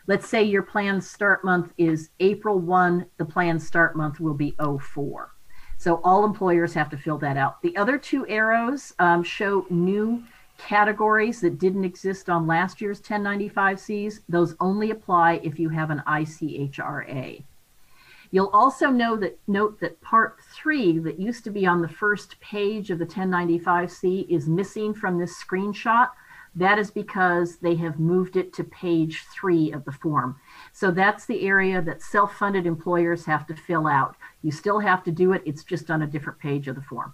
Let's 0.07 0.28
say 0.28 0.43
your 0.43 0.61
plan 0.61 1.01
start 1.01 1.43
month 1.43 1.74
is 1.78 2.09
April 2.20 2.59
1, 2.59 3.07
the 3.18 3.26
plan 3.26 3.59
start 3.59 3.95
month 3.95 4.20
will 4.20 4.36
be 4.36 4.55
04. 4.59 5.32
So 5.78 5.99
all 6.03 6.24
employers 6.24 6.74
have 6.76 6.89
to 6.91 6.97
fill 6.97 7.18
that 7.20 7.38
out. 7.38 7.61
The 7.63 7.76
other 7.76 7.97
two 7.97 8.28
arrows 8.28 8.93
um, 8.99 9.24
show 9.24 9.66
new 9.70 10.24
categories 10.57 11.41
that 11.41 11.59
didn't 11.59 11.84
exist 11.84 12.30
on 12.30 12.47
last 12.47 12.80
year's 12.80 13.01
1095Cs. 13.01 14.20
Those 14.30 14.55
only 14.59 14.91
apply 14.91 15.41
if 15.43 15.59
you 15.59 15.70
have 15.70 15.89
an 15.89 16.03
ICHRA. 16.07 17.43
You'll 18.36 18.48
also 18.48 18.90
know 18.90 19.16
that 19.16 19.40
note 19.48 19.80
that 19.80 20.02
part 20.02 20.40
three 20.54 21.00
that 21.00 21.18
used 21.18 21.46
to 21.46 21.50
be 21.50 21.66
on 21.66 21.82
the 21.82 21.88
first 21.88 22.38
page 22.42 22.92
of 22.92 23.00
the 23.00 23.06
1095C 23.06 24.28
is 24.28 24.50
missing 24.50 24.94
from 24.94 25.18
this 25.18 25.42
screenshot. 25.42 26.10
That 26.54 26.78
is 26.78 26.92
because 26.92 27.60
they 27.60 27.76
have 27.76 27.98
moved 27.98 28.36
it 28.36 28.52
to 28.56 28.66
page 28.66 29.24
three 29.34 29.72
of 29.72 29.86
the 29.86 29.94
form. 29.94 30.36
So 30.74 30.92
that's 30.92 31.26
the 31.26 31.48
area 31.48 31.82
that 31.84 32.02
self-funded 32.02 32.66
employers 32.66 33.24
have 33.24 33.48
to 33.48 33.56
fill 33.56 33.88
out. 33.88 34.18
You 34.42 34.52
still 34.52 34.80
have 34.80 35.02
to 35.06 35.12
do 35.12 35.32
it. 35.32 35.42
It's 35.46 35.64
just 35.64 35.90
on 35.90 36.02
a 36.02 36.06
different 36.06 36.38
page 36.40 36.68
of 36.68 36.76
the 36.76 36.82
form. 36.82 37.14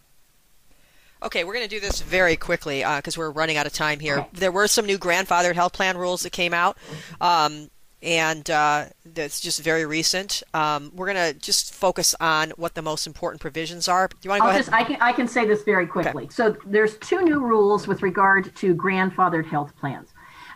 Okay, 1.22 1.44
we're 1.44 1.54
going 1.54 1.70
to 1.70 1.76
do 1.76 1.80
this 1.80 2.02
very 2.02 2.36
quickly 2.36 2.80
because 2.80 3.16
uh, 3.16 3.20
we're 3.20 3.30
running 3.30 3.58
out 3.58 3.68
of 3.68 3.74
time 3.74 4.00
here. 4.00 4.22
Okay. 4.22 4.30
There 4.34 4.52
were 4.52 4.68
some 4.68 4.88
new 4.88 4.98
grandfathered 4.98 5.54
health 5.54 5.74
plan 5.74 6.00
rules 6.00 6.24
that 6.24 6.32
came 6.32 6.56
out. 6.56 6.80
Um, 7.20 7.70
and 8.04 8.50
uh, 8.50 8.86
that's 9.06 9.40
just 9.40 9.62
very 9.62 9.86
recent. 9.86 10.44
Um, 10.54 10.92
we're 10.96 11.14
going 11.14 11.34
to 11.34 11.40
just 11.40 11.74
focus 11.74 12.16
on 12.20 12.52
what 12.52 12.76
the 12.76 12.82
most 12.82 13.06
important 13.06 13.42
provisions 13.42 13.88
are. 13.88 14.08
Do 14.08 14.18
you 14.24 14.30
want 14.30 14.40
to 14.40 14.42
go 14.42 14.46
I'll 14.46 14.52
ahead? 14.52 14.66
Just, 14.66 14.74
I 14.74 14.84
can 14.84 14.98
I 15.02 15.12
can 15.12 15.28
say 15.28 15.46
this 15.46 15.64
very 15.64 15.88
quickly. 15.88 16.24
Okay. 16.24 16.34
So 16.34 16.58
there's 16.66 16.98
two 16.98 17.22
new 17.22 17.40
rules 17.40 17.88
with 17.88 18.02
regard 18.02 18.56
to 18.56 18.76
grandfathered 18.76 19.46
health 19.46 19.76
plans. 19.78 20.10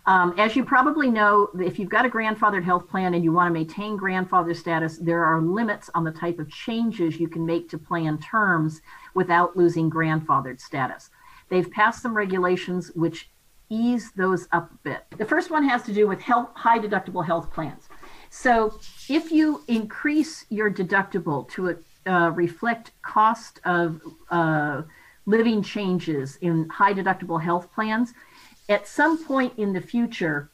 Um, 0.08 0.36
as 0.38 0.56
you 0.56 0.64
probably 0.64 1.10
know, 1.10 1.50
if 1.60 1.80
you've 1.80 1.90
got 1.90 2.06
a 2.06 2.10
grandfathered 2.10 2.64
health 2.64 2.88
plan 2.88 3.16
and 3.16 3.24
you 3.24 3.32
want 3.32 3.50
to 3.50 3.54
maintain 3.54 3.98
grandfather 3.98 4.54
status, 4.54 5.00
there 5.00 5.26
are 5.26 5.42
limits 5.42 5.90
on 5.96 6.04
the 6.04 6.12
type 6.12 6.38
of 6.38 6.50
changes 6.52 7.20
you 7.20 7.28
can 7.28 7.44
make 7.44 7.70
to 7.70 7.80
plan 7.80 8.20
terms 8.20 8.82
without 9.16 9.58
losing 9.58 9.90
grandfathered 9.90 10.60
status. 10.62 11.10
They've 11.50 11.70
passed 11.70 12.04
some 12.04 12.16
regulations 12.16 12.92
which 12.94 13.32
ease 13.70 14.12
those 14.14 14.48
up 14.52 14.72
a 14.72 14.78
bit. 14.84 15.06
The 15.18 15.26
first 15.26 15.50
one 15.50 15.68
has 15.68 15.84
to 15.84 15.94
do 15.94 16.08
with 16.08 16.22
health, 16.22 16.50
high 16.56 16.80
deductible 16.80 17.26
health 17.26 17.52
plans. 17.54 17.90
So 18.30 18.80
if 19.10 19.32
you 19.32 19.64
increase 19.68 20.46
your 20.50 20.70
deductible 20.70 21.50
to 21.52 21.78
uh, 22.06 22.32
reflect 22.36 22.92
cost 23.02 23.60
of 23.66 24.02
uh, 24.30 24.84
living 25.26 25.64
changes 25.64 26.38
in 26.42 26.70
high 26.70 26.94
deductible 26.94 27.42
health 27.42 27.72
plans, 27.74 28.14
at 28.70 28.88
some 28.88 29.24
point 29.24 29.54
in 29.58 29.74
the 29.74 29.82
future, 29.82 30.50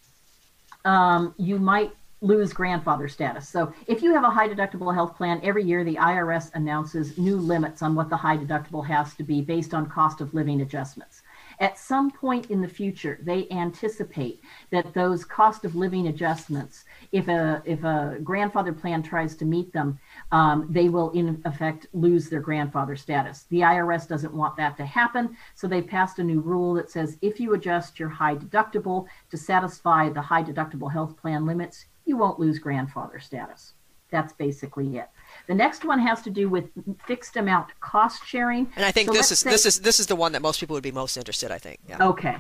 um, 0.86 1.34
you 1.38 1.58
might 1.60 1.92
lose 2.22 2.54
grandfather 2.54 3.08
status. 3.08 3.50
So 3.50 3.74
if 3.88 4.04
you 4.04 4.14
have 4.14 4.24
a 4.24 4.30
high 4.30 4.48
deductible 4.48 4.94
health 4.94 5.18
plan, 5.18 5.40
every 5.44 5.64
year 5.64 5.84
the 5.84 5.96
IRS 5.96 6.52
announces 6.54 7.18
new 7.18 7.36
limits 7.36 7.82
on 7.82 7.96
what 7.96 8.10
the 8.10 8.18
high 8.18 8.38
deductible 8.38 8.86
has 8.86 9.16
to 9.16 9.24
be 9.24 9.42
based 9.42 9.74
on 9.74 9.90
cost 9.90 10.22
of 10.22 10.34
living 10.34 10.62
adjustments. 10.62 11.24
At 11.62 11.78
some 11.78 12.10
point 12.10 12.50
in 12.50 12.60
the 12.60 12.68
future, 12.68 13.20
they 13.22 13.48
anticipate 13.52 14.42
that 14.72 14.96
those 14.96 15.24
cost 15.24 15.64
of 15.64 15.76
living 15.76 16.08
adjustments, 16.08 16.86
if 17.12 17.28
a 17.28 17.62
if 17.66 17.84
a 17.84 18.18
grandfather 18.24 18.74
plan 18.74 19.04
tries 19.04 19.36
to 19.36 19.46
meet 19.46 19.72
them, 19.72 20.00
um, 20.32 20.66
they 20.72 20.90
will 20.90 21.12
in 21.12 21.40
effect 21.46 21.86
lose 21.94 22.30
their 22.30 22.40
grandfather 22.40 22.96
status. 22.96 23.44
The 23.50 23.60
IRS 23.60 24.08
doesn't 24.08 24.34
want 24.34 24.58
that 24.58 24.76
to 24.78 24.86
happen, 24.86 25.38
so 25.54 25.68
they 25.68 25.84
passed 25.84 26.18
a 26.18 26.24
new 26.24 26.42
rule 26.42 26.74
that 26.74 26.90
says 26.90 27.20
if 27.22 27.40
you 27.40 27.54
adjust 27.54 28.00
your 28.00 28.10
high 28.10 28.36
deductible 28.36 29.06
to 29.30 29.38
satisfy 29.38 30.10
the 30.10 30.22
high 30.22 30.44
deductible 30.44 30.92
health 30.92 31.16
plan 31.16 31.46
limits, 31.46 31.86
you 32.06 32.18
won't 32.18 32.40
lose 32.40 32.58
grandfather 32.58 33.20
status. 33.20 33.74
That's 34.10 34.34
basically 34.34 34.98
it. 34.98 35.10
The 35.48 35.56
next 35.56 35.86
one 35.86 36.00
has 36.00 36.22
to 36.24 36.30
do 36.30 36.50
with 36.50 36.70
fixed 37.06 37.36
amount 37.36 37.70
cost 37.80 38.26
sharing. 38.26 38.72
And 38.76 38.86
I 38.86 38.92
think 38.92 39.08
so 39.08 39.14
this 39.14 39.32
is 39.32 39.40
say, 39.40 39.50
this 39.50 39.66
is 39.66 39.80
this 39.80 40.00
is 40.00 40.08
the 40.08 40.16
one 40.16 40.32
that 40.34 40.42
most 40.42 40.60
people 40.60 40.74
would 40.76 40.84
be 40.84 40.92
most 40.92 41.18
interested. 41.18 41.52
I 41.52 41.58
think. 41.58 41.80
Yeah. 41.88 42.08
Okay, 42.08 42.38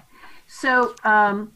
so 0.47 0.95
um, 1.03 1.51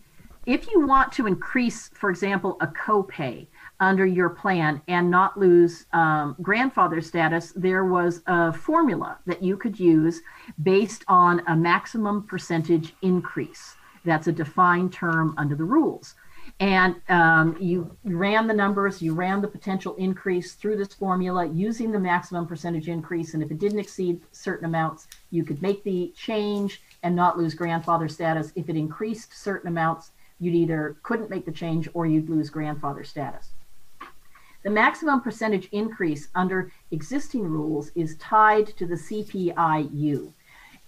if 0.46 0.70
you 0.70 0.86
want 0.86 1.12
to 1.14 1.28
increase, 1.28 1.90
for 1.94 2.10
example, 2.10 2.58
a 2.62 2.68
copay 2.68 3.48
under 3.80 4.06
your 4.06 4.30
plan 4.30 4.82
and 4.88 5.10
not 5.10 5.38
lose 5.38 5.86
um, 5.92 6.36
grandfather 6.42 7.02
status, 7.02 7.52
there 7.56 7.86
was 7.86 8.22
a 8.28 8.54
formula 8.54 9.18
that 9.26 9.44
you 9.44 9.58
could 9.58 9.80
use 9.80 10.22
based 10.64 11.04
on 11.08 11.42
a 11.48 11.56
maximum 11.56 12.24
percentage 12.24 12.94
increase. 13.02 13.76
That's 14.06 14.28
a 14.28 14.32
defined 14.32 14.94
term 14.94 15.34
under 15.38 15.56
the 15.56 15.64
rules 15.64 16.16
and 16.60 16.96
um, 17.10 17.58
you 17.60 17.98
ran 18.06 18.48
the 18.48 18.54
numbers, 18.54 19.02
you 19.02 19.14
ran 19.14 19.42
the 19.42 19.48
potential 19.48 19.96
increase 19.96 20.54
through 20.54 20.78
this 20.78 20.94
formula 20.94 21.46
using 21.48 21.92
the 21.92 22.00
maximum 22.00 22.48
percentage 22.48 22.88
increase. 22.88 23.34
And 23.34 23.44
if 23.44 23.52
it 23.52 23.60
didn't 23.60 23.80
exceed 23.80 24.22
certain 24.32 24.66
amounts, 24.66 25.08
you 25.32 25.44
could 25.44 25.62
make 25.62 25.84
the 25.84 26.14
change 26.16 26.82
and 27.04 27.14
not 27.14 27.38
lose 27.38 27.54
grandfather 27.54 28.08
status. 28.08 28.54
If 28.56 28.70
it 28.70 28.78
increased 28.78 29.38
certain 29.38 29.68
amounts, 29.68 30.12
you'd 30.40 30.56
either 30.56 30.96
couldn't 31.04 31.30
make 31.30 31.46
the 31.46 31.52
change 31.52 31.90
or 31.94 32.06
you'd 32.06 32.30
lose 32.30 32.50
grandfather 32.50 33.04
status. 33.04 33.50
The 34.64 34.70
maximum 34.70 35.22
percentage 35.22 35.68
increase 35.74 36.30
under 36.36 36.72
existing 36.90 37.44
rules 37.44 37.92
is 37.96 38.16
tied 38.16 38.68
to 38.78 38.86
the 38.86 38.96
CPI-U. 38.96 40.34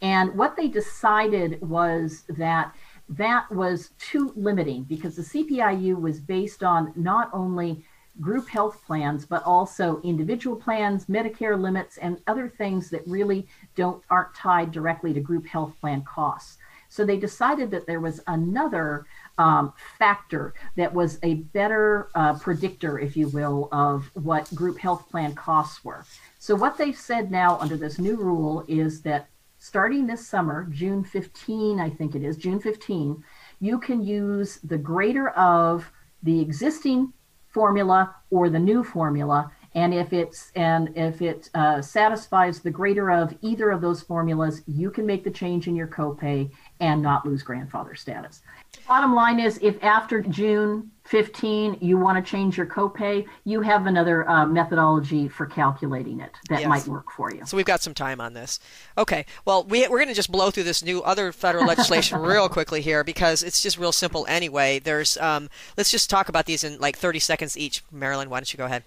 And 0.02 0.36
what 0.36 0.56
they 0.56 0.68
decided 0.68 1.62
was 1.62 2.24
that 2.30 2.74
that 3.10 3.50
was 3.52 3.92
too 4.00 4.34
limiting 4.36 4.84
because 4.84 5.16
the 5.16 5.22
CPI-U 5.22 5.98
was 5.98 6.20
based 6.20 6.64
on 6.64 6.94
not 6.96 7.30
only 7.34 7.86
group 8.20 8.50
health 8.50 8.84
plans 8.86 9.26
but 9.26 9.44
also 9.44 10.02
individual 10.04 10.56
plans 10.56 11.06
medicare 11.06 11.60
limits 11.60 11.98
and 11.98 12.20
other 12.26 12.50
things 12.50 12.90
that 12.90 13.06
really 13.06 13.48
don't 13.76 14.04
aren't 14.10 14.34
tied 14.34 14.72
directly 14.72 15.14
to 15.14 15.20
group 15.20 15.46
health 15.46 15.74
plan 15.80 16.02
costs. 16.02 16.58
So 16.90 17.06
they 17.06 17.18
decided 17.18 17.70
that 17.72 17.86
there 17.86 18.00
was 18.00 18.22
another 18.28 19.06
um, 19.38 19.74
factor 20.00 20.54
that 20.78 20.94
was 20.94 21.20
a 21.22 21.36
better 21.36 22.10
uh, 22.16 22.34
predictor 22.40 22.98
if 22.98 23.16
you 23.16 23.28
will 23.28 23.70
of 23.72 24.10
what 24.14 24.54
group 24.56 24.80
health 24.80 25.08
plan 25.10 25.36
costs 25.36 25.84
were. 25.84 26.06
So 26.40 26.56
what 26.56 26.78
they've 26.78 26.98
said 26.98 27.30
now 27.30 27.58
under 27.60 27.78
this 27.78 28.00
new 28.00 28.16
rule 28.16 28.64
is 28.68 29.02
that 29.02 29.28
starting 29.68 30.08
this 30.08 30.26
summer, 30.26 30.66
June 30.72 31.04
15, 31.04 31.80
I 31.80 31.90
think 31.90 32.16
it 32.16 32.24
is, 32.24 32.38
June 32.38 32.60
15, 32.60 33.22
you 33.60 33.80
can 33.80 34.02
use 34.02 34.60
the 34.64 34.78
greater 34.78 35.30
of 35.30 35.92
the 36.24 36.40
existing 36.40 37.12
formula 37.50 38.16
or 38.30 38.50
the 38.50 38.60
new 38.60 38.82
formula. 38.84 39.52
And 39.76 39.94
if 39.94 40.14
it's 40.14 40.52
and 40.56 40.96
if 40.96 41.22
it 41.22 41.50
uh, 41.54 41.82
satisfies 41.82 42.62
the 42.62 42.72
greater 42.72 43.12
of 43.12 43.38
either 43.42 43.70
of 43.70 43.82
those 43.82 44.02
formulas, 44.02 44.62
you 44.66 44.90
can 44.90 45.06
make 45.06 45.24
the 45.24 45.32
change 45.32 45.68
in 45.68 45.76
your 45.76 45.88
copay 45.88 46.50
and 46.80 47.02
not 47.02 47.26
lose 47.26 47.44
grandfather 47.44 47.96
status. 47.96 48.42
Bottom 48.88 49.14
line 49.14 49.40
is, 49.40 49.60
if 49.62 49.84
after 49.84 50.22
June 50.22 50.92
15 51.06 51.78
you 51.82 51.98
want 51.98 52.24
to 52.24 52.30
change 52.30 52.58
your 52.58 52.66
copay, 52.66 53.26
you 53.44 53.62
have 53.62 53.86
another 53.86 54.28
uh, 54.30 54.46
methodology 54.46 55.28
for 55.28 55.46
calculating 55.46 56.20
it 56.20 56.32
that 56.50 56.62
yes. 56.62 56.70
might 56.70 56.88
work 56.88 57.12
for 57.12 57.34
you. 57.34 57.46
So 57.46 57.58
we've 57.58 57.66
got 57.66 57.82
some 57.82 57.94
time 57.94 58.22
on 58.22 58.34
this. 58.34 58.60
Okay, 58.98 59.26
well, 59.46 59.64
we, 59.64 59.88
we're 59.88 59.98
going 59.98 60.10
to 60.10 60.14
just 60.14 60.32
blow 60.32 60.52
through 60.52 60.64
this 60.64 60.84
new 60.84 61.02
other 61.02 61.32
federal 61.32 61.66
legislation 61.66 62.20
real 62.22 62.48
quickly 62.50 62.82
here 62.82 63.04
because 63.04 63.44
it's 63.44 63.62
just 63.62 63.78
real 63.78 63.92
simple 63.92 64.26
anyway. 64.28 64.80
There's, 64.80 65.18
um, 65.18 65.50
let's 65.78 65.92
just 65.92 66.10
talk 66.10 66.30
about 66.30 66.46
these 66.46 66.64
in 66.64 66.80
like 66.80 66.98
30 66.98 67.20
seconds 67.20 67.58
each. 67.58 67.84
Marilyn, 67.92 68.30
why 68.30 68.40
don't 68.40 68.52
you 68.54 68.58
go 68.58 68.66
ahead? 68.66 68.84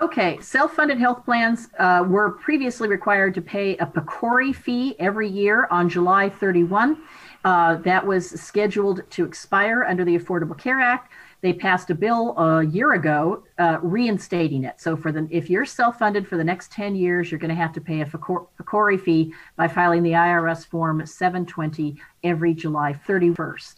Okay, 0.00 0.38
self 0.40 0.74
funded 0.74 0.98
health 0.98 1.24
plans 1.24 1.68
uh, 1.80 2.04
were 2.06 2.30
previously 2.30 2.86
required 2.86 3.34
to 3.34 3.42
pay 3.42 3.76
a 3.78 3.86
PCORI 3.86 4.54
fee 4.54 4.94
every 5.00 5.28
year 5.28 5.66
on 5.72 5.88
July 5.88 6.28
31. 6.28 6.98
Uh, 7.44 7.76
that 7.76 8.06
was 8.06 8.30
scheduled 8.30 9.02
to 9.10 9.24
expire 9.24 9.82
under 9.82 10.04
the 10.04 10.16
Affordable 10.16 10.56
Care 10.56 10.80
Act. 10.80 11.10
They 11.40 11.52
passed 11.52 11.90
a 11.90 11.96
bill 11.96 12.38
a 12.38 12.64
year 12.64 12.92
ago 12.92 13.42
uh, 13.58 13.78
reinstating 13.82 14.62
it. 14.62 14.80
So 14.80 14.96
for 14.96 15.10
the 15.10 15.26
if 15.30 15.50
you're 15.50 15.64
self-funded 15.64 16.28
for 16.28 16.36
the 16.36 16.44
next 16.44 16.70
10 16.70 16.94
years, 16.94 17.32
you're 17.32 17.40
going 17.40 17.48
to 17.48 17.54
have 17.56 17.72
to 17.72 17.80
pay 17.80 18.00
a 18.00 18.06
PCORI 18.06 19.00
fee 19.00 19.34
by 19.56 19.66
filing 19.66 20.04
the 20.04 20.12
IRS 20.12 20.64
form 20.64 21.04
720 21.04 21.96
every 22.22 22.54
July 22.54 22.92
31st. 22.92 23.74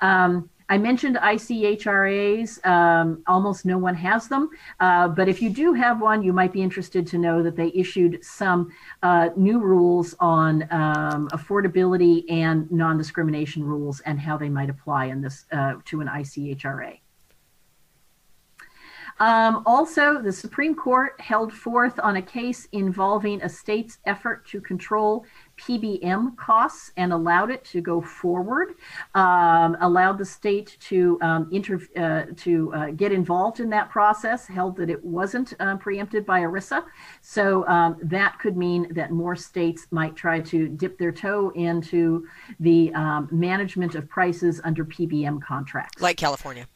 Um, 0.00 0.50
I 0.74 0.78
mentioned 0.78 1.14
ICHRAs. 1.14 2.66
Um, 2.66 3.22
almost 3.28 3.64
no 3.64 3.78
one 3.78 3.94
has 3.94 4.26
them. 4.26 4.50
Uh, 4.80 5.06
but 5.06 5.28
if 5.28 5.40
you 5.40 5.48
do 5.48 5.72
have 5.72 6.00
one, 6.00 6.20
you 6.20 6.32
might 6.32 6.52
be 6.52 6.62
interested 6.62 7.06
to 7.06 7.16
know 7.16 7.44
that 7.44 7.54
they 7.54 7.70
issued 7.76 8.24
some 8.24 8.72
uh, 9.04 9.28
new 9.36 9.60
rules 9.60 10.16
on 10.18 10.64
um, 10.72 11.28
affordability 11.28 12.24
and 12.28 12.68
non 12.72 12.98
discrimination 12.98 13.62
rules 13.62 14.00
and 14.00 14.18
how 14.18 14.36
they 14.36 14.48
might 14.48 14.68
apply 14.68 15.04
in 15.04 15.20
this 15.20 15.44
uh, 15.52 15.74
to 15.84 16.00
an 16.00 16.08
ICHRA. 16.08 16.98
Um, 19.20 19.62
also, 19.66 20.20
the 20.20 20.32
Supreme 20.32 20.74
Court 20.74 21.20
held 21.20 21.52
forth 21.52 21.98
on 22.02 22.16
a 22.16 22.22
case 22.22 22.66
involving 22.72 23.42
a 23.42 23.48
state's 23.48 23.98
effort 24.04 24.46
to 24.48 24.60
control 24.60 25.24
PBM 25.56 26.36
costs 26.36 26.90
and 26.96 27.12
allowed 27.12 27.50
it 27.50 27.64
to 27.66 27.80
go 27.80 28.00
forward, 28.00 28.74
um, 29.14 29.76
allowed 29.80 30.18
the 30.18 30.24
state 30.24 30.76
to 30.80 31.18
um, 31.22 31.48
inter- 31.52 31.80
uh, 31.96 32.32
to 32.36 32.74
uh, 32.74 32.90
get 32.90 33.12
involved 33.12 33.60
in 33.60 33.70
that 33.70 33.88
process, 33.90 34.46
held 34.46 34.76
that 34.76 34.90
it 34.90 35.02
wasn't 35.04 35.54
uh, 35.60 35.76
preempted 35.76 36.26
by 36.26 36.40
ERISA. 36.40 36.84
So 37.22 37.66
um, 37.68 37.96
that 38.02 38.38
could 38.40 38.56
mean 38.56 38.92
that 38.94 39.12
more 39.12 39.36
states 39.36 39.86
might 39.90 40.16
try 40.16 40.40
to 40.40 40.68
dip 40.68 40.98
their 40.98 41.12
toe 41.12 41.50
into 41.54 42.26
the 42.58 42.92
um, 42.94 43.28
management 43.30 43.94
of 43.94 44.08
prices 44.08 44.60
under 44.64 44.84
PBM 44.84 45.40
contracts. 45.40 46.02
Like 46.02 46.16
California 46.16 46.66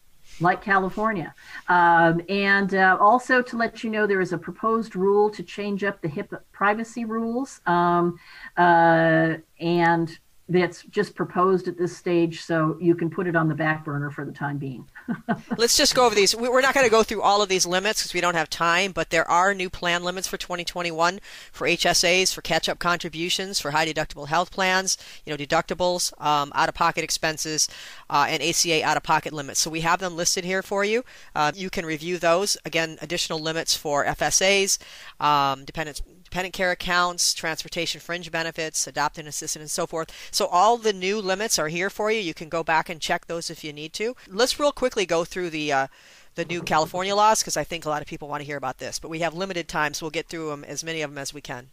like 0.41 0.62
California. 0.62 1.34
Um, 1.68 2.20
and 2.28 2.74
uh, 2.74 2.97
also 3.01 3.43
to 3.43 3.57
let 3.57 3.82
you 3.82 3.91
know, 3.91 4.07
there 4.07 4.20
is 4.20 4.32
a 4.32 4.39
proposed 4.39 4.97
rule 4.97 5.30
to 5.30 5.43
change 5.43 5.84
up 5.84 6.01
the 6.01 6.09
HIPAA 6.09 6.41
privacy 6.53 7.05
rules. 7.05 7.61
Um, 7.66 8.18
uh, 8.57 9.34
and 9.61 10.18
that's 10.49 10.82
just 10.84 11.14
proposed 11.14 11.68
at 11.68 11.76
this 11.76 11.94
stage, 11.94 12.40
so 12.40 12.78
you 12.80 12.94
can 12.94 13.11
put 13.11 13.26
it 13.26 13.36
on 13.36 13.49
the 13.49 13.55
back 13.55 13.84
burner 13.84 14.11
for 14.11 14.24
the 14.24 14.32
time 14.32 14.57
being. 14.57 14.88
Let's 15.59 15.76
just 15.76 15.94
go 15.94 16.07
over 16.07 16.14
these. 16.14 16.34
We're 16.34 16.62
not 16.62 16.74
going 16.74 16.86
to 16.86 16.90
go 16.90 17.03
through 17.03 17.20
all 17.20 17.42
of 17.42 17.51
these 17.51 17.66
limits 17.66 18.01
because 18.01 18.14
we 18.14 18.20
don't 18.22 18.34
have 18.34 18.49
time, 18.49 18.92
but 18.92 19.11
there 19.11 19.28
are 19.30 19.53
new 19.53 19.68
plan 19.68 20.03
limits 20.03 20.26
for 20.26 20.38
2021 20.38 21.20
for 21.53 21.66
HSAs, 21.66 22.32
for 22.32 22.40
catch-up 22.40 22.78
contributions, 22.78 23.61
for 23.61 23.72
high 23.72 23.86
deductible 23.86 24.28
health 24.28 24.51
plans, 24.51 24.96
you 25.26 25.32
know, 25.32 25.36
deductibles, 25.36 26.18
um, 26.22 26.51
out-of-pocket 26.55 27.05
expenses, 27.05 27.68
uh, 28.09 28.26
and 28.28 28.42
ACA 28.42 28.82
out-of-pocket 28.82 29.34
limits. 29.34 29.61
So 29.61 29.70
we 29.70 29.82
have 29.82 30.01
them 30.01 30.16
listed 30.16 30.44
here 30.44 30.62
for 30.62 30.82
you. 30.82 31.05
Uh, 31.34 31.53
you 31.55 31.68
can 31.68 31.84
review 31.84 32.16
those. 32.16 32.57
Again, 32.64 32.99
additional 33.03 33.38
limits 33.38 33.76
for 33.76 34.07
FSAs, 34.07 34.78
um, 35.20 35.66
dependent 35.66 36.01
dependent 36.31 36.55
care 36.55 36.70
accounts, 36.70 37.33
transportation 37.33 38.01
fringe 38.01 38.31
benefits, 38.31 38.87
adopted 38.87 39.26
assistant, 39.26 39.62
and 39.62 39.70
so 39.70 39.87
forth. 39.87 40.11
So 40.31 40.47
all 40.47 40.76
the 40.76 40.93
new 40.93 41.20
limits 41.20 41.59
are 41.59 41.68
here 41.68 41.91
for 41.91 42.11
you. 42.11 42.20
You 42.20 42.35
can 42.35 42.49
go 42.49 42.62
back 42.62 42.89
and 42.89 43.01
check 43.01 43.26
those 43.26 43.51
if 43.51 43.64
you 43.64 43.72
need 43.72 43.93
to. 43.95 44.14
Let's 44.29 44.61
real 44.61 44.72
quickly 44.72 45.07
go 45.07 45.24
through 45.24 45.51
the 45.51 45.72
uh, 45.72 45.87
the 46.35 46.45
new 46.45 46.62
California 46.62 47.14
laws 47.14 47.41
because 47.41 47.57
I 47.57 47.64
think 47.64 47.85
a 47.85 47.89
lot 47.89 48.03
of 48.03 48.09
people 48.09 48.29
want 48.29 48.43
to 48.43 48.47
hear 48.47 48.57
about 48.57 48.79
this. 48.79 48.99
But 48.99 49.09
we 49.09 49.20
have 49.20 49.35
limited 49.35 49.68
time, 49.68 49.95
so 49.95 50.05
we'll 50.05 50.11
get 50.11 50.29
through 50.29 50.51
them 50.51 50.64
as 50.64 50.85
many 50.85 51.03
of 51.03 51.11
them 51.11 51.18
as 51.18 51.35
we 51.35 51.41
can. 51.41 51.70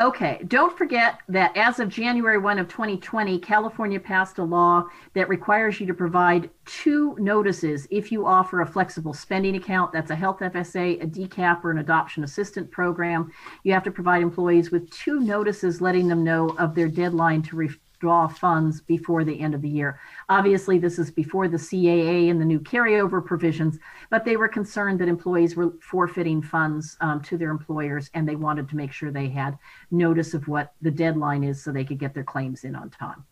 Okay, 0.00 0.40
don't 0.48 0.76
forget 0.76 1.20
that 1.28 1.56
as 1.56 1.78
of 1.78 1.88
January 1.88 2.36
1 2.36 2.58
of 2.58 2.66
2020, 2.66 3.38
California 3.38 4.00
passed 4.00 4.38
a 4.38 4.42
law 4.42 4.84
that 5.12 5.28
requires 5.28 5.78
you 5.78 5.86
to 5.86 5.94
provide 5.94 6.50
two 6.64 7.14
notices 7.20 7.86
if 7.92 8.10
you 8.10 8.26
offer 8.26 8.60
a 8.60 8.66
flexible 8.66 9.14
spending 9.14 9.54
account. 9.54 9.92
That's 9.92 10.10
a 10.10 10.16
health 10.16 10.40
FSA, 10.40 11.00
a 11.00 11.06
DCAP, 11.06 11.62
or 11.62 11.70
an 11.70 11.78
adoption 11.78 12.24
assistant 12.24 12.72
program. 12.72 13.30
You 13.62 13.72
have 13.72 13.84
to 13.84 13.92
provide 13.92 14.22
employees 14.22 14.72
with 14.72 14.90
two 14.90 15.20
notices 15.20 15.80
letting 15.80 16.08
them 16.08 16.24
know 16.24 16.48
of 16.58 16.74
their 16.74 16.88
deadline 16.88 17.42
to 17.42 17.56
re- 17.56 17.70
draw 18.04 18.28
funds 18.28 18.82
before 18.82 19.24
the 19.24 19.40
end 19.40 19.54
of 19.54 19.62
the 19.62 19.68
year. 19.80 19.98
Obviously, 20.28 20.78
this 20.78 20.98
is 20.98 21.10
before 21.10 21.48
the 21.48 21.56
CAA 21.56 22.30
and 22.30 22.38
the 22.38 22.44
new 22.44 22.60
carryover 22.60 23.24
provisions, 23.24 23.78
but 24.10 24.26
they 24.26 24.36
were 24.36 24.46
concerned 24.46 25.00
that 25.00 25.08
employees 25.08 25.56
were 25.56 25.72
forfeiting 25.80 26.42
funds 26.42 26.98
um, 27.00 27.22
to 27.22 27.38
their 27.38 27.48
employers 27.48 28.10
and 28.12 28.28
they 28.28 28.36
wanted 28.36 28.68
to 28.68 28.76
make 28.76 28.92
sure 28.92 29.10
they 29.10 29.30
had 29.30 29.56
notice 29.90 30.34
of 30.34 30.46
what 30.48 30.74
the 30.82 30.90
deadline 30.90 31.42
is 31.42 31.64
so 31.64 31.72
they 31.72 31.82
could 31.82 31.98
get 31.98 32.12
their 32.12 32.24
claims 32.24 32.64
in 32.64 32.76
on 32.76 32.90
time. 32.90 33.24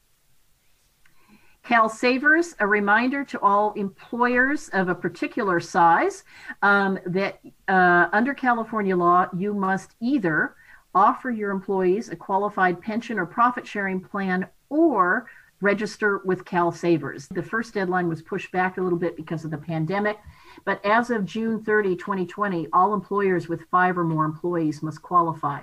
CalSavers, 1.66 2.54
a 2.58 2.66
reminder 2.66 3.24
to 3.24 3.38
all 3.40 3.74
employers 3.74 4.70
of 4.70 4.88
a 4.88 4.94
particular 4.94 5.60
size 5.60 6.24
um, 6.62 6.98
that 7.04 7.40
uh, 7.68 8.08
under 8.10 8.32
California 8.32 8.96
law, 8.96 9.28
you 9.36 9.52
must 9.52 9.96
either 10.00 10.56
offer 10.94 11.30
your 11.30 11.50
employees 11.50 12.10
a 12.10 12.16
qualified 12.16 12.80
pension 12.80 13.18
or 13.18 13.26
profit 13.26 13.66
sharing 13.66 14.00
plan 14.00 14.46
or 14.72 15.26
register 15.60 16.22
with 16.24 16.44
CalSavers. 16.44 17.28
The 17.28 17.42
first 17.42 17.74
deadline 17.74 18.08
was 18.08 18.22
pushed 18.22 18.50
back 18.50 18.78
a 18.78 18.80
little 18.80 18.98
bit 18.98 19.16
because 19.16 19.44
of 19.44 19.50
the 19.50 19.58
pandemic, 19.58 20.18
but 20.64 20.84
as 20.84 21.10
of 21.10 21.24
June 21.24 21.62
30, 21.62 21.94
2020, 21.96 22.68
all 22.72 22.94
employers 22.94 23.48
with 23.48 23.62
five 23.70 23.96
or 23.96 24.04
more 24.04 24.24
employees 24.24 24.82
must 24.82 25.02
qualify. 25.02 25.60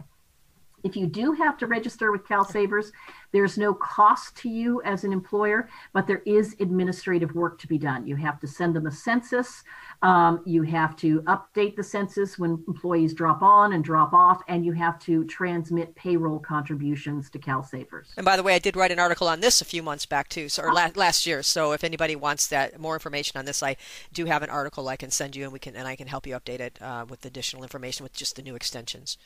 If 0.84 0.96
you 0.96 1.08
do 1.08 1.34
have 1.34 1.58
to 1.58 1.68
register 1.68 2.12
with 2.12 2.24
CalSavers, 2.26 2.92
there's 3.32 3.58
no 3.58 3.74
cost 3.74 4.36
to 4.38 4.50
you 4.50 4.82
as 4.84 5.04
an 5.04 5.14
employer, 5.14 5.70
but 5.94 6.08
there 6.08 6.24
is 6.26 6.56
administrative 6.60 7.36
work 7.36 7.60
to 7.60 7.68
be 7.68 7.78
done. 7.78 8.08
You 8.08 8.16
have 8.16 8.40
to 8.40 8.48
send 8.48 8.76
them 8.76 8.88
a 8.88 8.92
census. 8.92 9.64
Um, 10.02 10.42
you 10.46 10.64
have 10.64 10.96
to 10.98 11.22
update 11.24 11.76
the 11.76 11.84
census 11.84 12.40
when 12.40 12.64
employees 12.68 13.14
drop 13.14 13.42
on 13.42 13.74
and 13.74 13.84
drop 13.84 14.14
off, 14.14 14.42
and 14.48 14.66
you 14.66 14.72
have 14.74 14.98
to 15.00 15.26
transmit 15.26 15.94
payroll 15.96 16.40
contributions 16.40 17.30
to 17.32 17.40
CalSavers. 17.40 18.08
And 18.18 18.26
by 18.26 18.36
the 18.36 18.44
way, 18.44 18.56
I 18.56 18.60
did 18.60 18.76
write 18.76 18.92
an 18.92 19.00
article 19.00 19.28
on 19.28 19.42
this 19.42 19.62
a 19.62 19.66
few 19.66 19.84
months 19.84 20.06
back 20.06 20.30
too, 20.30 20.50
so, 20.50 20.64
or 20.64 20.74
la- 20.74 20.90
last 20.96 21.26
year. 21.26 21.44
So 21.44 21.74
if 21.74 21.84
anybody 21.84 22.16
wants 22.16 22.48
that 22.48 22.80
more 22.80 22.96
information 22.96 23.38
on 23.38 23.46
this, 23.46 23.62
I 23.62 23.76
do 24.14 24.26
have 24.26 24.42
an 24.42 24.50
article 24.50 24.88
I 24.88 24.96
can 24.96 25.12
send 25.12 25.36
you, 25.36 25.44
and 25.44 25.54
we 25.54 25.60
can 25.60 25.76
and 25.76 25.88
I 25.88 25.96
can 25.96 26.08
help 26.08 26.26
you 26.26 26.36
update 26.36 26.60
it 26.60 26.82
uh, 26.82 27.06
with 27.08 27.26
additional 27.26 27.64
information 27.64 28.04
with 28.04 28.14
just 28.14 28.36
the 28.36 28.42
new 28.42 28.56
extensions. 28.56 29.18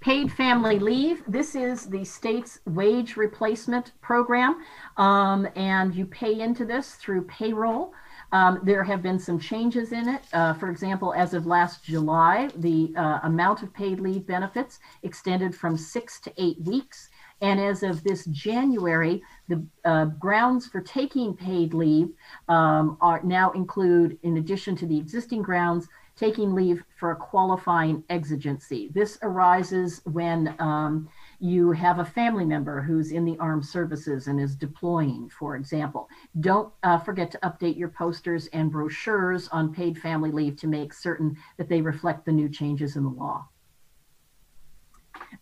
Paid 0.00 0.30
family 0.30 0.78
leave. 0.78 1.24
This 1.26 1.56
is 1.56 1.86
the 1.86 2.04
state's 2.04 2.60
wage 2.66 3.16
replacement 3.16 3.92
program, 4.00 4.62
um, 4.96 5.48
and 5.56 5.92
you 5.92 6.06
pay 6.06 6.40
into 6.40 6.64
this 6.64 6.94
through 6.94 7.22
payroll. 7.22 7.92
Um, 8.30 8.60
there 8.62 8.84
have 8.84 9.02
been 9.02 9.18
some 9.18 9.40
changes 9.40 9.90
in 9.90 10.08
it. 10.08 10.22
Uh, 10.32 10.54
for 10.54 10.70
example, 10.70 11.14
as 11.14 11.34
of 11.34 11.46
last 11.46 11.82
July, 11.82 12.48
the 12.56 12.92
uh, 12.96 13.18
amount 13.24 13.64
of 13.64 13.74
paid 13.74 13.98
leave 13.98 14.24
benefits 14.24 14.78
extended 15.02 15.52
from 15.52 15.76
six 15.76 16.20
to 16.20 16.32
eight 16.36 16.60
weeks. 16.60 17.08
And 17.40 17.58
as 17.58 17.82
of 17.82 18.04
this 18.04 18.24
January, 18.26 19.22
the 19.48 19.64
uh, 19.84 20.06
grounds 20.06 20.66
for 20.66 20.80
taking 20.80 21.34
paid 21.34 21.72
leave 21.74 22.10
um, 22.48 22.98
are 23.00 23.20
now 23.22 23.50
include, 23.52 24.18
in 24.22 24.36
addition 24.36 24.76
to 24.76 24.86
the 24.86 24.98
existing 24.98 25.42
grounds, 25.42 25.88
taking 26.18 26.54
leave 26.54 26.82
for 26.96 27.12
a 27.12 27.16
qualifying 27.16 28.02
exigency. 28.10 28.90
This 28.92 29.18
arises 29.22 30.00
when 30.04 30.54
um, 30.58 31.08
you 31.38 31.70
have 31.72 32.00
a 32.00 32.04
family 32.04 32.44
member 32.44 32.80
who's 32.80 33.12
in 33.12 33.24
the 33.24 33.38
armed 33.38 33.64
services 33.64 34.26
and 34.26 34.40
is 34.40 34.56
deploying, 34.56 35.28
for 35.28 35.56
example. 35.56 36.08
Don't 36.40 36.72
uh, 36.82 36.98
forget 36.98 37.30
to 37.30 37.38
update 37.38 37.78
your 37.78 37.90
posters 37.90 38.48
and 38.48 38.70
brochures 38.70 39.48
on 39.48 39.72
paid 39.72 39.96
family 39.98 40.32
leave 40.32 40.56
to 40.56 40.66
make 40.66 40.92
certain 40.92 41.36
that 41.56 41.68
they 41.68 41.80
reflect 41.80 42.26
the 42.26 42.32
new 42.32 42.48
changes 42.48 42.96
in 42.96 43.04
the 43.04 43.10
law. 43.10 43.46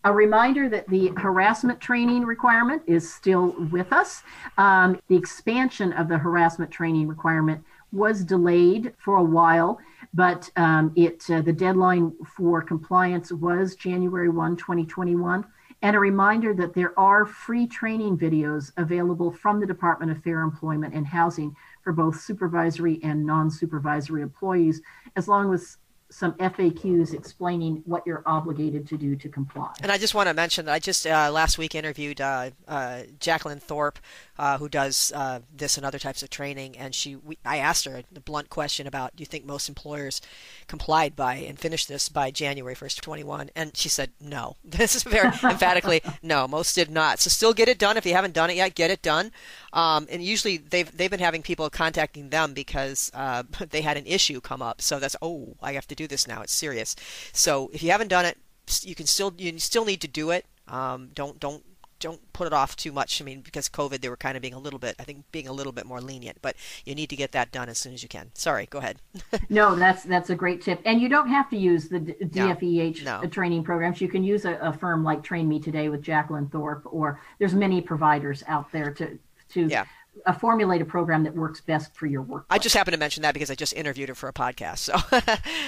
A 0.03 0.13
reminder 0.13 0.69
that 0.69 0.87
the 0.89 1.11
harassment 1.17 1.79
training 1.79 2.23
requirement 2.23 2.81
is 2.87 3.11
still 3.11 3.55
with 3.71 3.91
us. 3.93 4.21
Um, 4.57 4.99
the 5.07 5.15
expansion 5.15 5.93
of 5.93 6.07
the 6.07 6.17
harassment 6.17 6.71
training 6.71 7.07
requirement 7.07 7.63
was 7.91 8.23
delayed 8.23 8.93
for 8.97 9.17
a 9.17 9.23
while, 9.23 9.79
but 10.13 10.49
um, 10.55 10.91
it 10.95 11.23
uh, 11.29 11.41
the 11.41 11.53
deadline 11.53 12.13
for 12.35 12.61
compliance 12.61 13.31
was 13.31 13.75
January 13.75 14.29
1, 14.29 14.57
2021. 14.57 15.45
And 15.83 15.95
a 15.95 15.99
reminder 15.99 16.55
that 16.55 16.73
there 16.73 16.97
are 16.99 17.25
free 17.25 17.67
training 17.67 18.17
videos 18.17 18.71
available 18.77 19.31
from 19.31 19.59
the 19.59 19.67
Department 19.67 20.11
of 20.11 20.23
Fair 20.23 20.41
Employment 20.41 20.95
and 20.95 21.05
Housing 21.05 21.55
for 21.83 21.93
both 21.93 22.19
supervisory 22.19 22.99
and 23.03 23.25
non 23.25 23.51
supervisory 23.51 24.23
employees, 24.23 24.81
as 25.15 25.27
long 25.27 25.53
as 25.53 25.77
some 26.09 26.33
FAQs 26.33 27.13
explaining 27.13 27.83
what 27.85 28.03
you're 28.05 28.23
obligated 28.25 28.87
to 28.87 28.97
do 28.97 29.15
to 29.15 29.29
comply. 29.29 29.73
And 29.81 29.91
I 29.91 29.97
just 29.97 30.15
want 30.15 30.29
to 30.29 30.33
mention 30.33 30.65
that 30.65 30.73
I 30.73 30.79
just 30.79 31.05
uh, 31.05 31.29
last 31.31 31.57
week 31.57 31.75
interviewed 31.75 32.21
uh, 32.21 32.51
uh, 32.67 33.01
Jacqueline 33.19 33.59
Thorpe, 33.59 33.99
uh, 34.37 34.57
who 34.57 34.69
does 34.69 35.11
uh, 35.15 35.39
this 35.55 35.77
and 35.77 35.85
other 35.85 35.99
types 35.99 36.23
of 36.23 36.29
training, 36.29 36.77
and 36.77 36.93
she 36.93 37.15
we, 37.15 37.37
I 37.45 37.57
asked 37.57 37.85
her 37.85 38.03
the 38.11 38.19
blunt 38.19 38.49
question 38.49 38.87
about 38.87 39.15
do 39.15 39.21
you 39.21 39.25
think 39.25 39.45
most 39.45 39.69
employers 39.69 40.21
complied 40.67 41.15
by 41.15 41.35
and 41.35 41.59
finished 41.59 41.87
this 41.87 42.09
by 42.09 42.31
January 42.31 42.75
1st, 42.75 43.01
21, 43.01 43.49
and 43.55 43.75
she 43.75 43.89
said 43.89 44.11
no. 44.19 44.55
This 44.77 44.95
is 44.95 45.03
very 45.03 45.27
emphatically 45.43 46.01
no, 46.21 46.47
most 46.47 46.75
did 46.75 46.89
not. 46.89 47.19
So 47.19 47.29
still 47.29 47.53
get 47.53 47.67
it 47.67 47.79
done 47.79 47.97
if 47.97 48.05
you 48.05 48.13
haven't 48.13 48.33
done 48.33 48.49
it 48.49 48.57
yet. 48.57 48.75
Get 48.75 48.91
it 48.91 49.01
done. 49.01 49.31
Um, 49.73 50.07
and 50.09 50.23
usually 50.23 50.57
they've 50.57 50.95
they've 50.95 51.11
been 51.11 51.19
having 51.19 51.41
people 51.41 51.69
contacting 51.69 52.29
them 52.29 52.53
because 52.53 53.11
uh, 53.13 53.43
they 53.69 53.81
had 53.81 53.97
an 53.97 54.05
issue 54.05 54.39
come 54.41 54.61
up. 54.61 54.81
So 54.81 54.99
that's 54.99 55.15
oh 55.21 55.55
I 55.61 55.73
have 55.73 55.87
to 55.87 55.95
do 55.95 56.07
this 56.07 56.27
now. 56.27 56.41
It's 56.41 56.53
serious. 56.53 56.95
So 57.33 57.69
if 57.73 57.81
you 57.83 57.91
haven't 57.91 58.09
done 58.09 58.25
it, 58.25 58.37
you 58.81 58.95
can 58.95 59.05
still 59.05 59.33
you 59.37 59.57
still 59.59 59.85
need 59.85 60.01
to 60.01 60.07
do 60.07 60.31
it. 60.31 60.45
Um, 60.67 61.09
don't 61.13 61.39
don't 61.39 61.63
don't 61.99 62.21
put 62.33 62.47
it 62.47 62.53
off 62.53 62.75
too 62.75 62.91
much. 62.91 63.21
I 63.21 63.25
mean, 63.25 63.41
because 63.41 63.69
COVID, 63.69 64.01
they 64.01 64.09
were 64.09 64.17
kind 64.17 64.35
of 64.35 64.41
being 64.41 64.53
a 64.53 64.59
little 64.59 64.79
bit, 64.79 64.95
I 64.99 65.03
think, 65.03 65.29
being 65.31 65.47
a 65.47 65.51
little 65.51 65.71
bit 65.71 65.85
more 65.85 66.01
lenient. 66.01 66.39
But 66.41 66.55
you 66.85 66.95
need 66.95 67.09
to 67.09 67.15
get 67.15 67.31
that 67.31 67.51
done 67.51 67.69
as 67.69 67.77
soon 67.77 67.93
as 67.93 68.03
you 68.03 68.09
can. 68.09 68.31
Sorry, 68.33 68.65
go 68.67 68.79
ahead. 68.79 68.97
no, 69.49 69.75
that's 69.75 70.03
that's 70.03 70.29
a 70.29 70.35
great 70.35 70.61
tip, 70.61 70.81
and 70.85 71.01
you 71.01 71.09
don't 71.09 71.29
have 71.29 71.49
to 71.49 71.57
use 71.57 71.89
the 71.89 71.99
DFEH 71.99 73.03
no, 73.03 73.19
no. 73.19 73.23
Uh, 73.23 73.29
training 73.29 73.63
programs. 73.63 74.01
You 74.01 74.07
can 74.09 74.23
use 74.23 74.45
a, 74.45 74.55
a, 74.55 74.73
firm 74.73 75.03
like 75.03 75.23
Train 75.23 75.47
Me 75.47 75.59
Today 75.59 75.89
with 75.89 76.01
Jacqueline 76.01 76.47
Thorpe, 76.47 76.83
or 76.85 77.19
there's 77.39 77.53
many 77.53 77.81
providers 77.81 78.43
out 78.47 78.71
there 78.71 78.91
to 78.93 79.17
to 79.49 79.67
yeah 79.67 79.85
a 80.27 80.33
formulate 80.33 80.81
a 80.81 80.85
program 80.85 81.23
that 81.23 81.33
works 81.33 81.61
best 81.61 81.95
for 81.95 82.05
your 82.05 82.21
work. 82.21 82.45
I 82.49 82.59
just 82.59 82.75
happened 82.75 82.93
to 82.93 82.99
mention 82.99 83.23
that 83.23 83.33
because 83.33 83.49
I 83.49 83.55
just 83.55 83.73
interviewed 83.73 84.09
her 84.09 84.15
for 84.15 84.27
a 84.27 84.33
podcast. 84.33 84.79
So, 84.79 84.95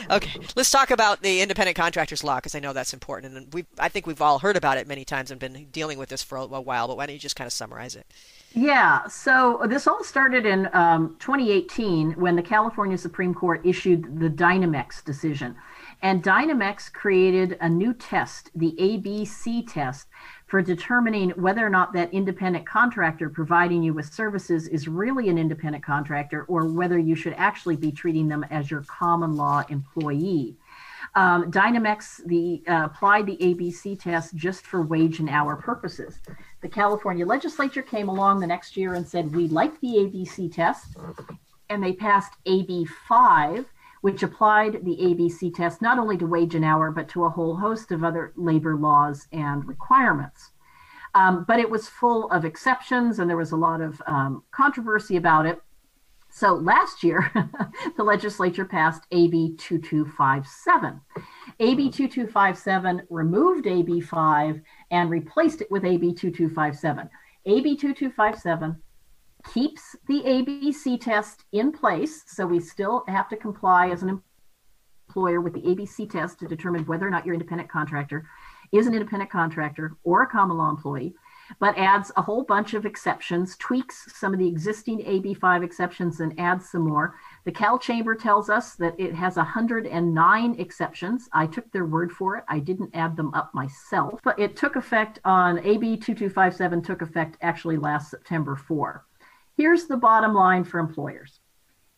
okay, 0.16 0.39
let's 0.55 0.70
talk 0.70 0.91
about 0.91 1.24
the 1.24 1.41
independent 1.41 1.78
contractors 1.78 2.24
law 2.24 2.36
because 2.36 2.53
I 2.53 2.60
know 2.60 2.74
that's 2.74 2.93
important, 2.93 3.36
and 3.36 3.53
we 3.53 3.66
I 3.80 3.89
think 3.89 4.05
we've 4.05 4.22
all 4.22 4.39
heard 4.39 4.57
about 4.57 4.78
it 4.78 4.88
many 4.88 5.05
times 5.05 5.32
and 5.32 5.39
been 5.39 5.68
dealing 5.72 5.97
with 5.97 6.10
this 6.10 6.22
for 6.22 6.38
a, 6.38 6.41
a 6.41 6.62
while. 6.62 6.88
But 6.88 6.97
why 6.97 7.05
don't 7.05 7.14
you 7.14 7.20
just 7.20 7.38
kind 7.38 7.47
of 7.47 7.53
summarize 7.53 7.95
it? 7.95 8.05
Yeah, 8.53 9.07
so 9.07 9.62
this 9.68 9.88
all 9.88 10.03
started 10.03 10.45
in 10.45 10.70
um, 10.74 11.16
2018 11.20 12.14
when 12.14 12.36
the 12.36 12.41
California 12.41 12.97
Supreme 12.97 13.34
Court 13.34 13.62
issued 13.64 14.20
the 14.20 14.30
Dynamex 14.30 15.03
decision. 15.03 15.55
And 16.01 16.24
Dynamex 16.24 16.91
created 16.91 17.57
a 17.60 17.70
new 17.70 17.93
test, 17.93 18.51
the 18.55 18.74
ABC 18.80 19.72
test, 19.72 20.07
for 20.50 20.64
determining 20.64 21.30
whether 21.32 21.66
or 21.66 21.70
not 21.70 21.93
that 21.93 22.12
independent 22.12 22.66
contractor 22.66 23.30
providing 23.30 23.84
you 23.84 23.93
with 23.93 24.12
services 24.12 24.68
is 24.68 24.88
really 24.88 25.30
an 25.30 25.38
independent 25.38 25.84
contractor 25.84 26.43
or 26.45 26.66
whether 26.66 26.97
you 26.97 27.16
should 27.16 27.34
actually 27.38 27.76
be 27.76 27.91
treating 27.91 28.28
them 28.28 28.43
as 28.50 28.72
your 28.72 28.82
common 28.88 29.36
law 29.36 29.64
employee. 29.70 30.58
Um, 31.14 31.52
Dynamex 31.52 32.26
the, 32.26 32.64
uh, 32.68 32.86
applied 32.86 33.28
the 33.28 33.38
ABC 33.38 34.00
test 34.00 34.36
just 34.36 34.66
for 34.66 34.82
wage 34.82 35.20
and 35.20 35.30
hour 35.30 35.56
purposes. 35.56 36.20
The 36.62 36.70
California 36.70 37.28
legislature 37.28 37.84
came 37.84 38.10
along 38.10 38.39
the 38.39 38.47
next 38.47 38.76
year 38.76 38.95
and 38.95 39.08
said, 39.08 39.34
We 39.34 39.47
like 39.47 39.80
the 39.82 39.88
ABC 39.88 40.54
test. 40.54 40.97
And 41.70 41.84
they 41.84 41.93
passed 41.93 42.34
AB 42.47 42.86
5, 43.08 43.66
which 44.02 44.24
applied 44.24 44.84
the 44.84 44.97
ABC 44.97 45.54
test 45.54 45.82
not 45.82 46.00
only 46.00 46.18
to 46.18 46.26
wage 46.26 46.56
and 46.56 46.66
hour, 46.66 46.91
but 46.91 47.10
to 47.10 47.26
a 47.26 47.30
whole 47.30 47.58
host 47.58 47.91
of 47.91 48.04
other 48.04 48.34
labor 48.36 48.76
laws 48.76 49.28
and 49.32 49.68
requirements. 49.68 50.52
Um, 51.16 51.45
but 51.47 51.60
it 51.60 51.70
was 51.70 51.89
full 51.89 52.30
of 52.32 52.45
exceptions 52.45 53.20
and 53.20 53.30
there 53.30 53.38
was 53.38 53.52
a 53.52 53.58
lot 53.58 53.82
of 53.82 54.02
um, 54.06 54.43
controversy 54.52 55.18
about 55.18 55.45
it. 55.45 55.62
So 56.32 56.54
last 56.54 57.04
year, 57.04 57.32
the 57.97 58.04
legislature 58.04 58.66
passed 58.66 59.04
AB 59.12 59.56
2257. 59.58 61.02
AB 61.60 61.91
2257 61.91 63.02
removed 63.10 63.66
AB 63.66 64.00
5 64.00 64.62
and 64.91 65.10
replaced 65.10 65.62
it 65.62 65.72
with 65.72 65.84
AB 65.84 66.14
2257. 66.14 67.10
AB 67.45 67.76
2257 67.76 68.78
keeps 69.54 69.96
the 70.08 70.22
ABC 70.22 71.00
test 71.00 71.46
in 71.52 71.72
place. 71.72 72.24
So 72.28 72.46
we 72.46 72.60
still 72.60 73.04
have 73.08 73.30
to 73.30 73.38
comply 73.38 73.90
as 73.90 74.04
an 74.04 74.22
employer 75.08 75.42
with 75.42 75.54
the 75.54 75.62
ABC 75.62 76.10
test 76.10 76.40
to 76.40 76.48
determine 76.48 76.86
whether 76.86 77.08
or 77.08 77.10
not 77.10 77.26
your 77.26 77.34
independent 77.34 77.70
contractor 77.70 78.26
is 78.72 78.88
an 78.88 78.94
independent 78.94 79.32
contractor 79.32 79.96
or 80.04 80.22
a 80.22 80.28
common 80.28 80.58
law 80.58 80.70
employee, 80.70 81.16
but 81.60 81.76
adds 81.78 82.12
a 82.16 82.22
whole 82.22 82.44
bunch 82.44 82.76
of 82.76 82.86
exceptions, 82.86 83.58
tweaks 83.58 84.14
some 84.16 84.34
of 84.34 84.40
the 84.40 84.48
existing 84.48 85.00
AB5 85.00 85.64
exceptions, 85.64 86.20
and 86.20 86.40
adds 86.40 86.70
some 86.70 86.84
more. 86.84 87.16
The 87.46 87.52
CalChamber 87.52 88.20
tells 88.20 88.50
us 88.50 88.76
that 88.76 89.00
it 89.00 89.16
has 89.16 89.38
109 89.38 90.60
exceptions. 90.60 91.28
I 91.34 91.48
took 91.48 91.72
their 91.72 91.86
word 91.86 92.12
for 92.12 92.38
it. 92.38 92.44
I 92.48 92.60
didn't 92.60 92.92
add 92.94 93.16
them 93.18 93.34
up 93.34 93.52
myself, 93.56 94.20
but 94.24 94.38
it 94.38 94.56
took 94.56 94.76
effect 94.76 95.20
on 95.26 95.58
AB 95.60 95.98
2257, 95.98 96.84
took 96.84 97.02
effect 97.02 97.38
actually 97.42 97.78
last 97.78 98.12
September 98.12 98.56
4. 98.56 99.04
Here's 99.60 99.88
the 99.88 99.97
bottom 99.97 100.34
line 100.34 100.64
for 100.64 100.80
employers 100.80 101.41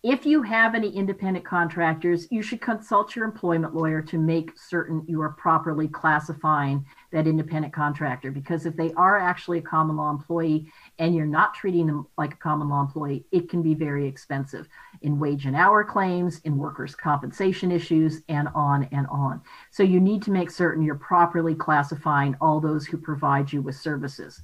If 0.01 0.25
you 0.25 0.41
have 0.41 0.73
any 0.73 0.89
independent 0.89 1.45
contractors, 1.45 2.27
you 2.31 2.41
should 2.41 2.59
consult 2.59 3.15
your 3.15 3.23
employment 3.23 3.75
lawyer 3.75 4.01
to 4.01 4.17
make 4.17 4.57
certain 4.57 5.03
you 5.07 5.21
are 5.21 5.33
properly 5.33 5.87
classifying 5.87 6.83
that 7.11 7.27
independent 7.27 7.71
contractor. 7.71 8.31
Because 8.31 8.65
if 8.65 8.75
they 8.75 8.91
are 8.93 9.19
actually 9.19 9.59
a 9.59 9.61
common 9.61 9.95
law 9.95 10.09
employee 10.09 10.71
and 10.97 11.13
you're 11.13 11.27
not 11.27 11.53
treating 11.53 11.85
them 11.85 12.07
like 12.17 12.33
a 12.33 12.37
common 12.37 12.67
law 12.67 12.81
employee, 12.81 13.27
it 13.31 13.47
can 13.47 13.61
be 13.61 13.75
very 13.75 14.07
expensive 14.07 14.67
in 15.03 15.19
wage 15.19 15.45
and 15.45 15.55
hour 15.55 15.83
claims, 15.83 16.39
in 16.45 16.57
workers' 16.57 16.95
compensation 16.95 17.71
issues, 17.71 18.23
and 18.27 18.47
on 18.55 18.89
and 18.91 19.05
on. 19.11 19.39
So 19.69 19.83
you 19.83 19.99
need 19.99 20.23
to 20.23 20.31
make 20.31 20.49
certain 20.49 20.83
you're 20.83 20.95
properly 20.95 21.53
classifying 21.53 22.35
all 22.41 22.59
those 22.59 22.87
who 22.87 22.97
provide 22.97 23.53
you 23.53 23.61
with 23.61 23.75
services. 23.75 24.41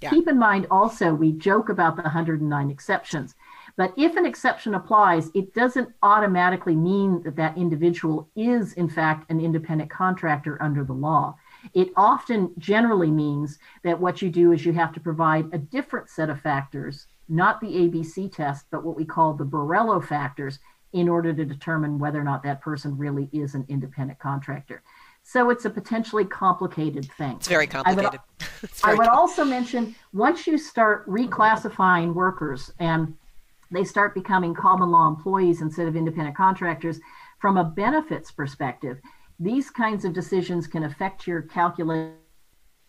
Yeah. 0.00 0.10
Keep 0.10 0.28
in 0.28 0.38
mind 0.38 0.66
also, 0.70 1.14
we 1.14 1.32
joke 1.32 1.68
about 1.68 1.96
the 1.96 2.02
109 2.02 2.70
exceptions 2.70 3.34
but 3.76 3.94
if 3.96 4.16
an 4.16 4.26
exception 4.26 4.74
applies, 4.74 5.30
it 5.34 5.54
doesn't 5.54 5.90
automatically 6.02 6.76
mean 6.76 7.22
that 7.22 7.36
that 7.36 7.56
individual 7.56 8.28
is, 8.36 8.72
in 8.74 8.88
fact, 8.88 9.30
an 9.30 9.40
independent 9.40 9.90
contractor 9.90 10.60
under 10.62 10.84
the 10.84 10.92
law. 10.92 11.36
It 11.74 11.90
often 11.96 12.52
generally 12.58 13.10
means 13.10 13.58
that 13.82 13.98
what 13.98 14.22
you 14.22 14.28
do 14.28 14.52
is 14.52 14.64
you 14.66 14.72
have 14.72 14.92
to 14.92 15.00
provide 15.00 15.46
a 15.52 15.58
different 15.58 16.08
set 16.08 16.30
of 16.30 16.40
factors, 16.40 17.06
not 17.28 17.60
the 17.60 17.68
ABC 17.68 18.30
test, 18.30 18.66
but 18.70 18.84
what 18.84 18.96
we 18.96 19.04
call 19.04 19.34
the 19.34 19.46
Borello 19.46 20.04
factors, 20.04 20.58
in 20.92 21.08
order 21.08 21.32
to 21.32 21.44
determine 21.44 21.98
whether 21.98 22.20
or 22.20 22.24
not 22.24 22.42
that 22.42 22.60
person 22.60 22.98
really 22.98 23.30
is 23.32 23.54
an 23.54 23.64
independent 23.68 24.18
contractor. 24.18 24.82
So 25.22 25.50
it's 25.50 25.64
a 25.64 25.70
potentially 25.70 26.24
complicated 26.24 27.10
thing. 27.12 27.36
It's 27.36 27.48
very 27.48 27.66
complicated. 27.66 28.06
I 28.06 28.10
would, 28.10 28.70
very 28.70 28.94
I 28.94 28.94
would 28.94 29.08
also 29.08 29.44
mention 29.44 29.94
once 30.12 30.46
you 30.46 30.58
start 30.58 31.08
reclassifying 31.08 32.14
workers 32.14 32.72
and 32.80 33.16
they 33.70 33.84
start 33.84 34.14
becoming 34.14 34.54
common 34.54 34.90
law 34.90 35.08
employees 35.08 35.62
instead 35.62 35.86
of 35.86 35.94
independent 35.96 36.36
contractors. 36.36 37.00
From 37.38 37.56
a 37.56 37.64
benefits 37.64 38.30
perspective, 38.30 39.00
these 39.38 39.70
kinds 39.70 40.04
of 40.04 40.12
decisions 40.12 40.66
can 40.66 40.82
affect 40.82 41.26
your 41.26 41.42
calculation 41.42 42.16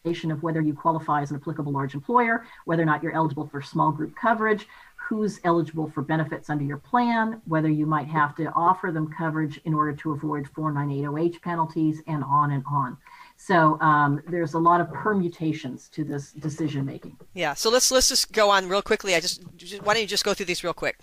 of 0.04 0.42
whether 0.42 0.62
you 0.62 0.74
qualify 0.74 1.22
as 1.22 1.30
an 1.30 1.38
applicable 1.38 1.72
large 1.72 1.94
employer, 1.94 2.44
whether 2.66 2.82
or 2.82 2.86
not 2.86 3.04
you're 3.04 3.14
eligible 3.14 3.48
for 3.48 3.62
small 3.62 3.92
group 3.92 4.16
coverage, 4.16 4.68
who's 4.96 5.40
eligible 5.44 5.92
for 5.92 6.02
benefits 6.02 6.50
under 6.50 6.64
your 6.64 6.78
plan, 6.78 7.40
whether 7.46 7.70
you 7.70 7.86
might 7.86 8.08
have 8.08 8.36
to 8.36 8.52
offer 8.54 8.92
them 8.92 9.14
coverage 9.16 9.60
in 9.66 9.76
order 9.76 9.94
to 9.94 10.12
avoid 10.12 10.48
4980H 10.58 11.42
penalties, 11.42 12.02
and 12.08 12.24
on 12.24 12.52
and 12.52 12.64
on. 12.72 12.98
So 13.38 13.80
um, 13.80 14.24
there's 14.28 14.56
a 14.56 14.60
lot 14.60 14.82
of 14.82 14.92
permutations 14.92 15.88
to 15.90 16.04
this 16.04 16.32
decision 16.32 16.84
making. 16.84 17.18
Yeah. 17.36 17.54
So 17.54 17.70
let's 17.70 17.92
let's 17.92 18.10
just 18.10 18.32
go 18.32 18.50
on 18.50 18.68
real 18.70 18.82
quickly. 18.82 19.14
I 19.14 19.20
just 19.20 19.44
why 19.84 19.94
don't 19.94 20.02
you 20.02 20.08
just 20.08 20.26
go 20.26 20.34
through 20.34 20.48
these 20.48 20.64
real 20.64 20.74
quick? 20.74 20.98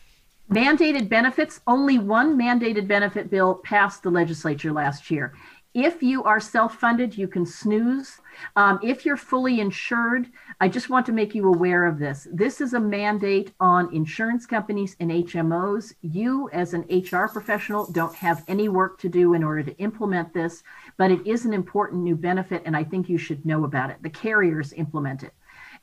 Mandated 0.51 1.09
benefits. 1.09 1.61
Only 1.66 1.99
one 1.99 2.38
mandated 2.38 2.88
benefit 2.88 3.30
bill 3.30 3.57
passed 3.57 4.03
the 4.03 4.11
legislature 4.11 4.72
last 4.72 5.11
year. 5.11 5.34
If 5.81 6.03
you 6.03 6.24
are 6.24 6.41
self 6.41 6.74
funded, 6.74 7.16
you 7.16 7.29
can 7.29 7.47
snooze. 7.47 8.20
Um, 8.57 8.81
if 8.83 9.07
you're 9.07 9.16
fully 9.16 9.61
insured, 9.61 10.26
I 10.61 10.68
just 10.68 10.91
want 10.91 11.07
to 11.07 11.12
make 11.12 11.37
you 11.37 11.47
aware 11.47 11.87
of 11.87 12.01
this. 12.01 12.26
This 12.33 12.61
is 12.61 12.74
a 12.74 12.81
mandate 12.81 13.53
on 13.61 13.95
insurance 13.95 14.45
companies 14.45 14.97
and 14.99 15.12
HMOs. 15.12 15.95
You, 16.03 16.51
as 16.53 16.74
an 16.74 16.85
HR 16.91 17.29
professional, 17.29 17.89
don't 17.93 18.12
have 18.16 18.43
any 18.49 18.68
work 18.68 18.99
to 18.99 19.09
do 19.09 19.35
in 19.35 19.45
order 19.45 19.62
to 19.62 19.79
implement 19.79 20.35
this, 20.35 20.64
but 20.97 21.12
it 21.12 21.24
is 21.24 21.47
an 21.47 21.55
important 21.55 22.03
new 22.03 22.16
benefit, 22.16 22.62
and 22.66 22.76
I 22.76 22.83
think 22.83 23.09
you 23.09 23.16
should 23.16 23.47
know 23.47 23.62
about 23.62 23.91
it. 23.91 24.03
The 24.03 24.11
carriers 24.11 24.72
implement 24.72 25.22
it. 25.22 25.33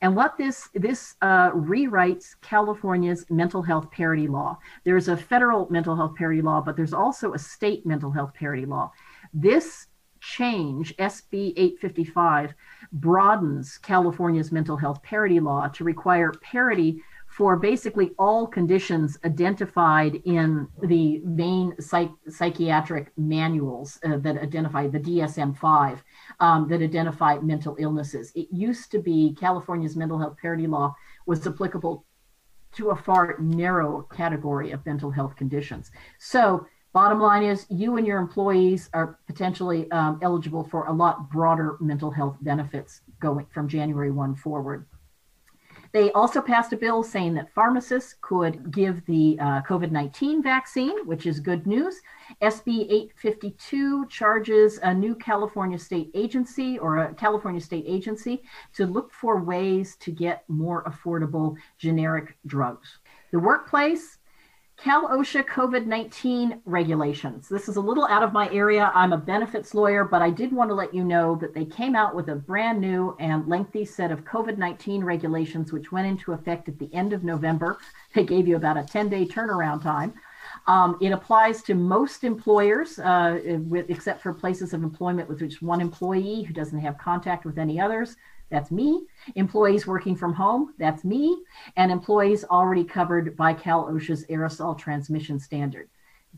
And 0.02 0.14
what 0.14 0.36
this 0.36 0.68
this 0.74 1.14
uh, 1.22 1.52
rewrites 1.52 2.34
California's 2.42 3.24
mental 3.30 3.62
health 3.62 3.90
parity 3.90 4.28
law. 4.28 4.58
There's 4.84 5.08
a 5.08 5.16
federal 5.16 5.68
mental 5.70 5.96
health 5.96 6.14
parity 6.16 6.42
law, 6.42 6.60
but 6.60 6.76
there's 6.76 6.92
also 6.92 7.32
a 7.32 7.38
state 7.38 7.86
mental 7.86 8.10
health 8.10 8.34
parity 8.34 8.66
law. 8.66 8.92
This 9.32 9.86
change, 10.20 10.96
SB 10.96 11.52
855, 11.56 12.54
broadens 12.92 13.78
California's 13.78 14.50
mental 14.50 14.76
health 14.76 15.02
parity 15.02 15.40
law 15.40 15.68
to 15.68 15.84
require 15.84 16.32
parity 16.32 17.02
for 17.28 17.56
basically 17.56 18.12
all 18.18 18.46
conditions 18.46 19.18
identified 19.24 20.14
in 20.24 20.66
the 20.82 21.20
main 21.24 21.74
psych- 21.80 22.10
psychiatric 22.28 23.12
manuals 23.16 23.98
uh, 24.04 24.16
that 24.18 24.38
identify 24.38 24.86
the 24.86 24.98
DSM 24.98 25.56
5 25.56 26.04
um, 26.40 26.68
that 26.68 26.80
identify 26.80 27.38
mental 27.38 27.76
illnesses. 27.78 28.32
It 28.34 28.48
used 28.50 28.90
to 28.92 29.00
be 29.00 29.36
California's 29.38 29.96
mental 29.96 30.18
health 30.18 30.36
parity 30.40 30.66
law 30.66 30.94
was 31.26 31.46
applicable 31.46 32.06
to 32.76 32.90
a 32.90 32.96
far 32.96 33.36
narrow 33.38 34.02
category 34.02 34.70
of 34.70 34.84
mental 34.86 35.10
health 35.10 35.36
conditions. 35.36 35.90
So 36.18 36.66
Bottom 36.96 37.20
line 37.20 37.42
is, 37.42 37.66
you 37.68 37.98
and 37.98 38.06
your 38.06 38.18
employees 38.18 38.88
are 38.94 39.18
potentially 39.26 39.90
um, 39.90 40.18
eligible 40.22 40.64
for 40.64 40.86
a 40.86 40.92
lot 40.94 41.28
broader 41.28 41.76
mental 41.78 42.10
health 42.10 42.38
benefits 42.40 43.02
going 43.20 43.44
from 43.50 43.68
January 43.68 44.10
1 44.10 44.34
forward. 44.36 44.86
They 45.92 46.10
also 46.12 46.40
passed 46.40 46.72
a 46.72 46.76
bill 46.78 47.02
saying 47.02 47.34
that 47.34 47.52
pharmacists 47.52 48.14
could 48.22 48.70
give 48.70 49.04
the 49.04 49.36
uh, 49.38 49.60
COVID 49.68 49.90
19 49.90 50.42
vaccine, 50.42 51.06
which 51.06 51.26
is 51.26 51.38
good 51.38 51.66
news. 51.66 52.00
SB 52.40 52.86
852 52.90 54.06
charges 54.06 54.78
a 54.82 54.94
new 54.94 55.14
California 55.16 55.78
state 55.78 56.10
agency 56.14 56.78
or 56.78 56.96
a 56.96 57.14
California 57.14 57.60
state 57.60 57.84
agency 57.86 58.42
to 58.72 58.86
look 58.86 59.12
for 59.12 59.44
ways 59.44 59.96
to 59.96 60.10
get 60.10 60.44
more 60.48 60.82
affordable 60.84 61.56
generic 61.76 62.38
drugs. 62.46 63.00
The 63.32 63.38
workplace, 63.38 64.16
Cal 64.76 65.08
OSHA 65.08 65.44
COVID 65.46 65.86
19 65.86 66.60
regulations. 66.66 67.48
This 67.48 67.66
is 67.66 67.76
a 67.76 67.80
little 67.80 68.06
out 68.06 68.22
of 68.22 68.34
my 68.34 68.52
area. 68.52 68.92
I'm 68.94 69.14
a 69.14 69.16
benefits 69.16 69.74
lawyer, 69.74 70.04
but 70.04 70.20
I 70.20 70.28
did 70.28 70.52
want 70.52 70.68
to 70.68 70.74
let 70.74 70.92
you 70.92 71.02
know 71.02 71.34
that 71.36 71.54
they 71.54 71.64
came 71.64 71.96
out 71.96 72.14
with 72.14 72.28
a 72.28 72.34
brand 72.34 72.78
new 72.78 73.16
and 73.18 73.48
lengthy 73.48 73.86
set 73.86 74.12
of 74.12 74.24
COVID 74.24 74.58
19 74.58 75.02
regulations, 75.02 75.72
which 75.72 75.92
went 75.92 76.06
into 76.06 76.32
effect 76.32 76.68
at 76.68 76.78
the 76.78 76.92
end 76.92 77.14
of 77.14 77.24
November. 77.24 77.78
They 78.14 78.24
gave 78.24 78.46
you 78.46 78.56
about 78.56 78.76
a 78.76 78.84
10 78.84 79.08
day 79.08 79.26
turnaround 79.26 79.82
time. 79.82 80.14
Um, 80.66 80.98
it 81.00 81.10
applies 81.10 81.62
to 81.64 81.74
most 81.74 82.22
employers, 82.22 82.98
uh, 82.98 83.58
with, 83.66 83.88
except 83.88 84.22
for 84.22 84.32
places 84.32 84.74
of 84.74 84.82
employment 84.82 85.28
with 85.28 85.40
which 85.40 85.62
one 85.62 85.80
employee 85.80 86.42
who 86.42 86.52
doesn't 86.52 86.78
have 86.78 86.98
contact 86.98 87.44
with 87.44 87.58
any 87.58 87.80
others. 87.80 88.16
That's 88.50 88.70
me. 88.70 89.06
Employees 89.34 89.86
working 89.86 90.14
from 90.16 90.32
home, 90.32 90.74
that's 90.78 91.04
me. 91.04 91.36
And 91.76 91.90
employees 91.90 92.44
already 92.44 92.84
covered 92.84 93.36
by 93.36 93.54
Cal 93.54 93.86
OSHA's 93.86 94.24
aerosol 94.26 94.78
transmission 94.78 95.38
standard. 95.38 95.88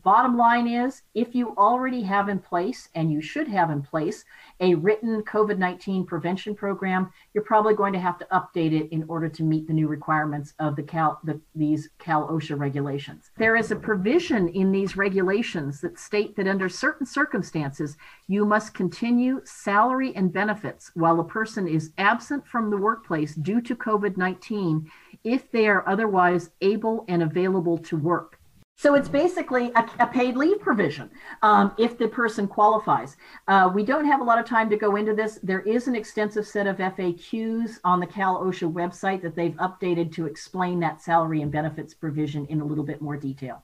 Bottom 0.03 0.37
line 0.37 0.67
is 0.67 1.01
if 1.13 1.35
you 1.35 1.55
already 1.57 2.01
have 2.03 2.29
in 2.29 2.39
place, 2.39 2.89
and 2.95 3.11
you 3.11 3.21
should 3.21 3.47
have 3.49 3.69
in 3.69 3.81
place, 3.81 4.23
a 4.61 4.75
written 4.75 5.21
COVID 5.23 5.57
19 5.57 6.05
prevention 6.05 6.55
program, 6.55 7.11
you're 7.33 7.43
probably 7.43 7.73
going 7.73 7.91
to 7.93 7.99
have 7.99 8.17
to 8.19 8.27
update 8.31 8.71
it 8.71 8.89
in 8.93 9.03
order 9.07 9.27
to 9.27 9.43
meet 9.43 9.67
the 9.67 9.73
new 9.73 9.87
requirements 9.87 10.53
of 10.59 10.75
the 10.75 10.83
Cal, 10.83 11.19
the, 11.23 11.41
these 11.53 11.89
Cal 11.97 12.27
OSHA 12.29 12.57
regulations. 12.57 13.31
There 13.37 13.55
is 13.55 13.71
a 13.71 13.75
provision 13.75 14.47
in 14.49 14.71
these 14.71 14.95
regulations 14.95 15.81
that 15.81 15.99
state 15.99 16.35
that 16.37 16.47
under 16.47 16.69
certain 16.69 17.05
circumstances, 17.05 17.97
you 18.27 18.45
must 18.45 18.73
continue 18.73 19.41
salary 19.43 20.15
and 20.15 20.31
benefits 20.31 20.91
while 20.93 21.19
a 21.19 21.25
person 21.25 21.67
is 21.67 21.91
absent 21.97 22.47
from 22.47 22.69
the 22.69 22.77
workplace 22.77 23.35
due 23.35 23.61
to 23.61 23.75
COVID 23.75 24.15
19 24.15 24.89
if 25.23 25.51
they 25.51 25.67
are 25.67 25.87
otherwise 25.87 26.51
able 26.61 27.03
and 27.09 27.21
available 27.21 27.77
to 27.77 27.97
work. 27.97 28.38
So 28.79 28.95
it's 28.95 29.09
basically 29.09 29.73
a, 29.75 29.85
a 29.99 30.07
paid 30.07 30.37
leave 30.37 30.61
provision 30.61 31.09
um, 31.41 31.73
if 31.77 31.97
the 31.97 32.07
person 32.07 32.47
qualifies. 32.47 33.17
Uh, 33.49 33.69
we 33.75 33.83
don't 33.83 34.05
have 34.05 34.21
a 34.21 34.23
lot 34.23 34.39
of 34.39 34.45
time 34.45 34.69
to 34.69 34.77
go 34.77 34.95
into 34.95 35.13
this. 35.13 35.37
There 35.43 35.59
is 35.59 35.89
an 35.89 35.95
extensive 35.95 36.47
set 36.47 36.65
of 36.65 36.77
FAQs 36.77 37.81
on 37.83 37.99
the 37.99 38.07
Cal 38.07 38.41
OSHA 38.41 38.71
website 38.71 39.21
that 39.23 39.35
they've 39.35 39.55
updated 39.55 40.13
to 40.13 40.27
explain 40.27 40.79
that 40.79 41.01
salary 41.01 41.41
and 41.41 41.51
benefits 41.51 41.93
provision 41.93 42.45
in 42.45 42.61
a 42.61 42.65
little 42.65 42.85
bit 42.85 43.01
more 43.01 43.17
detail. 43.17 43.63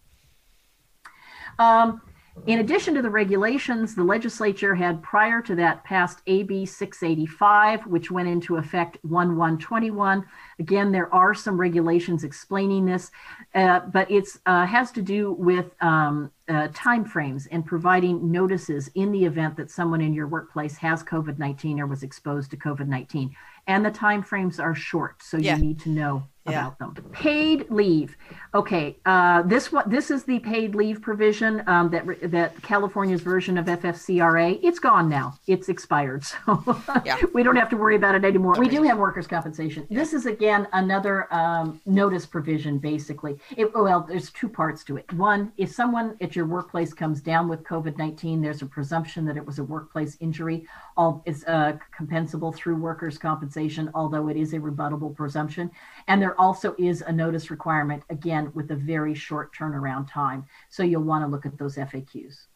Um, 1.59 2.01
in 2.47 2.59
addition 2.59 2.93
to 2.93 3.01
the 3.01 3.09
regulations, 3.09 3.95
the 3.95 4.03
legislature 4.03 4.75
had 4.75 5.01
prior 5.01 5.41
to 5.41 5.55
that 5.55 5.83
passed 5.83 6.21
AB 6.27 6.65
685, 6.65 7.88
which 7.88 8.11
went 8.11 8.27
into 8.27 8.57
effect 8.57 8.97
1 9.03 9.36
1 9.36 9.57
21. 9.57 10.25
Again, 10.59 10.91
there 10.91 11.13
are 11.13 11.33
some 11.33 11.59
regulations 11.59 12.23
explaining 12.23 12.86
this, 12.86 13.09
uh, 13.55 13.79
but 13.91 14.11
it 14.11 14.27
uh, 14.45 14.65
has 14.65 14.91
to 14.91 15.01
do 15.01 15.31
with 15.33 15.71
um, 15.81 16.31
uh, 16.47 16.67
timeframes 16.69 17.47
and 17.51 17.65
providing 17.65 18.31
notices 18.31 18.89
in 18.95 19.11
the 19.11 19.25
event 19.25 19.55
that 19.57 19.71
someone 19.71 20.01
in 20.01 20.13
your 20.13 20.27
workplace 20.27 20.77
has 20.77 21.03
COVID 21.03 21.39
19 21.39 21.79
or 21.79 21.88
was 21.88 22.03
exposed 22.03 22.51
to 22.51 22.57
COVID 22.57 22.88
19. 22.88 23.33
And 23.67 23.83
the 23.83 23.91
timeframes 23.91 24.59
are 24.59 24.75
short, 24.75 25.23
so 25.23 25.38
yeah. 25.38 25.55
you 25.55 25.63
need 25.63 25.79
to 25.79 25.89
know 25.89 26.27
yeah. 26.52 26.68
about 26.68 26.96
them. 26.96 26.96
Paid 27.12 27.70
leave. 27.70 28.18
Okay, 28.54 28.98
uh, 29.06 29.41
this 29.41 29.72
what 29.72 29.89
this 29.89 30.10
is 30.12 30.24
the 30.24 30.39
paid 30.39 30.76
leave 30.76 31.02
provision 31.02 31.64
um, 31.68 31.89
that 31.89 32.32
that 32.32 32.62
California's 32.62 33.22
version 33.22 33.58
of 33.58 33.66
FFCRA. 33.66 34.60
It's 34.64 34.80
gone 34.80 35.10
now. 35.10 35.38
It's 35.48 35.70
expired, 35.70 36.24
so 36.46 36.82
yeah. 37.06 37.18
we 37.34 37.43
don't 37.43 37.56
have 37.56 37.70
to 37.70 37.78
worry 37.78 37.96
about 37.96 38.16
it 38.16 38.24
anymore. 38.24 38.56
We 38.58 38.70
do 38.70 38.84
have 38.84 38.98
workers' 38.98 39.28
compensation. 39.28 39.86
Yeah. 39.89 40.00
This 40.00 40.14
is 40.14 40.26
again 40.26 40.68
another 40.74 41.34
um, 41.34 41.82
notice 41.86 42.26
provision. 42.26 42.78
Basically, 42.78 43.38
it, 43.58 43.74
well, 43.74 44.06
there's 44.08 44.32
two 44.32 44.48
parts 44.48 44.84
to 44.86 44.98
it. 44.98 45.12
One, 45.14 45.52
if 45.58 45.72
someone 45.72 46.16
at 46.22 46.36
your 46.36 46.46
workplace 46.46 46.93
comes 46.93 47.22
down 47.22 47.50
with 47.50 47.64
COVID 47.64 47.98
nineteen, 47.98 48.41
there's 48.41 48.62
a 48.62 48.68
presumption 48.68 49.26
that 49.26 49.36
it 49.36 49.46
was 49.46 49.60
a 49.60 49.64
workplace 49.64 50.16
injury. 50.22 50.66
All 50.96 51.24
is 51.26 51.43
uh, 51.46 51.78
compensable 51.98 52.56
through 52.56 52.78
workers' 52.78 53.18
compensation, 53.18 53.89
although 53.93 54.30
it 54.30 54.38
is 54.38 54.54
a 54.54 54.60
rebuttable 54.60 55.14
presumption. 55.14 55.70
And 56.08 56.22
there 56.22 56.34
also 56.38 56.75
is 56.77 57.01
a 57.01 57.11
notice 57.11 57.51
requirement, 57.51 58.03
again, 58.09 58.51
with 58.53 58.71
a 58.71 58.75
very 58.75 59.13
short 59.13 59.55
turnaround 59.55 60.11
time. 60.11 60.45
So 60.69 60.83
you'll 60.83 61.03
want 61.03 61.23
to 61.23 61.27
look 61.27 61.45
at 61.45 61.57
those 61.57 61.75
FAQs. 61.75 62.47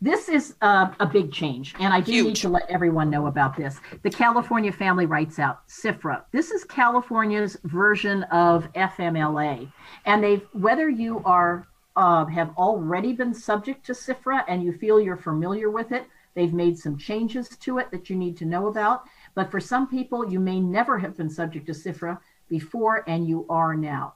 This 0.00 0.28
is 0.28 0.56
a, 0.60 0.94
a 1.00 1.06
big 1.06 1.32
change, 1.32 1.74
and 1.80 1.94
I 1.94 2.02
do 2.02 2.12
Huge. 2.12 2.26
need 2.26 2.36
to 2.36 2.50
let 2.50 2.68
everyone 2.68 3.08
know 3.08 3.28
about 3.28 3.56
this. 3.56 3.80
The 4.02 4.10
California 4.10 4.70
Family 4.70 5.06
Rights 5.06 5.38
Act, 5.38 5.70
CFRA. 5.70 6.22
This 6.32 6.50
is 6.50 6.64
California's 6.64 7.56
version 7.64 8.24
of 8.24 8.70
FMLA, 8.74 9.72
and 10.04 10.22
they've 10.22 10.46
whether 10.52 10.90
you 10.90 11.22
are 11.24 11.66
uh, 11.96 12.26
have 12.26 12.50
already 12.58 13.12
been 13.12 13.32
subject 13.32 13.86
to 13.86 13.92
CFRA 13.92 14.44
and 14.48 14.62
you 14.62 14.72
feel 14.72 15.00
you're 15.00 15.16
familiar 15.16 15.70
with 15.70 15.92
it, 15.92 16.06
they've 16.34 16.52
made 16.52 16.78
some 16.78 16.98
changes 16.98 17.48
to 17.48 17.78
it 17.78 17.90
that 17.90 18.10
you 18.10 18.16
need 18.16 18.36
to 18.36 18.44
know 18.44 18.66
about. 18.66 19.04
But 19.36 19.50
for 19.50 19.60
some 19.60 19.86
people, 19.86 20.28
you 20.28 20.40
may 20.40 20.58
never 20.58 20.98
have 20.98 21.16
been 21.16 21.28
subject 21.28 21.66
to 21.66 21.72
CFRA 21.72 22.18
before, 22.48 23.04
and 23.06 23.28
you 23.28 23.46
are 23.50 23.76
now. 23.76 24.14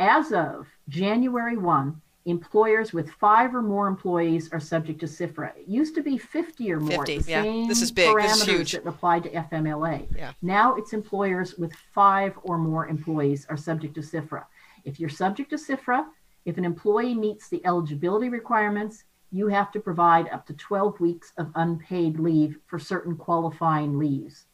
As 0.00 0.32
of 0.32 0.66
January 0.88 1.56
1, 1.56 2.02
employers 2.26 2.92
with 2.92 3.10
five 3.12 3.54
or 3.54 3.62
more 3.62 3.86
employees 3.86 4.50
are 4.52 4.58
subject 4.58 4.98
to 5.00 5.06
CFRA. 5.06 5.56
It 5.56 5.68
used 5.68 5.94
to 5.94 6.02
be 6.02 6.18
50 6.18 6.72
or 6.72 6.80
more. 6.80 7.06
50, 7.06 7.30
yeah. 7.30 7.42
This 7.68 7.80
is 7.80 7.92
big. 7.92 8.16
This 8.16 8.38
is 8.38 8.44
huge. 8.44 8.72
that 8.72 8.84
applied 8.86 9.22
to 9.22 9.30
FMLA. 9.30 10.08
Yeah. 10.16 10.32
Now 10.42 10.74
it's 10.74 10.92
employers 10.92 11.56
with 11.56 11.72
five 11.94 12.36
or 12.42 12.58
more 12.58 12.88
employees 12.88 13.46
are 13.48 13.56
subject 13.56 13.94
to 13.94 14.00
CFRA. 14.00 14.44
If 14.84 14.98
you're 14.98 15.10
subject 15.10 15.50
to 15.50 15.56
CFRA, 15.56 16.06
if 16.44 16.58
an 16.58 16.64
employee 16.64 17.14
meets 17.14 17.48
the 17.48 17.64
eligibility 17.64 18.28
requirements, 18.28 19.04
you 19.34 19.48
have 19.48 19.72
to 19.72 19.80
provide 19.80 20.28
up 20.28 20.46
to 20.46 20.54
12 20.54 21.00
weeks 21.00 21.32
of 21.38 21.50
unpaid 21.56 22.20
leave 22.20 22.56
for 22.68 22.78
certain 22.78 23.16
qualifying 23.16 23.98
leaves. 23.98 24.46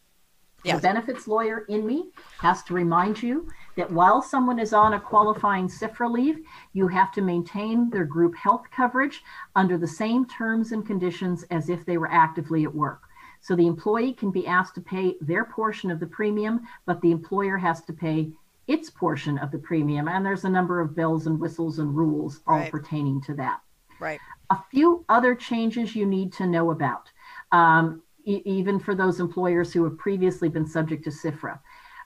Yes. 0.64 0.76
The 0.76 0.88
benefits 0.88 1.28
lawyer 1.28 1.66
in 1.68 1.86
me 1.86 2.10
has 2.38 2.62
to 2.64 2.74
remind 2.74 3.22
you 3.22 3.46
that 3.76 3.92
while 3.92 4.22
someone 4.22 4.58
is 4.58 4.72
on 4.72 4.94
a 4.94 5.00
qualifying 5.00 5.68
CFRA 5.68 6.10
leave, 6.10 6.38
you 6.72 6.88
have 6.88 7.12
to 7.12 7.20
maintain 7.20 7.90
their 7.90 8.06
group 8.06 8.34
health 8.34 8.64
coverage 8.74 9.22
under 9.54 9.76
the 9.76 9.86
same 9.86 10.24
terms 10.24 10.72
and 10.72 10.86
conditions 10.86 11.44
as 11.50 11.68
if 11.68 11.84
they 11.84 11.98
were 11.98 12.10
actively 12.10 12.64
at 12.64 12.74
work. 12.74 13.02
So 13.42 13.54
the 13.54 13.66
employee 13.66 14.14
can 14.14 14.30
be 14.30 14.46
asked 14.46 14.74
to 14.76 14.80
pay 14.80 15.14
their 15.20 15.44
portion 15.44 15.90
of 15.90 16.00
the 16.00 16.06
premium, 16.06 16.60
but 16.86 17.02
the 17.02 17.10
employer 17.10 17.58
has 17.58 17.82
to 17.84 17.92
pay 17.92 18.32
its 18.66 18.88
portion 18.88 19.36
of 19.38 19.50
the 19.50 19.58
premium. 19.58 20.08
And 20.08 20.24
there's 20.24 20.44
a 20.44 20.50
number 20.50 20.80
of 20.80 20.96
bells 20.96 21.26
and 21.26 21.38
whistles 21.38 21.78
and 21.78 21.94
rules 21.94 22.40
all 22.46 22.58
right. 22.58 22.70
pertaining 22.70 23.20
to 23.22 23.34
that. 23.34 23.60
Right 23.98 24.20
a 24.50 24.58
few 24.70 25.04
other 25.08 25.34
changes 25.34 25.94
you 25.94 26.04
need 26.04 26.32
to 26.34 26.46
know 26.46 26.70
about, 26.72 27.08
um, 27.52 28.02
e- 28.24 28.42
even 28.44 28.78
for 28.78 28.94
those 28.94 29.20
employers 29.20 29.72
who 29.72 29.84
have 29.84 29.96
previously 29.96 30.48
been 30.48 30.66
subject 30.66 31.04
to 31.04 31.10
CFRA. 31.10 31.58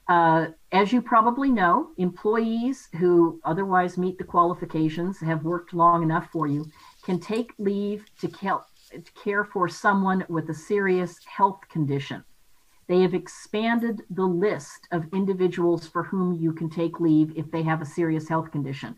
Uh, 0.06 0.48
as 0.70 0.92
you 0.92 1.00
probably 1.00 1.50
know, 1.50 1.90
employees 1.96 2.88
who 2.98 3.40
otherwise 3.44 3.96
meet 3.96 4.18
the 4.18 4.24
qualifications, 4.24 5.18
have 5.20 5.44
worked 5.44 5.72
long 5.72 6.02
enough 6.02 6.28
for 6.30 6.46
you, 6.46 6.66
can 7.02 7.18
take 7.18 7.52
leave 7.58 8.04
to, 8.20 8.28
to 8.28 9.12
care 9.22 9.44
for 9.44 9.66
someone 9.66 10.24
with 10.28 10.50
a 10.50 10.54
serious 10.54 11.18
health 11.24 11.60
condition. 11.70 12.22
They 12.86 13.00
have 13.00 13.14
expanded 13.14 14.02
the 14.10 14.26
list 14.26 14.88
of 14.92 15.12
individuals 15.12 15.86
for 15.86 16.02
whom 16.02 16.34
you 16.34 16.52
can 16.52 16.68
take 16.68 17.00
leave 17.00 17.32
if 17.36 17.50
they 17.50 17.62
have 17.62 17.80
a 17.80 17.86
serious 17.86 18.28
health 18.28 18.50
condition. 18.50 18.96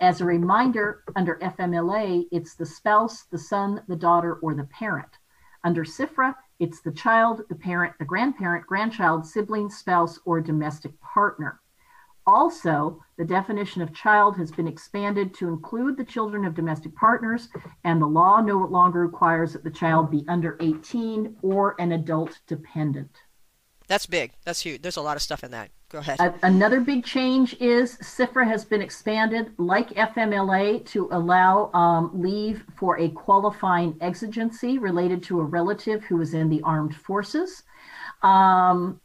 As 0.00 0.20
a 0.20 0.24
reminder, 0.24 1.02
under 1.14 1.36
FMLA, 1.36 2.28
it's 2.32 2.54
the 2.54 2.64
spouse, 2.64 3.24
the 3.24 3.38
son, 3.38 3.82
the 3.88 3.96
daughter, 3.96 4.34
or 4.36 4.54
the 4.54 4.64
parent. 4.64 5.18
Under 5.64 5.84
CFRA, 5.84 6.34
it's 6.60 6.80
the 6.80 6.92
child, 6.92 7.42
the 7.48 7.54
parent, 7.54 7.94
the 7.98 8.04
grandparent, 8.06 8.66
grandchild, 8.66 9.26
sibling, 9.26 9.68
spouse, 9.68 10.18
or 10.24 10.40
domestic 10.40 10.98
partner. 11.00 11.60
Also, 12.26 13.00
the 13.18 13.24
definition 13.24 13.82
of 13.82 13.92
child 13.92 14.36
has 14.36 14.50
been 14.50 14.66
expanded 14.66 15.32
to 15.34 15.48
include 15.48 15.96
the 15.96 16.04
children 16.04 16.44
of 16.44 16.54
domestic 16.54 16.94
partners, 16.96 17.48
and 17.84 18.00
the 18.00 18.06
law 18.06 18.40
no 18.40 18.58
longer 18.58 19.00
requires 19.00 19.52
that 19.52 19.62
the 19.62 19.70
child 19.70 20.10
be 20.10 20.24
under 20.26 20.56
18 20.60 21.36
or 21.42 21.76
an 21.78 21.92
adult 21.92 22.40
dependent. 22.48 23.22
That's 23.88 24.06
big. 24.06 24.32
That's 24.44 24.60
huge. 24.60 24.82
There's 24.82 24.96
a 24.96 25.02
lot 25.02 25.16
of 25.16 25.22
stuff 25.22 25.44
in 25.44 25.52
that. 25.52 25.70
Go 25.88 25.98
ahead. 25.98 26.18
Another 26.42 26.80
big 26.80 27.04
change 27.04 27.54
is 27.60 27.96
CFRA 27.98 28.46
has 28.46 28.64
been 28.64 28.82
expanded, 28.82 29.52
like 29.58 29.90
FMLA, 29.90 30.84
to 30.86 31.08
allow 31.12 31.70
um, 31.72 32.10
leave 32.12 32.64
for 32.76 32.98
a 32.98 33.08
qualifying 33.10 33.96
exigency 34.00 34.78
related 34.78 35.22
to 35.24 35.40
a 35.40 35.44
relative 35.44 36.02
who 36.04 36.20
is 36.20 36.34
in 36.34 36.48
the 36.48 36.60
armed 36.62 36.96
forces. 36.96 37.62
Um, 38.22 39.00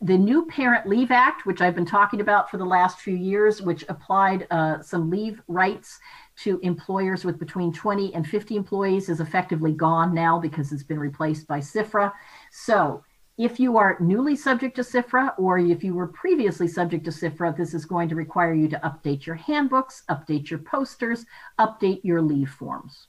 the 0.00 0.16
new 0.16 0.46
Parent 0.46 0.86
Leave 0.86 1.10
Act, 1.10 1.44
which 1.44 1.60
I've 1.60 1.74
been 1.74 1.84
talking 1.84 2.20
about 2.20 2.48
for 2.48 2.56
the 2.56 2.64
last 2.64 3.00
few 3.00 3.16
years, 3.16 3.60
which 3.60 3.84
applied 3.88 4.46
uh, 4.52 4.80
some 4.80 5.10
leave 5.10 5.42
rights 5.48 5.98
to 6.42 6.60
employers 6.60 7.24
with 7.24 7.40
between 7.40 7.72
20 7.72 8.14
and 8.14 8.24
50 8.24 8.54
employees, 8.54 9.08
is 9.08 9.18
effectively 9.18 9.72
gone 9.72 10.14
now 10.14 10.38
because 10.38 10.70
it's 10.70 10.84
been 10.84 11.00
replaced 11.00 11.48
by 11.48 11.58
CFRA. 11.58 12.12
So 12.52 13.02
if 13.38 13.60
you 13.60 13.78
are 13.78 13.96
newly 14.00 14.34
subject 14.34 14.74
to 14.76 14.82
CFRA 14.82 15.32
or 15.38 15.58
if 15.58 15.84
you 15.84 15.94
were 15.94 16.08
previously 16.08 16.66
subject 16.66 17.04
to 17.04 17.12
CFRA, 17.12 17.56
this 17.56 17.72
is 17.72 17.84
going 17.84 18.08
to 18.08 18.16
require 18.16 18.52
you 18.52 18.68
to 18.68 18.80
update 18.80 19.26
your 19.26 19.36
handbooks, 19.36 20.02
update 20.10 20.50
your 20.50 20.58
posters, 20.58 21.24
update 21.58 22.00
your 22.02 22.20
leave 22.20 22.50
forms. 22.50 23.06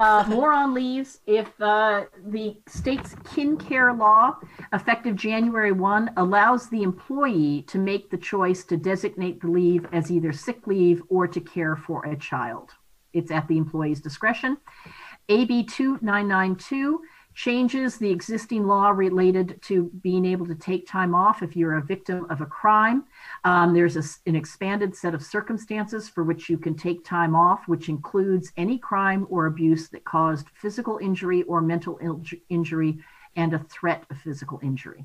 Uh, 0.00 0.24
more 0.28 0.52
on 0.52 0.72
leaves. 0.72 1.18
If 1.26 1.48
uh, 1.60 2.04
the 2.26 2.56
state's 2.68 3.16
kin 3.34 3.58
care 3.58 3.92
law, 3.92 4.36
effective 4.72 5.16
January 5.16 5.72
1, 5.72 6.12
allows 6.16 6.70
the 6.70 6.82
employee 6.82 7.62
to 7.62 7.78
make 7.78 8.10
the 8.10 8.16
choice 8.16 8.64
to 8.64 8.76
designate 8.76 9.40
the 9.40 9.48
leave 9.48 9.86
as 9.92 10.10
either 10.10 10.32
sick 10.32 10.66
leave 10.66 11.02
or 11.08 11.26
to 11.26 11.40
care 11.40 11.76
for 11.76 12.04
a 12.06 12.16
child. 12.16 12.70
It's 13.12 13.30
at 13.30 13.46
the 13.48 13.58
employee's 13.58 14.00
discretion. 14.00 14.56
AB 15.28 15.64
2992 15.64 17.00
changes 17.34 17.98
the 17.98 18.10
existing 18.10 18.66
law 18.66 18.90
related 18.90 19.60
to 19.62 19.90
being 20.02 20.24
able 20.24 20.46
to 20.46 20.54
take 20.54 20.86
time 20.86 21.14
off 21.14 21.42
if 21.42 21.56
you're 21.56 21.78
a 21.78 21.82
victim 21.82 22.26
of 22.30 22.40
a 22.40 22.46
crime. 22.46 23.04
Um, 23.42 23.74
there's 23.74 23.96
a, 23.96 24.28
an 24.28 24.36
expanded 24.36 24.94
set 24.94 25.14
of 25.14 25.22
circumstances 25.22 26.08
for 26.08 26.22
which 26.22 26.48
you 26.48 26.56
can 26.56 26.76
take 26.76 27.04
time 27.04 27.34
off, 27.34 27.66
which 27.66 27.88
includes 27.88 28.52
any 28.56 28.78
crime 28.78 29.26
or 29.28 29.46
abuse 29.46 29.88
that 29.88 30.04
caused 30.04 30.46
physical 30.54 30.98
injury 30.98 31.42
or 31.42 31.60
mental 31.60 31.98
il- 32.00 32.22
injury 32.48 32.98
and 33.36 33.52
a 33.52 33.58
threat 33.58 34.04
of 34.10 34.18
physical 34.18 34.60
injury. 34.62 35.04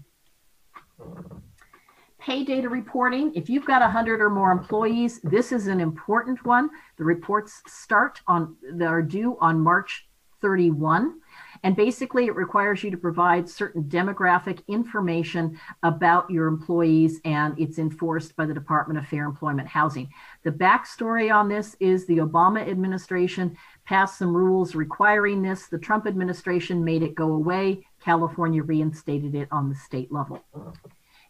Pay 2.19 2.43
data 2.43 2.69
reporting. 2.69 3.33
If 3.33 3.49
you've 3.49 3.65
got 3.65 3.81
100 3.81 4.21
or 4.21 4.29
more 4.29 4.51
employees, 4.51 5.19
this 5.21 5.51
is 5.51 5.67
an 5.67 5.79
important 5.79 6.45
one. 6.45 6.69
The 6.97 7.05
reports 7.05 7.61
start 7.65 8.21
on, 8.27 8.55
they 8.73 8.85
are 8.85 9.01
due 9.01 9.37
on 9.39 9.59
March 9.59 10.07
31. 10.41 11.15
And 11.63 11.75
basically, 11.75 12.25
it 12.25 12.35
requires 12.35 12.83
you 12.83 12.91
to 12.91 12.97
provide 12.97 13.49
certain 13.49 13.83
demographic 13.83 14.61
information 14.67 15.59
about 15.83 16.29
your 16.29 16.47
employees, 16.47 17.19
and 17.25 17.59
it's 17.59 17.79
enforced 17.79 18.35
by 18.35 18.45
the 18.45 18.53
Department 18.53 18.99
of 18.99 19.07
Fair 19.07 19.25
Employment 19.25 19.67
Housing. 19.67 20.09
The 20.43 20.51
backstory 20.51 21.33
on 21.33 21.49
this 21.49 21.75
is 21.79 22.05
the 22.05 22.17
Obama 22.17 22.67
administration 22.67 23.57
passed 23.85 24.17
some 24.17 24.35
rules 24.35 24.75
requiring 24.75 25.41
this. 25.41 25.67
The 25.67 25.79
Trump 25.79 26.07
administration 26.07 26.83
made 26.83 27.03
it 27.03 27.15
go 27.15 27.33
away. 27.33 27.85
California 28.03 28.63
reinstated 28.63 29.35
it 29.35 29.47
on 29.51 29.69
the 29.69 29.75
state 29.75 30.11
level. 30.11 30.43
Uh-huh. 30.55 30.71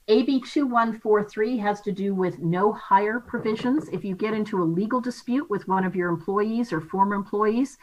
AB 0.09 0.39
2143 0.39 1.57
has 1.57 1.81
to 1.81 1.91
do 1.91 2.15
with 2.15 2.39
no 2.39 2.73
hire 2.73 3.19
provisions. 3.19 3.89
If 3.89 4.03
you 4.03 4.15
get 4.15 4.33
into 4.33 4.63
a 4.63 4.65
legal 4.65 4.99
dispute 4.99 5.47
with 5.51 5.67
one 5.67 5.85
of 5.85 5.95
your 5.95 6.09
employees 6.09 6.73
or 6.73 6.81
former 6.81 7.13
employees, 7.13 7.77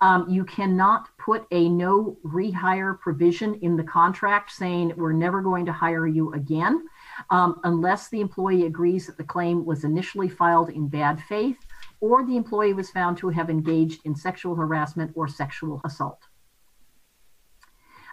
um, 0.00 0.30
you 0.30 0.44
cannot 0.44 1.08
put 1.18 1.44
a 1.50 1.68
no 1.68 2.16
rehire 2.24 3.00
provision 3.00 3.56
in 3.62 3.76
the 3.76 3.82
contract 3.82 4.52
saying 4.52 4.92
we're 4.96 5.12
never 5.12 5.42
going 5.42 5.66
to 5.66 5.72
hire 5.72 6.06
you 6.06 6.32
again 6.34 6.86
um, 7.30 7.58
unless 7.64 8.08
the 8.10 8.20
employee 8.20 8.66
agrees 8.66 9.08
that 9.08 9.16
the 9.16 9.24
claim 9.24 9.64
was 9.64 9.82
initially 9.82 10.28
filed 10.28 10.70
in 10.70 10.86
bad 10.86 11.20
faith 11.20 11.58
or 11.98 12.24
the 12.24 12.36
employee 12.36 12.74
was 12.74 12.90
found 12.90 13.18
to 13.18 13.28
have 13.28 13.50
engaged 13.50 14.02
in 14.04 14.14
sexual 14.14 14.54
harassment 14.54 15.10
or 15.16 15.26
sexual 15.26 15.80
assault. 15.84 16.28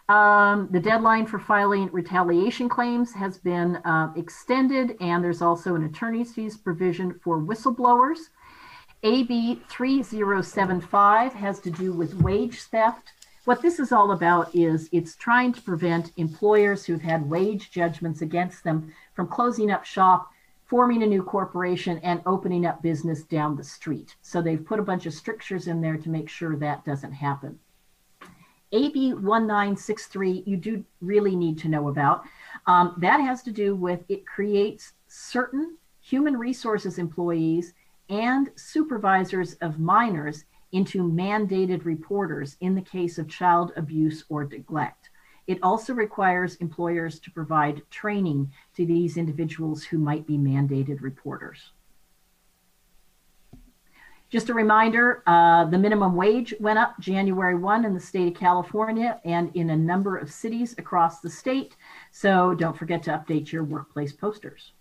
Um, 0.09 0.67
the 0.71 0.79
deadline 0.79 1.27
for 1.27 1.37
filing 1.37 1.87
retaliation 1.91 2.67
claims 2.67 3.13
has 3.13 3.37
been 3.37 3.75
uh, 3.77 4.11
extended, 4.15 4.97
and 4.99 5.23
there's 5.23 5.43
also 5.43 5.75
an 5.75 5.83
attorney's 5.83 6.33
fees 6.33 6.57
provision 6.57 7.19
for 7.23 7.39
whistleblowers. 7.39 8.17
AB 9.03 9.61
3075 9.69 11.33
has 11.33 11.59
to 11.59 11.69
do 11.69 11.93
with 11.93 12.15
wage 12.15 12.63
theft. 12.63 13.13
What 13.45 13.61
this 13.61 13.79
is 13.79 13.91
all 13.91 14.11
about 14.11 14.53
is 14.55 14.89
it's 14.91 15.15
trying 15.15 15.53
to 15.53 15.61
prevent 15.61 16.11
employers 16.17 16.85
who've 16.85 17.01
had 17.01 17.29
wage 17.29 17.69
judgments 17.69 18.23
against 18.23 18.63
them 18.63 18.91
from 19.13 19.27
closing 19.27 19.69
up 19.69 19.85
shop, 19.85 20.31
forming 20.65 21.03
a 21.03 21.07
new 21.07 21.21
corporation, 21.21 21.99
and 21.99 22.23
opening 22.25 22.65
up 22.65 22.81
business 22.81 23.21
down 23.21 23.55
the 23.55 23.63
street. 23.63 24.15
So 24.23 24.41
they've 24.41 24.65
put 24.65 24.79
a 24.79 24.83
bunch 24.83 25.05
of 25.05 25.13
strictures 25.13 25.67
in 25.67 25.81
there 25.81 25.97
to 25.97 26.09
make 26.09 26.29
sure 26.29 26.55
that 26.55 26.83
doesn't 26.83 27.13
happen. 27.13 27.59
AB 28.71 29.13
1963, 29.13 30.43
you 30.45 30.57
do 30.57 30.83
really 31.01 31.35
need 31.35 31.57
to 31.59 31.67
know 31.67 31.89
about. 31.89 32.23
Um, 32.67 32.95
that 32.97 33.19
has 33.19 33.41
to 33.43 33.51
do 33.51 33.75
with 33.75 34.01
it 34.09 34.27
creates 34.27 34.93
certain 35.07 35.77
human 36.01 36.37
resources 36.37 36.97
employees 36.97 37.73
and 38.09 38.49
supervisors 38.55 39.53
of 39.55 39.79
minors 39.79 40.45
into 40.71 41.03
mandated 41.03 41.83
reporters 41.85 42.57
in 42.61 42.75
the 42.75 42.81
case 42.81 43.17
of 43.17 43.27
child 43.27 43.71
abuse 43.75 44.23
or 44.29 44.45
neglect. 44.45 45.09
It 45.47 45.57
also 45.63 45.93
requires 45.93 46.55
employers 46.57 47.19
to 47.21 47.31
provide 47.31 47.81
training 47.89 48.51
to 48.75 48.85
these 48.85 49.17
individuals 49.17 49.83
who 49.83 49.97
might 49.97 50.27
be 50.27 50.37
mandated 50.37 51.01
reporters. 51.01 51.71
Just 54.29 54.49
a 54.49 54.53
reminder 54.53 55.23
uh, 55.25 55.65
the 55.65 55.77
minimum 55.77 56.15
wage 56.15 56.53
went 56.59 56.77
up 56.77 56.99
January 56.99 57.55
1 57.55 57.83
in 57.83 57.95
the 57.95 57.99
state 57.99 58.27
of 58.27 58.39
California 58.39 59.19
and 59.25 59.51
in 59.55 59.71
a 59.71 59.75
number 59.75 60.17
of 60.17 60.31
cities 60.31 60.75
across 60.77 61.19
the 61.19 61.29
state. 61.29 61.75
So 62.11 62.53
don't 62.53 62.77
forget 62.77 63.01
to 63.03 63.11
update 63.11 63.51
your 63.51 63.63
workplace 63.63 64.13
posters. 64.13 64.71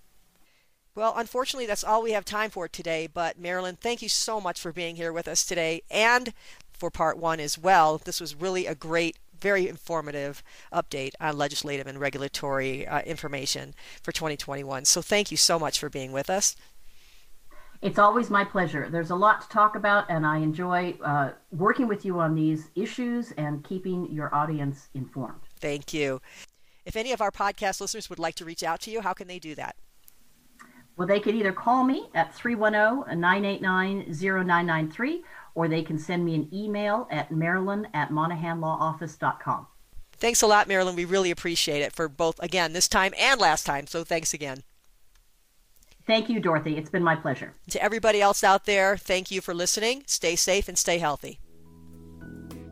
Well, 0.94 1.14
unfortunately, 1.16 1.66
that's 1.66 1.84
all 1.84 2.02
we 2.02 2.12
have 2.12 2.24
time 2.24 2.50
for 2.50 2.68
today. 2.68 3.06
But 3.06 3.38
Marilyn, 3.38 3.76
thank 3.76 4.02
you 4.02 4.08
so 4.08 4.40
much 4.40 4.60
for 4.60 4.72
being 4.72 4.96
here 4.96 5.12
with 5.12 5.28
us 5.28 5.46
today 5.46 5.82
and 5.90 6.34
for 6.72 6.90
part 6.90 7.16
one 7.16 7.40
as 7.40 7.56
well. 7.56 7.98
This 7.98 8.20
was 8.20 8.34
really 8.34 8.66
a 8.66 8.74
great 8.74 9.16
very 9.40 9.68
informative 9.68 10.42
update 10.72 11.12
on 11.20 11.38
legislative 11.38 11.86
and 11.86 12.00
regulatory 12.00 12.86
uh, 12.86 13.00
information 13.02 13.72
for 14.02 14.10
2021. 14.10 14.84
So 14.84 15.00
thank 15.00 15.30
you 15.30 15.36
so 15.36 15.60
much 15.60 15.78
for 15.78 15.88
being 15.88 16.10
with 16.10 16.28
us. 16.28 16.56
It's 17.80 17.98
always 17.98 18.28
my 18.28 18.44
pleasure. 18.44 18.88
There's 18.90 19.10
a 19.10 19.16
lot 19.16 19.40
to 19.42 19.48
talk 19.48 19.76
about, 19.76 20.10
and 20.10 20.26
I 20.26 20.38
enjoy 20.38 20.96
uh, 21.04 21.30
working 21.52 21.86
with 21.86 22.04
you 22.04 22.18
on 22.18 22.34
these 22.34 22.70
issues 22.74 23.32
and 23.32 23.62
keeping 23.62 24.10
your 24.10 24.34
audience 24.34 24.88
informed. 24.94 25.42
Thank 25.60 25.94
you. 25.94 26.20
If 26.84 26.96
any 26.96 27.12
of 27.12 27.20
our 27.20 27.30
podcast 27.30 27.80
listeners 27.80 28.10
would 28.10 28.18
like 28.18 28.34
to 28.36 28.44
reach 28.44 28.62
out 28.62 28.80
to 28.80 28.90
you, 28.90 29.00
how 29.00 29.12
can 29.12 29.28
they 29.28 29.38
do 29.38 29.54
that? 29.54 29.76
Well, 30.96 31.06
they 31.06 31.20
could 31.20 31.36
either 31.36 31.52
call 31.52 31.84
me 31.84 32.08
at 32.14 32.34
310 32.34 33.20
989 33.20 34.06
0993 34.08 35.22
or 35.54 35.68
they 35.68 35.82
can 35.82 35.98
send 35.98 36.24
me 36.24 36.34
an 36.34 36.48
email 36.52 37.06
at 37.10 37.30
marilyn 37.30 37.86
at 37.94 38.10
monahanlawoffice.com. 38.10 39.68
Thanks 40.12 40.42
a 40.42 40.48
lot, 40.48 40.66
Marilyn. 40.66 40.96
We 40.96 41.04
really 41.04 41.30
appreciate 41.30 41.82
it 41.82 41.92
for 41.92 42.08
both, 42.08 42.40
again, 42.42 42.72
this 42.72 42.88
time 42.88 43.14
and 43.16 43.40
last 43.40 43.64
time. 43.64 43.86
So 43.86 44.02
thanks 44.02 44.34
again. 44.34 44.64
Thank 46.08 46.30
you, 46.30 46.40
Dorothy. 46.40 46.78
It's 46.78 46.88
been 46.88 47.04
my 47.04 47.14
pleasure. 47.14 47.54
To 47.68 47.82
everybody 47.82 48.22
else 48.22 48.42
out 48.42 48.64
there, 48.64 48.96
thank 48.96 49.30
you 49.30 49.42
for 49.42 49.52
listening. 49.52 50.04
Stay 50.06 50.36
safe 50.36 50.66
and 50.66 50.78
stay 50.78 50.96
healthy. 50.96 51.38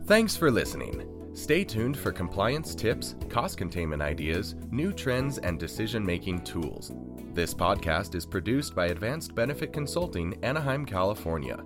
Thanks 0.07 0.35
for 0.35 0.49
listening. 0.49 1.07
Stay 1.35 1.63
tuned 1.63 1.95
for 1.95 2.11
compliance 2.11 2.73
tips, 2.73 3.15
cost 3.29 3.55
containment 3.55 4.01
ideas, 4.01 4.55
new 4.71 4.91
trends, 4.91 5.37
and 5.37 5.59
decision 5.59 6.03
making 6.03 6.45
tools. 6.45 6.91
This 7.33 7.53
podcast 7.53 8.15
is 8.15 8.25
produced 8.25 8.73
by 8.73 8.87
Advanced 8.87 9.35
Benefit 9.35 9.71
Consulting, 9.71 10.43
Anaheim, 10.43 10.83
California. 10.83 11.63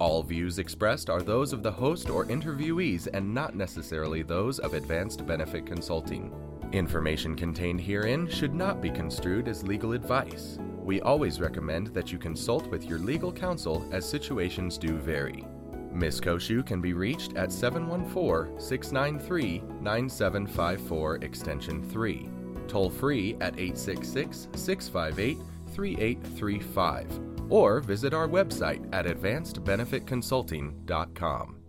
All 0.00 0.24
views 0.24 0.58
expressed 0.58 1.08
are 1.10 1.22
those 1.22 1.52
of 1.52 1.62
the 1.62 1.70
host 1.70 2.10
or 2.10 2.24
interviewees 2.24 3.06
and 3.14 3.32
not 3.32 3.54
necessarily 3.54 4.24
those 4.24 4.58
of 4.58 4.74
Advanced 4.74 5.24
Benefit 5.24 5.64
Consulting. 5.64 6.34
Information 6.74 7.34
contained 7.36 7.80
herein 7.80 8.28
should 8.28 8.52
not 8.52 8.82
be 8.82 8.90
construed 8.90 9.46
as 9.46 9.62
legal 9.62 9.92
advice. 9.92 10.58
We 10.82 11.00
always 11.02 11.40
recommend 11.40 11.94
that 11.94 12.10
you 12.10 12.18
consult 12.18 12.66
with 12.66 12.86
your 12.86 12.98
legal 12.98 13.32
counsel 13.32 13.88
as 13.92 14.04
situations 14.04 14.76
do 14.76 14.96
vary. 14.96 15.44
Ms. 15.92 16.20
Cociu 16.20 16.66
can 16.66 16.80
be 16.80 16.92
reached 16.92 17.36
at 17.36 17.52
714 17.52 18.60
693 18.60 19.62
9754 19.80 21.16
Extension 21.22 21.88
3, 21.90 22.28
toll 22.66 22.90
free 22.90 23.36
at 23.40 23.56
866 23.56 24.48
658 24.56 25.38
3835, 25.72 27.20
or 27.50 27.78
visit 27.78 28.12
our 28.12 28.26
website 28.26 28.84
at 28.92 29.06
advancedbenefitconsulting.com. 29.06 31.63